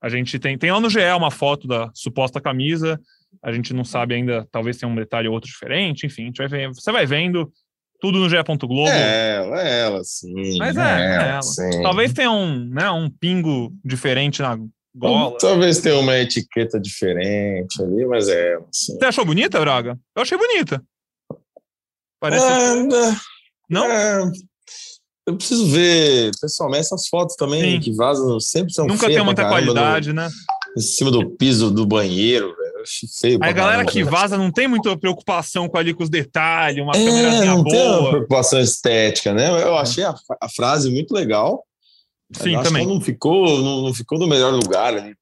a 0.00 0.08
gente 0.08 0.38
tem, 0.38 0.56
tem 0.56 0.72
lá 0.72 0.80
no 0.80 0.90
GE 0.90 1.00
uma 1.16 1.30
foto 1.30 1.66
da 1.68 1.90
suposta 1.94 2.40
camisa, 2.40 3.00
a 3.42 3.52
gente 3.52 3.74
não 3.74 3.84
sabe 3.84 4.14
ainda, 4.14 4.46
talvez 4.50 4.76
tenha 4.76 4.90
um 4.90 4.94
detalhe 4.94 5.28
ou 5.28 5.34
outro 5.34 5.50
diferente, 5.50 6.06
enfim, 6.06 6.22
a 6.22 6.26
gente 6.26 6.38
vai 6.38 6.48
ver, 6.48 6.68
você 6.68 6.90
vai 6.90 7.06
vendo 7.06 7.52
tudo 8.00 8.18
no 8.18 8.28
GE. 8.28 8.36
Globo. 8.42 8.88
É 8.88 9.36
ela, 9.36 9.62
é 9.62 9.80
ela, 9.80 10.04
sim. 10.04 10.58
Mas 10.58 10.76
é, 10.76 10.80
é 10.80 11.14
ela. 11.14 11.24
ela. 11.24 11.42
Sim. 11.42 11.82
Talvez 11.82 12.12
tenha 12.12 12.30
um, 12.30 12.64
né, 12.64 12.90
um 12.90 13.10
pingo 13.10 13.72
diferente 13.84 14.40
na 14.40 14.58
gola. 14.94 15.36
Talvez 15.38 15.80
tenha 15.80 15.98
uma 15.98 16.16
etiqueta 16.16 16.80
diferente 16.80 17.82
ali, 17.82 18.06
mas 18.06 18.28
é 18.28 18.54
ela, 18.54 18.66
sim. 18.72 18.96
Você 18.98 19.04
achou 19.04 19.24
bonita, 19.24 19.60
Braga? 19.60 19.98
Eu 20.16 20.22
achei 20.22 20.38
bonita. 20.38 20.82
Parece. 22.18 22.44
É, 22.44 23.14
não? 23.68 23.84
É, 23.86 24.30
eu 25.30 25.36
preciso 25.36 25.66
ver, 25.66 26.32
pessoalmente, 26.40 26.80
essas 26.80 27.06
fotos 27.08 27.36
também 27.36 27.74
Sim. 27.74 27.80
que 27.80 27.92
vazam 27.92 28.40
sempre 28.40 28.72
são 28.72 28.86
Nunca 28.86 29.06
tem 29.06 29.24
muita 29.24 29.48
qualidade, 29.48 30.08
no, 30.08 30.14
né? 30.14 30.28
Em 30.76 30.80
cima 30.80 31.10
do 31.10 31.30
piso 31.30 31.70
do 31.70 31.86
banheiro, 31.86 32.54
velho. 32.56 32.70
Feio 33.20 33.38
a 33.42 33.52
galera 33.52 33.84
que 33.84 34.02
vaza 34.02 34.38
não 34.38 34.50
tem 34.50 34.66
muita 34.66 34.96
preocupação 34.96 35.68
com 35.68 35.76
ali 35.76 35.92
com 35.92 36.02
os 36.02 36.08
detalhes, 36.08 36.82
uma 36.82 36.96
é, 36.96 37.04
câmera 37.04 37.44
não 37.44 37.62
boa. 37.62 37.76
Tem 37.76 37.98
uma 37.98 38.10
preocupação 38.10 38.58
estética, 38.58 39.34
né? 39.34 39.50
Eu 39.50 39.74
é. 39.74 39.80
achei 39.80 40.02
a, 40.02 40.14
a, 40.40 40.48
frase 40.48 40.90
muito 40.90 41.12
legal. 41.12 41.62
Sim, 42.32 42.58
também. 42.62 42.86
não 42.86 43.00
ficou, 43.00 43.58
não, 43.58 43.82
não, 43.82 43.94
ficou 43.94 44.18
no 44.18 44.26
melhor 44.26 44.52
lugar 44.52 44.94
ali 44.94 45.14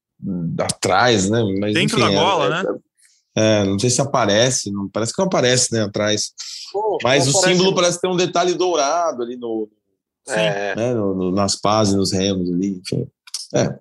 atrás, 0.57 1.29
né? 1.29 1.43
Mas, 1.59 1.73
Dentro 1.73 1.99
enfim, 1.99 2.15
da 2.15 2.21
bola, 2.21 2.45
é, 2.45 2.49
né? 2.49 2.79
É, 3.35 3.63
não 3.65 3.77
sei 3.77 3.89
se 3.89 4.01
aparece, 4.01 4.71
não, 4.71 4.87
parece 4.87 5.13
que 5.13 5.19
não 5.19 5.27
aparece, 5.27 5.73
né, 5.73 5.83
atrás. 5.83 6.31
Pô, 6.71 6.97
Mas 7.03 7.27
o 7.27 7.33
símbolo 7.41 7.75
parece 7.75 7.99
ter 7.99 8.07
um 8.07 8.15
detalhe 8.15 8.53
dourado 8.53 9.23
ali 9.23 9.35
no, 9.35 9.69
é. 10.27 10.75
né, 10.75 10.93
no, 10.93 11.15
no 11.15 11.31
nas 11.31 11.55
pás 11.55 11.89
e 11.89 11.95
nos 11.95 12.11
remos 12.11 12.51
ali, 12.51 12.79
enfim. 12.79 13.07
É, 13.53 13.77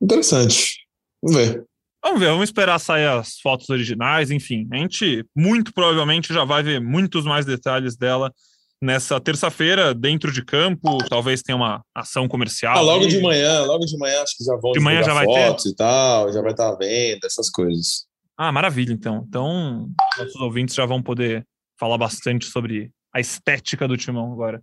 interessante. 0.00 0.86
Vamos 1.22 1.36
ver. 1.36 1.64
Vamos 2.02 2.20
ver, 2.20 2.28
vamos 2.28 2.48
esperar 2.48 2.78
sair 2.78 3.06
as 3.06 3.38
fotos 3.40 3.68
originais, 3.68 4.30
enfim. 4.30 4.66
A 4.72 4.76
gente 4.76 5.24
muito 5.36 5.72
provavelmente 5.72 6.32
já 6.32 6.44
vai 6.44 6.62
ver 6.62 6.80
muitos 6.80 7.24
mais 7.24 7.44
detalhes 7.44 7.96
dela 7.96 8.32
nessa 8.82 9.20
terça-feira, 9.20 9.94
dentro 9.94 10.32
de 10.32 10.42
campo, 10.42 10.96
talvez 11.08 11.42
tenha 11.42 11.56
uma 11.56 11.84
ação 11.94 12.26
comercial. 12.26 12.78
Ah, 12.78 12.80
logo 12.80 13.04
aí. 13.04 13.10
de 13.10 13.20
manhã, 13.20 13.62
logo 13.64 13.84
de 13.84 13.96
manhã 13.98 14.22
acho 14.22 14.36
que 14.38 14.44
já 14.44 14.56
vão 14.56 14.72
de 14.72 14.80
manhã 14.80 15.02
já 15.02 15.12
vai 15.12 15.26
fotos 15.26 15.64
ter? 15.64 15.70
e 15.70 15.76
tal, 15.76 16.32
já 16.32 16.40
vai 16.40 16.52
estar 16.52 16.74
vendo 16.76 17.24
essas 17.24 17.50
coisas. 17.50 18.06
Ah, 18.36 18.50
maravilha, 18.50 18.92
então. 18.92 19.24
Então, 19.28 19.90
nossos 20.16 20.40
ouvintes 20.40 20.74
já 20.74 20.86
vão 20.86 21.02
poder 21.02 21.46
falar 21.78 21.98
bastante 21.98 22.46
sobre 22.46 22.90
a 23.14 23.20
estética 23.20 23.86
do 23.86 23.98
timão 23.98 24.32
agora. 24.32 24.62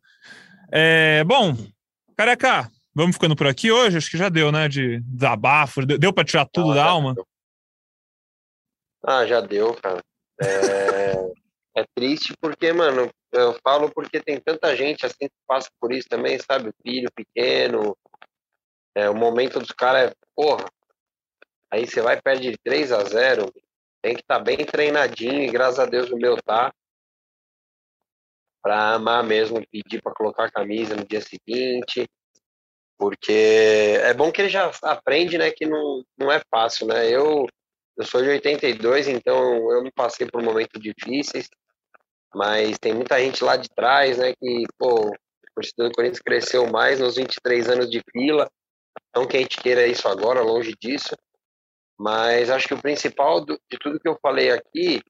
É, 0.71 1.23
bom, 1.23 1.55
careca, 2.15 2.69
vamos 2.93 3.15
ficando 3.15 3.35
por 3.35 3.47
aqui 3.47 3.71
hoje? 3.71 3.97
Acho 3.97 4.11
que 4.11 4.17
já 4.17 4.29
deu, 4.29 4.51
né? 4.51 4.67
De 4.67 4.99
desabafo. 5.01 5.85
Deu 5.85 6.13
para 6.13 6.25
tirar 6.25 6.45
tudo 6.45 6.71
ah, 6.71 6.75
da 6.75 6.85
alma? 6.85 7.13
Deu. 7.13 7.27
Ah, 9.03 9.25
já 9.25 9.41
deu, 9.41 9.73
cara. 9.75 10.03
É, 10.41 11.77
é 11.81 11.85
triste 11.95 12.33
porque, 12.41 12.73
mano, 12.73 13.09
eu 13.31 13.57
falo 13.63 13.89
porque 13.91 14.19
tem 14.19 14.39
tanta 14.39 14.75
gente 14.75 15.05
assim 15.05 15.27
que 15.27 15.45
passa 15.45 15.69
por 15.79 15.91
isso 15.91 16.07
também, 16.09 16.37
sabe? 16.39 16.71
Filho 16.81 17.09
pequeno. 17.13 17.95
É, 18.95 19.09
o 19.09 19.15
momento 19.15 19.59
dos 19.59 19.71
caras 19.71 20.11
é, 20.11 20.13
porra. 20.35 20.65
Aí 21.71 21.85
você 21.85 22.01
vai 22.01 22.21
perde 22.21 22.51
de 22.51 22.57
3 22.63 22.91
a 22.91 23.03
0 23.03 23.51
tem 24.01 24.15
que 24.15 24.21
estar 24.21 24.37
tá 24.37 24.43
bem 24.43 24.57
treinadinho 24.57 25.43
e 25.43 25.51
graças 25.51 25.79
a 25.79 25.85
Deus 25.85 26.09
o 26.09 26.17
meu 26.17 26.37
tá 26.41 26.71
para 28.67 28.95
amar 28.95 29.23
mesmo, 29.23 29.65
pedir 29.71 30.01
para 30.01 30.13
colocar 30.13 30.43
a 30.43 30.51
camisa 30.51 30.93
no 30.93 31.05
dia 31.05 31.21
seguinte, 31.21 32.05
porque 32.97 33.97
é 34.01 34.13
bom 34.13 34.29
que 34.29 34.41
ele 34.41 34.49
já 34.49 34.69
aprende, 34.83 35.37
né, 35.37 35.51
que 35.51 35.65
não, 35.65 36.03
não 36.17 36.29
é 36.29 36.41
fácil, 36.51 36.85
né? 36.87 37.09
Eu 37.09 37.45
eu 37.97 38.05
sou 38.05 38.21
de 38.21 38.27
82, 38.29 39.07
então 39.07 39.71
eu 39.71 39.81
me 39.81 39.91
passei 39.91 40.27
por 40.27 40.43
momentos 40.43 40.81
difíceis, 40.81 41.47
mas 42.35 42.77
tem 42.77 42.93
muita 42.93 43.17
gente 43.19 43.41
lá 43.41 43.55
de 43.55 43.69
trás, 43.69 44.17
né, 44.17 44.33
que, 44.37 44.65
pô, 44.77 45.11
o 45.11 45.13
torcedor 45.55 45.89
do 45.89 45.95
Corinthians 45.95 46.19
cresceu 46.19 46.67
mais 46.67 46.99
nos 46.99 47.15
23 47.15 47.69
anos 47.69 47.89
de 47.89 48.01
fila, 48.11 48.51
não 49.15 49.25
que 49.25 49.37
a 49.37 49.39
gente 49.39 49.61
queira 49.61 49.87
isso 49.87 50.09
agora, 50.09 50.41
longe 50.41 50.75
disso, 50.79 51.15
mas 51.97 52.49
acho 52.49 52.67
que 52.67 52.73
o 52.73 52.81
principal 52.81 53.43
do, 53.43 53.57
de 53.71 53.77
tudo 53.79 53.99
que 53.99 54.09
eu 54.09 54.19
falei 54.21 54.51
aqui 54.51 55.01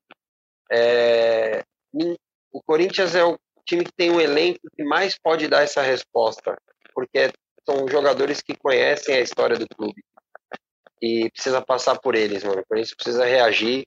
é 0.71 1.63
o 2.51 2.61
Corinthians 2.63 3.13
é 3.13 3.23
o 3.23 3.37
time 3.67 3.83
que 3.83 3.91
tem 3.91 4.09
um 4.09 4.19
elenco 4.19 4.59
que 4.75 4.83
mais 4.83 5.17
pode 5.17 5.47
dar 5.47 5.63
essa 5.63 5.81
resposta, 5.81 6.57
porque 6.93 7.31
são 7.65 7.87
jogadores 7.87 8.41
que 8.41 8.55
conhecem 8.55 9.15
a 9.15 9.21
história 9.21 9.57
do 9.57 9.67
clube 9.67 10.03
e 11.01 11.29
precisa 11.31 11.61
passar 11.61 11.99
por 11.99 12.15
eles, 12.15 12.43
mano. 12.43 12.61
O 12.61 12.65
Corinthians 12.65 12.95
precisa 12.95 13.25
reagir. 13.25 13.85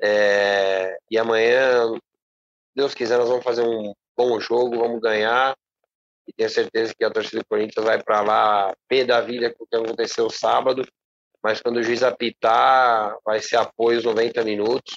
É, 0.00 0.96
e 1.10 1.18
amanhã, 1.18 1.92
Deus 2.74 2.94
quiser, 2.94 3.18
nós 3.18 3.28
vamos 3.28 3.44
fazer 3.44 3.62
um 3.62 3.92
bom 4.16 4.40
jogo, 4.40 4.78
vamos 4.78 5.00
ganhar. 5.00 5.54
E 6.26 6.32
tenho 6.32 6.48
certeza 6.48 6.94
que 6.96 7.04
a 7.04 7.10
torcida 7.10 7.40
do 7.40 7.46
Corinthians 7.46 7.84
vai 7.84 8.02
para 8.02 8.22
lá 8.22 8.74
pé 8.88 9.04
da 9.04 9.20
vida 9.20 9.52
com 9.52 9.64
o 9.64 9.66
que 9.66 9.76
aconteceu 9.76 10.30
sábado 10.30 10.82
mas 11.44 11.60
quando 11.60 11.76
o 11.76 11.82
juiz 11.82 12.02
apitar, 12.02 13.14
vai 13.22 13.38
ser 13.38 13.56
apoio 13.56 13.98
os 13.98 14.04
90 14.04 14.42
minutos. 14.44 14.94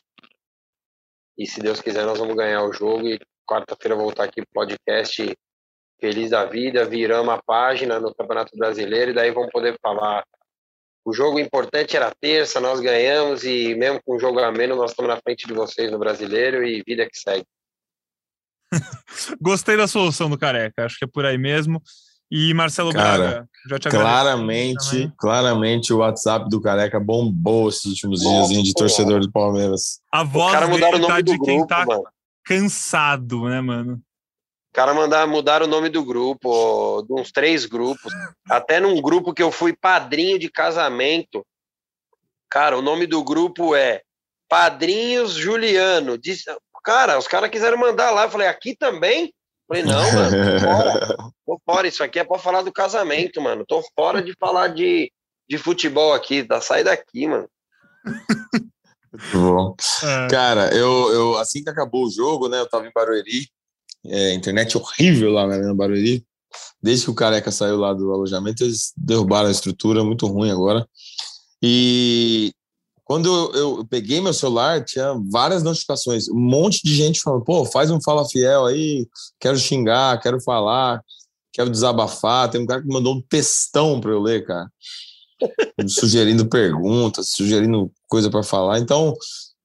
E 1.38 1.46
se 1.46 1.60
Deus 1.60 1.82
quiser, 1.82 2.06
nós 2.06 2.18
vamos 2.18 2.38
ganhar 2.38 2.64
o 2.64 2.72
jogo. 2.72 3.06
E 3.06 3.20
quarta-feira 3.48 3.96
voltar 3.96 4.26
aqui 4.26 4.42
pro 4.42 4.52
podcast 4.54 5.36
Feliz 6.00 6.30
da 6.30 6.46
Vida, 6.46 6.86
viramos 6.86 7.34
a 7.34 7.42
página 7.42 8.00
no 8.00 8.14
Campeonato 8.14 8.56
Brasileiro, 8.56 9.12
e 9.12 9.14
daí 9.14 9.32
vamos 9.32 9.50
poder 9.52 9.78
falar. 9.82 10.24
O 11.04 11.14
jogo 11.14 11.40
importante 11.40 11.96
era 11.96 12.14
terça, 12.20 12.60
nós 12.60 12.80
ganhamos, 12.80 13.44
e 13.46 13.74
mesmo 13.76 14.00
com 14.06 14.16
o 14.16 14.20
jogo 14.20 14.40
a 14.40 14.52
menos, 14.52 14.78
nós 14.78 14.92
estamos 14.92 15.10
na 15.10 15.22
frente 15.22 15.48
de 15.48 15.54
vocês 15.54 15.90
no 15.92 15.98
brasileiro 15.98 16.64
e 16.66 16.84
vida 16.86 17.06
que 17.06 17.18
segue. 17.18 17.46
Gostei 19.42 19.78
da 19.78 19.88
solução 19.88 20.30
do 20.30 20.38
Careca, 20.38 20.86
acho 20.86 20.98
que 21.00 21.06
é 21.06 21.08
por 21.08 21.26
aí 21.26 21.38
mesmo. 21.38 21.82
E 22.30 22.54
Marcelo 22.54 22.92
Cara, 22.92 23.18
Braga, 23.18 23.50
já 23.70 23.80
te 23.80 23.90
Claramente, 23.90 25.14
claramente 25.18 25.94
o 25.94 26.00
WhatsApp 26.00 26.50
do 26.50 26.60
Careca 26.60 27.00
bombou 27.00 27.70
esses 27.70 27.86
últimos 27.86 28.20
dias 28.20 28.64
de 28.64 28.74
torcedor 28.74 29.22
do 29.22 29.32
Palmeiras. 29.32 30.02
A 30.12 30.26
voz 30.26 30.52
cara 30.52 30.68
dele 30.68 30.84
o 30.84 31.00
nome 31.00 31.08
tá 31.08 31.22
de 31.22 31.32
grupo, 31.32 31.46
quem 31.46 31.66
tá 31.66 31.86
mano. 31.86 32.04
Cansado, 32.48 33.50
né, 33.50 33.60
mano? 33.60 34.02
Cara 34.74 34.94
mandar 34.94 35.28
mudar 35.28 35.62
o 35.64 35.68
nome 35.68 35.90
do 35.90 36.04
grupo, 36.04 37.02
de 37.04 37.14
uns 37.14 37.32
três 37.32 37.66
grupos. 37.66 38.14
Até 38.50 38.80
num 38.80 39.02
grupo 39.02 39.34
que 39.34 39.44
eu 39.44 39.52
fui 39.52 39.76
padrinho 39.76 40.40
de 40.40 40.50
casamento. 40.50 41.46
Cara, 42.50 42.78
o 42.78 42.82
nome 42.82 43.06
do 43.06 43.24
grupo 43.24 43.76
é 43.76 44.02
Padrinhos 44.48 45.34
Juliano. 45.34 46.18
Cara, 46.84 47.18
os 47.18 47.28
caras 47.28 47.50
quiseram 47.50 47.78
mandar 47.78 48.12
lá. 48.12 48.24
Eu 48.24 48.30
falei, 48.30 48.48
aqui 48.48 48.76
também? 48.76 49.34
Falei, 49.68 49.84
não, 49.84 50.14
mano, 50.14 50.32
tô 50.32 50.66
fora. 50.66 51.18
tô 51.46 51.62
fora. 51.66 51.88
Isso 51.88 52.04
aqui 52.04 52.20
é 52.20 52.24
pra 52.24 52.40
falar 52.40 52.62
do 52.62 52.72
casamento, 52.72 53.42
mano. 53.42 53.66
Tô 53.68 53.84
fora 53.96 54.22
de 54.22 54.34
falar 54.40 54.70
de, 54.70 55.12
de 55.50 55.58
futebol 55.58 56.14
aqui. 56.14 56.44
Tá, 56.44 56.62
sai 56.62 56.84
daqui, 56.84 57.28
mano. 57.28 57.50
Muito 59.18 59.40
bom. 59.40 59.76
É. 60.04 60.28
Cara, 60.30 60.74
eu, 60.76 61.12
eu, 61.12 61.38
assim 61.38 61.64
que 61.64 61.70
acabou 61.70 62.06
o 62.06 62.12
jogo, 62.12 62.48
né? 62.48 62.60
Eu 62.60 62.70
tava 62.70 62.86
em 62.88 62.92
Barueri. 62.94 63.48
É, 64.06 64.34
internet 64.34 64.78
horrível 64.78 65.32
lá 65.32 65.48
né, 65.48 65.58
no 65.58 65.76
Barueri. 65.76 66.24
Desde 66.82 67.06
que 67.06 67.12
o 67.12 67.16
Careca 67.16 67.52
saiu 67.52 67.78
lá 67.78 67.94
do 67.94 68.12
alojamento, 68.12 68.64
eles 68.64 68.94
derrubaram 68.96 69.48
a 69.48 69.52
estrutura, 69.52 70.04
muito 70.04 70.28
ruim 70.28 70.52
agora. 70.52 70.88
E 71.62 72.54
quando 73.04 73.52
eu, 73.54 73.78
eu, 73.80 73.86
peguei 73.86 74.22
meu 74.22 74.34
celular, 74.34 74.84
tinha 74.84 75.16
várias 75.30 75.64
notificações, 75.64 76.30
um 76.30 76.40
monte 76.40 76.82
de 76.84 76.94
gente 76.94 77.22
falando, 77.22 77.44
pô, 77.44 77.66
faz 77.66 77.90
um 77.90 78.02
Fala 78.02 78.28
Fiel 78.28 78.66
aí, 78.66 79.08
quero 79.40 79.58
xingar, 79.58 80.20
quero 80.22 80.40
falar, 80.42 81.02
quero 81.52 81.70
desabafar. 81.70 82.50
Tem 82.50 82.62
um 82.62 82.66
cara 82.66 82.82
que 82.82 82.88
mandou 82.88 83.16
um 83.16 83.22
textão 83.22 84.00
para 84.00 84.12
eu 84.12 84.22
ler, 84.22 84.46
cara, 84.46 84.70
sugerindo 85.88 86.48
perguntas, 86.48 87.30
sugerindo 87.30 87.92
coisa 88.08 88.30
para 88.30 88.44
falar. 88.44 88.80
Então, 88.80 89.14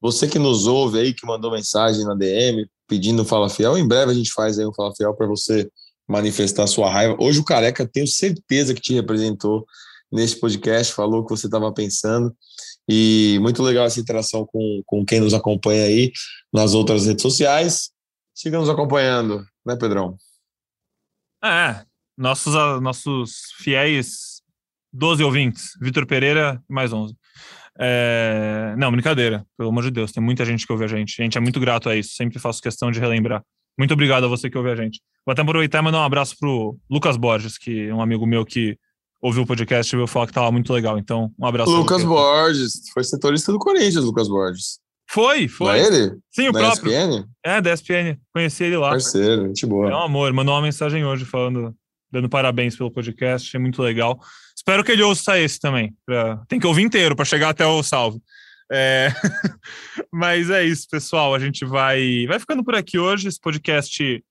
você 0.00 0.26
que 0.26 0.38
nos 0.38 0.66
ouve 0.66 0.98
aí, 0.98 1.14
que 1.14 1.26
mandou 1.26 1.52
mensagem 1.52 2.04
na 2.04 2.14
DM 2.14 2.66
pedindo 2.88 3.24
Fala 3.24 3.48
Fiel, 3.48 3.78
em 3.78 3.86
breve 3.86 4.12
a 4.12 4.14
gente 4.14 4.32
faz 4.32 4.58
aí 4.58 4.66
um 4.66 4.74
Fala 4.74 4.94
Fiel 4.94 5.14
para 5.14 5.26
você 5.26 5.70
manifestar 6.08 6.66
sua 6.66 6.90
raiva. 6.90 7.16
Hoje 7.18 7.38
o 7.38 7.44
Careca, 7.44 7.88
tenho 7.88 8.06
certeza 8.06 8.74
que 8.74 8.80
te 8.80 8.92
representou 8.92 9.64
neste 10.10 10.38
podcast, 10.38 10.92
falou 10.92 11.20
o 11.20 11.24
que 11.24 11.30
você 11.30 11.46
estava 11.46 11.72
pensando. 11.72 12.36
E 12.88 13.38
muito 13.40 13.62
legal 13.62 13.86
essa 13.86 14.00
interação 14.00 14.44
com, 14.44 14.82
com 14.84 15.04
quem 15.04 15.20
nos 15.20 15.32
acompanha 15.32 15.84
aí 15.84 16.12
nas 16.52 16.74
outras 16.74 17.06
redes 17.06 17.22
sociais. 17.22 17.90
Siga 18.34 18.58
nos 18.58 18.68
acompanhando, 18.68 19.44
né, 19.64 19.76
Pedrão? 19.76 20.16
É, 21.42 21.84
nossos, 22.16 22.54
nossos 22.80 23.52
fiéis 23.58 24.31
12 24.92 25.22
ouvintes, 25.24 25.70
Vitor 25.80 26.06
Pereira 26.06 26.62
e 26.68 26.72
mais 26.72 26.92
11. 26.92 27.14
É... 27.78 28.74
Não, 28.76 28.90
brincadeira, 28.90 29.44
pelo 29.56 29.70
amor 29.70 29.82
de 29.84 29.90
Deus, 29.90 30.12
tem 30.12 30.22
muita 30.22 30.44
gente 30.44 30.66
que 30.66 30.72
ouve 30.72 30.84
a 30.84 30.88
gente. 30.88 31.20
A 31.20 31.24
gente 31.24 31.38
é 31.38 31.40
muito 31.40 31.58
grato 31.58 31.88
a 31.88 31.96
isso, 31.96 32.14
sempre 32.14 32.38
faço 32.38 32.60
questão 32.60 32.90
de 32.90 33.00
relembrar. 33.00 33.42
Muito 33.78 33.94
obrigado 33.94 34.24
a 34.24 34.28
você 34.28 34.50
que 34.50 34.58
ouve 34.58 34.70
a 34.70 34.76
gente. 34.76 35.00
Vou 35.24 35.32
até 35.32 35.42
aproveitar 35.42 35.78
e 35.78 35.82
mandar 35.82 36.00
um 36.00 36.04
abraço 36.04 36.36
pro 36.38 36.76
Lucas 36.90 37.16
Borges, 37.16 37.56
que 37.56 37.88
é 37.88 37.94
um 37.94 38.02
amigo 38.02 38.26
meu 38.26 38.44
que 38.44 38.76
ouviu 39.20 39.44
o 39.44 39.46
podcast 39.46 39.94
e 39.94 39.96
veio 39.96 40.06
falar 40.06 40.26
que 40.26 40.32
tava 40.32 40.50
muito 40.50 40.72
legal. 40.72 40.98
Então, 40.98 41.32
um 41.38 41.46
abraço. 41.46 41.70
Lucas 41.70 42.04
Borges, 42.04 42.90
foi 42.92 43.04
setorista 43.04 43.52
do 43.52 43.58
Corinthians, 43.58 44.04
Lucas 44.04 44.28
Borges. 44.28 44.80
Foi, 45.08 45.46
foi. 45.46 45.66
Não 45.66 45.74
é 45.74 45.86
ele? 45.86 46.18
Sim, 46.30 46.48
o 46.48 46.52
da 46.52 46.58
próprio. 46.58 46.92
ESPN? 46.92 47.28
É, 47.44 47.60
da 47.60 47.72
ESPN. 47.72 48.18
Conheci 48.32 48.64
ele 48.64 48.76
lá. 48.76 48.90
Parceiro, 48.90 49.46
gente 49.46 49.66
boa. 49.66 49.90
É 49.90 49.94
um 49.94 50.02
amor. 50.02 50.32
Mandou 50.32 50.54
uma 50.54 50.62
mensagem 50.62 51.04
hoje 51.04 51.24
falando, 51.24 51.74
dando 52.12 52.28
parabéns 52.28 52.76
pelo 52.76 52.90
podcast. 52.90 53.48
Achei 53.48 53.58
muito 53.58 53.82
legal. 53.82 54.20
Espero 54.56 54.84
que 54.84 54.92
ele 54.92 55.02
ouça 55.02 55.38
esse 55.38 55.58
também. 55.58 55.94
Pra... 56.04 56.36
Tem 56.46 56.60
que 56.60 56.66
ouvir 56.66 56.82
inteiro 56.82 57.16
para 57.16 57.24
chegar 57.24 57.48
até 57.48 57.66
o 57.66 57.82
salve. 57.82 58.20
É... 58.70 59.08
Mas 60.12 60.50
é 60.50 60.64
isso, 60.64 60.86
pessoal. 60.90 61.34
A 61.34 61.38
gente 61.38 61.64
vai, 61.64 62.26
vai 62.26 62.38
ficando 62.38 62.62
por 62.62 62.74
aqui 62.74 62.98
hoje. 62.98 63.28
Esse 63.28 63.40
podcast 63.40 64.22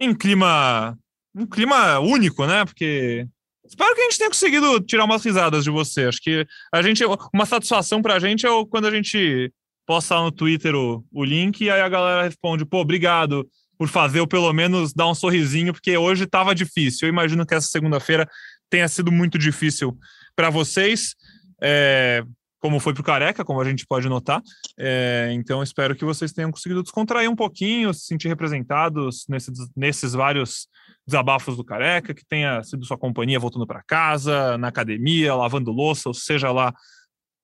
em 0.00 0.14
clima, 0.14 0.96
um 1.34 1.46
clima 1.46 1.98
único, 1.98 2.46
né? 2.46 2.64
Porque 2.64 3.26
Espero 3.64 3.94
que 3.94 4.00
a 4.00 4.04
gente 4.04 4.18
tenha 4.18 4.30
conseguido 4.30 4.80
tirar 4.80 5.04
umas 5.04 5.24
risadas 5.24 5.64
de 5.64 5.70
você. 5.70 6.04
Acho 6.04 6.20
que 6.20 6.46
a 6.72 6.82
gente, 6.82 7.04
uma 7.32 7.46
satisfação 7.46 8.02
pra 8.02 8.18
gente 8.18 8.44
é 8.46 8.50
quando 8.68 8.86
a 8.86 8.90
gente 8.90 9.52
posta 9.86 10.20
no 10.20 10.32
Twitter 10.32 10.74
o, 10.74 11.04
o 11.12 11.24
link 11.24 11.60
e 11.60 11.70
aí 11.70 11.80
a 11.80 11.88
galera 11.88 12.24
responde, 12.24 12.64
pô, 12.64 12.80
obrigado 12.80 13.48
por 13.82 13.88
fazer 13.88 14.20
ou 14.20 14.28
pelo 14.28 14.52
menos 14.52 14.92
dar 14.92 15.08
um 15.08 15.14
sorrisinho, 15.14 15.72
porque 15.72 15.96
hoje 15.96 16.22
estava 16.22 16.54
difícil. 16.54 17.08
Eu 17.08 17.12
imagino 17.12 17.44
que 17.44 17.52
essa 17.52 17.66
segunda-feira 17.66 18.28
tenha 18.70 18.86
sido 18.86 19.10
muito 19.10 19.36
difícil 19.36 19.98
para 20.36 20.50
vocês. 20.50 21.16
é, 21.60 22.22
como 22.60 22.78
foi 22.78 22.94
para 22.94 23.00
o 23.00 23.04
Careca, 23.04 23.44
como 23.44 23.60
a 23.60 23.64
gente 23.64 23.84
pode 23.84 24.08
notar. 24.08 24.40
É, 24.78 25.30
então, 25.32 25.64
espero 25.64 25.96
que 25.96 26.04
vocês 26.04 26.32
tenham 26.32 26.52
conseguido 26.52 26.80
descontrair 26.80 27.28
um 27.28 27.34
pouquinho, 27.34 27.92
se 27.92 28.06
sentir 28.06 28.28
representados 28.28 29.24
nesses, 29.28 29.52
nesses 29.74 30.12
vários 30.12 30.68
desabafos 31.04 31.56
do 31.56 31.64
Careca, 31.64 32.14
que 32.14 32.24
tenha 32.24 32.62
sido 32.62 32.86
sua 32.86 32.96
companhia 32.96 33.40
voltando 33.40 33.66
para 33.66 33.82
casa, 33.82 34.56
na 34.58 34.68
academia, 34.68 35.34
lavando 35.34 35.72
louça, 35.72 36.08
ou 36.08 36.14
seja 36.14 36.52
lá 36.52 36.72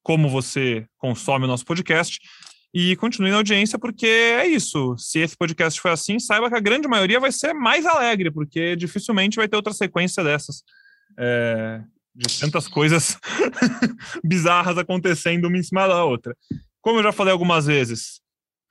como 0.05 0.29
você 0.29 0.87
consome 0.99 1.47
o 1.47 1.49
nosso 1.49 1.65
podcast. 1.65 2.21
E 2.73 2.95
continue 2.97 3.31
na 3.31 3.39
audiência, 3.39 3.79
porque 3.79 4.07
é 4.07 4.47
isso. 4.47 4.97
Se 4.99 5.21
esse 5.21 5.37
podcast 5.37 5.81
foi 5.81 5.91
assim, 5.91 6.19
saiba 6.19 6.49
que 6.49 6.57
a 6.57 6.61
grande 6.61 6.87
maioria 6.87 7.19
vai 7.19 7.33
ser 7.33 7.55
mais 7.55 7.87
alegre, 7.87 8.31
porque 8.31 8.77
dificilmente 8.77 9.37
vai 9.37 9.49
ter 9.49 9.57
outra 9.57 9.73
sequência 9.73 10.23
dessas. 10.23 10.63
É, 11.19 11.81
de 12.15 12.41
tantas 12.41 12.67
coisas 12.67 13.17
bizarras 14.25 14.77
acontecendo 14.77 15.47
uma 15.47 15.57
em 15.57 15.63
cima 15.63 15.87
da 15.87 16.05
outra. 16.05 16.37
Como 16.81 16.99
eu 16.99 17.03
já 17.03 17.13
falei 17.13 17.33
algumas 17.33 17.67
vezes, 17.67 18.21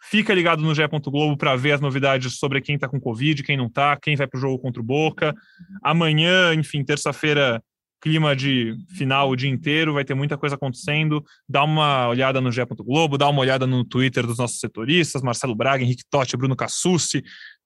fica 0.01 0.33
ligado 0.33 0.61
no 0.61 0.75
GE. 0.75 0.81
Globo 1.05 1.37
para 1.37 1.55
ver 1.55 1.71
as 1.71 1.81
novidades 1.81 2.37
sobre 2.37 2.61
quem 2.61 2.75
está 2.75 2.87
com 2.87 2.99
Covid, 2.99 3.43
quem 3.43 3.55
não 3.55 3.67
está, 3.67 3.95
quem 3.95 4.15
vai 4.15 4.27
para 4.27 4.37
o 4.37 4.41
jogo 4.41 4.59
contra 4.59 4.81
o 4.81 4.85
Boca. 4.85 5.33
Amanhã, 5.81 6.53
enfim, 6.53 6.83
terça-feira, 6.83 7.63
clima 7.99 8.35
de 8.35 8.75
final 8.89 9.29
o 9.29 9.35
dia 9.35 9.49
inteiro, 9.49 9.93
vai 9.93 10.05
ter 10.05 10.13
muita 10.13 10.37
coisa 10.37 10.55
acontecendo. 10.55 11.23
Dá 11.47 11.63
uma 11.63 12.07
olhada 12.07 12.39
no 12.39 12.51
GE. 12.51 12.61
Globo, 12.79 13.17
dá 13.17 13.27
uma 13.27 13.41
olhada 13.41 13.65
no 13.65 13.83
Twitter 13.83 14.25
dos 14.25 14.37
nossos 14.37 14.59
setoristas, 14.59 15.21
Marcelo 15.21 15.55
Braga, 15.55 15.83
Henrique 15.83 16.03
Totti, 16.09 16.37
Bruno 16.37 16.55
Cassucci. 16.55 17.23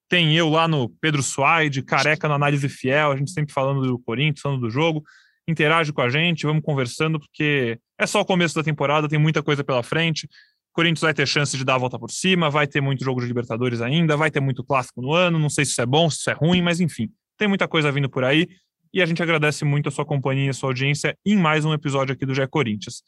Tem 0.10 0.36
eu 0.36 0.50
lá 0.50 0.68
no 0.68 0.90
Pedro 1.02 1.24
Suaide, 1.24 1.82
careca 1.82 2.28
no 2.28 2.34
Análise 2.34 2.68
Fiel, 2.68 3.12
a 3.12 3.18
gente 3.18 3.32
sempre 3.32 3.54
falando 3.54 3.82
do 3.82 4.00
Corinthians, 4.00 4.42
falando 4.42 4.62
do 4.62 4.70
jogo. 4.70 5.04
Interage 5.48 5.92
com 5.92 6.02
a 6.02 6.10
gente, 6.10 6.46
vamos 6.46 6.64
conversando, 6.64 7.20
porque 7.20 7.80
é 7.98 8.06
só 8.06 8.22
o 8.22 8.26
começo 8.26 8.56
da 8.56 8.64
temporada, 8.64 9.08
tem 9.08 9.20
muita 9.20 9.42
coisa 9.42 9.64
pela 9.64 9.84
frente. 9.84 10.28
Corinthians 10.74 11.02
vai 11.02 11.14
ter 11.14 11.28
chance 11.28 11.58
de 11.58 11.66
dar 11.66 11.76
a 11.76 11.78
volta 11.78 12.00
por 12.00 12.12
cima, 12.12 12.50
vai 12.50 12.68
ter 12.68 12.80
muito 12.80 13.04
jogo 13.04 13.20
de 13.20 13.28
Libertadores 13.28 13.82
ainda, 13.82 14.16
vai 14.16 14.32
ter 14.32 14.40
muito 14.40 14.64
clássico 14.64 15.02
no 15.02 15.14
ano. 15.14 15.40
Não 15.40 15.50
sei 15.50 15.66
se 15.66 15.72
isso 15.72 15.82
é 15.82 15.86
bom, 15.86 16.10
se 16.10 16.18
isso 16.18 16.30
é 16.30 16.34
ruim, 16.34 16.62
mas 16.62 16.80
enfim, 16.80 17.10
tem 17.38 17.48
muita 17.48 17.68
coisa 17.68 17.92
vindo 17.92 18.10
por 18.10 18.24
aí 18.24 18.48
e 18.94 19.02
a 19.02 19.06
gente 19.06 19.22
agradece 19.22 19.64
muito 19.66 19.90
a 19.90 19.92
sua 19.92 20.06
companhia 20.06 20.48
e 20.48 20.50
a 20.50 20.54
sua 20.54 20.70
audiência 20.70 21.18
em 21.26 21.38
mais 21.38 21.66
um 21.66 21.74
episódio 21.74 22.14
aqui 22.14 22.26
do 22.26 22.36
Gé 22.36 22.48
Corinthians. 22.48 23.04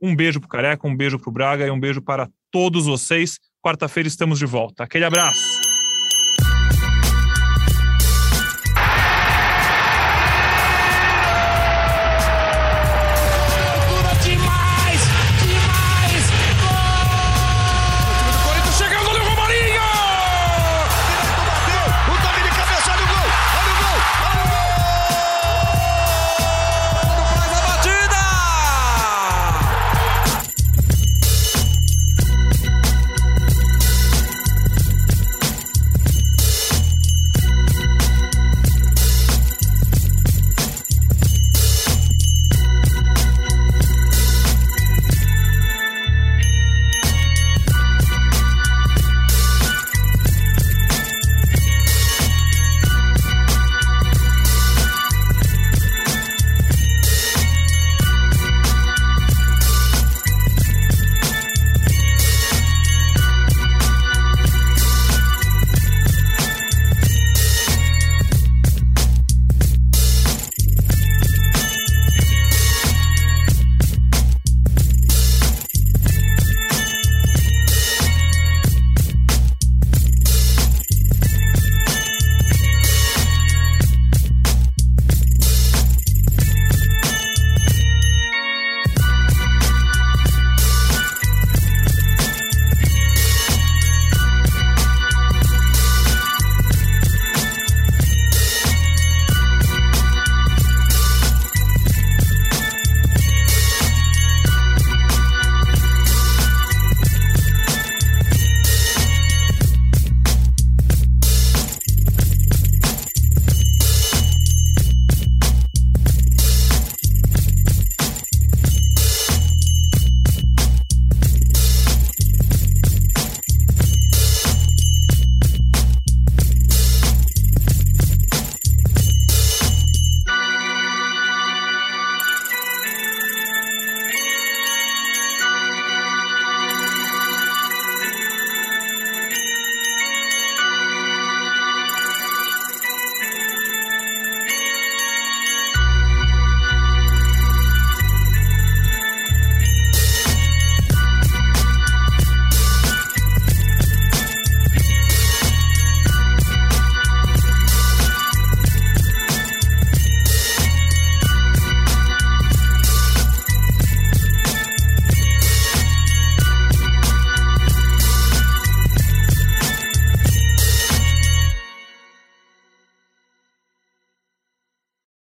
Um 0.00 0.14
beijo 0.14 0.40
pro 0.40 0.48
Careca, 0.48 0.86
um 0.86 0.96
beijo 0.96 1.18
pro 1.18 1.30
Braga 1.30 1.66
e 1.66 1.70
um 1.70 1.78
beijo 1.78 2.00
para 2.00 2.28
todos 2.50 2.86
vocês. 2.86 3.38
Quarta-feira 3.62 4.06
estamos 4.06 4.38
de 4.38 4.46
volta. 4.46 4.84
Aquele 4.84 5.04
abraço! 5.04 5.67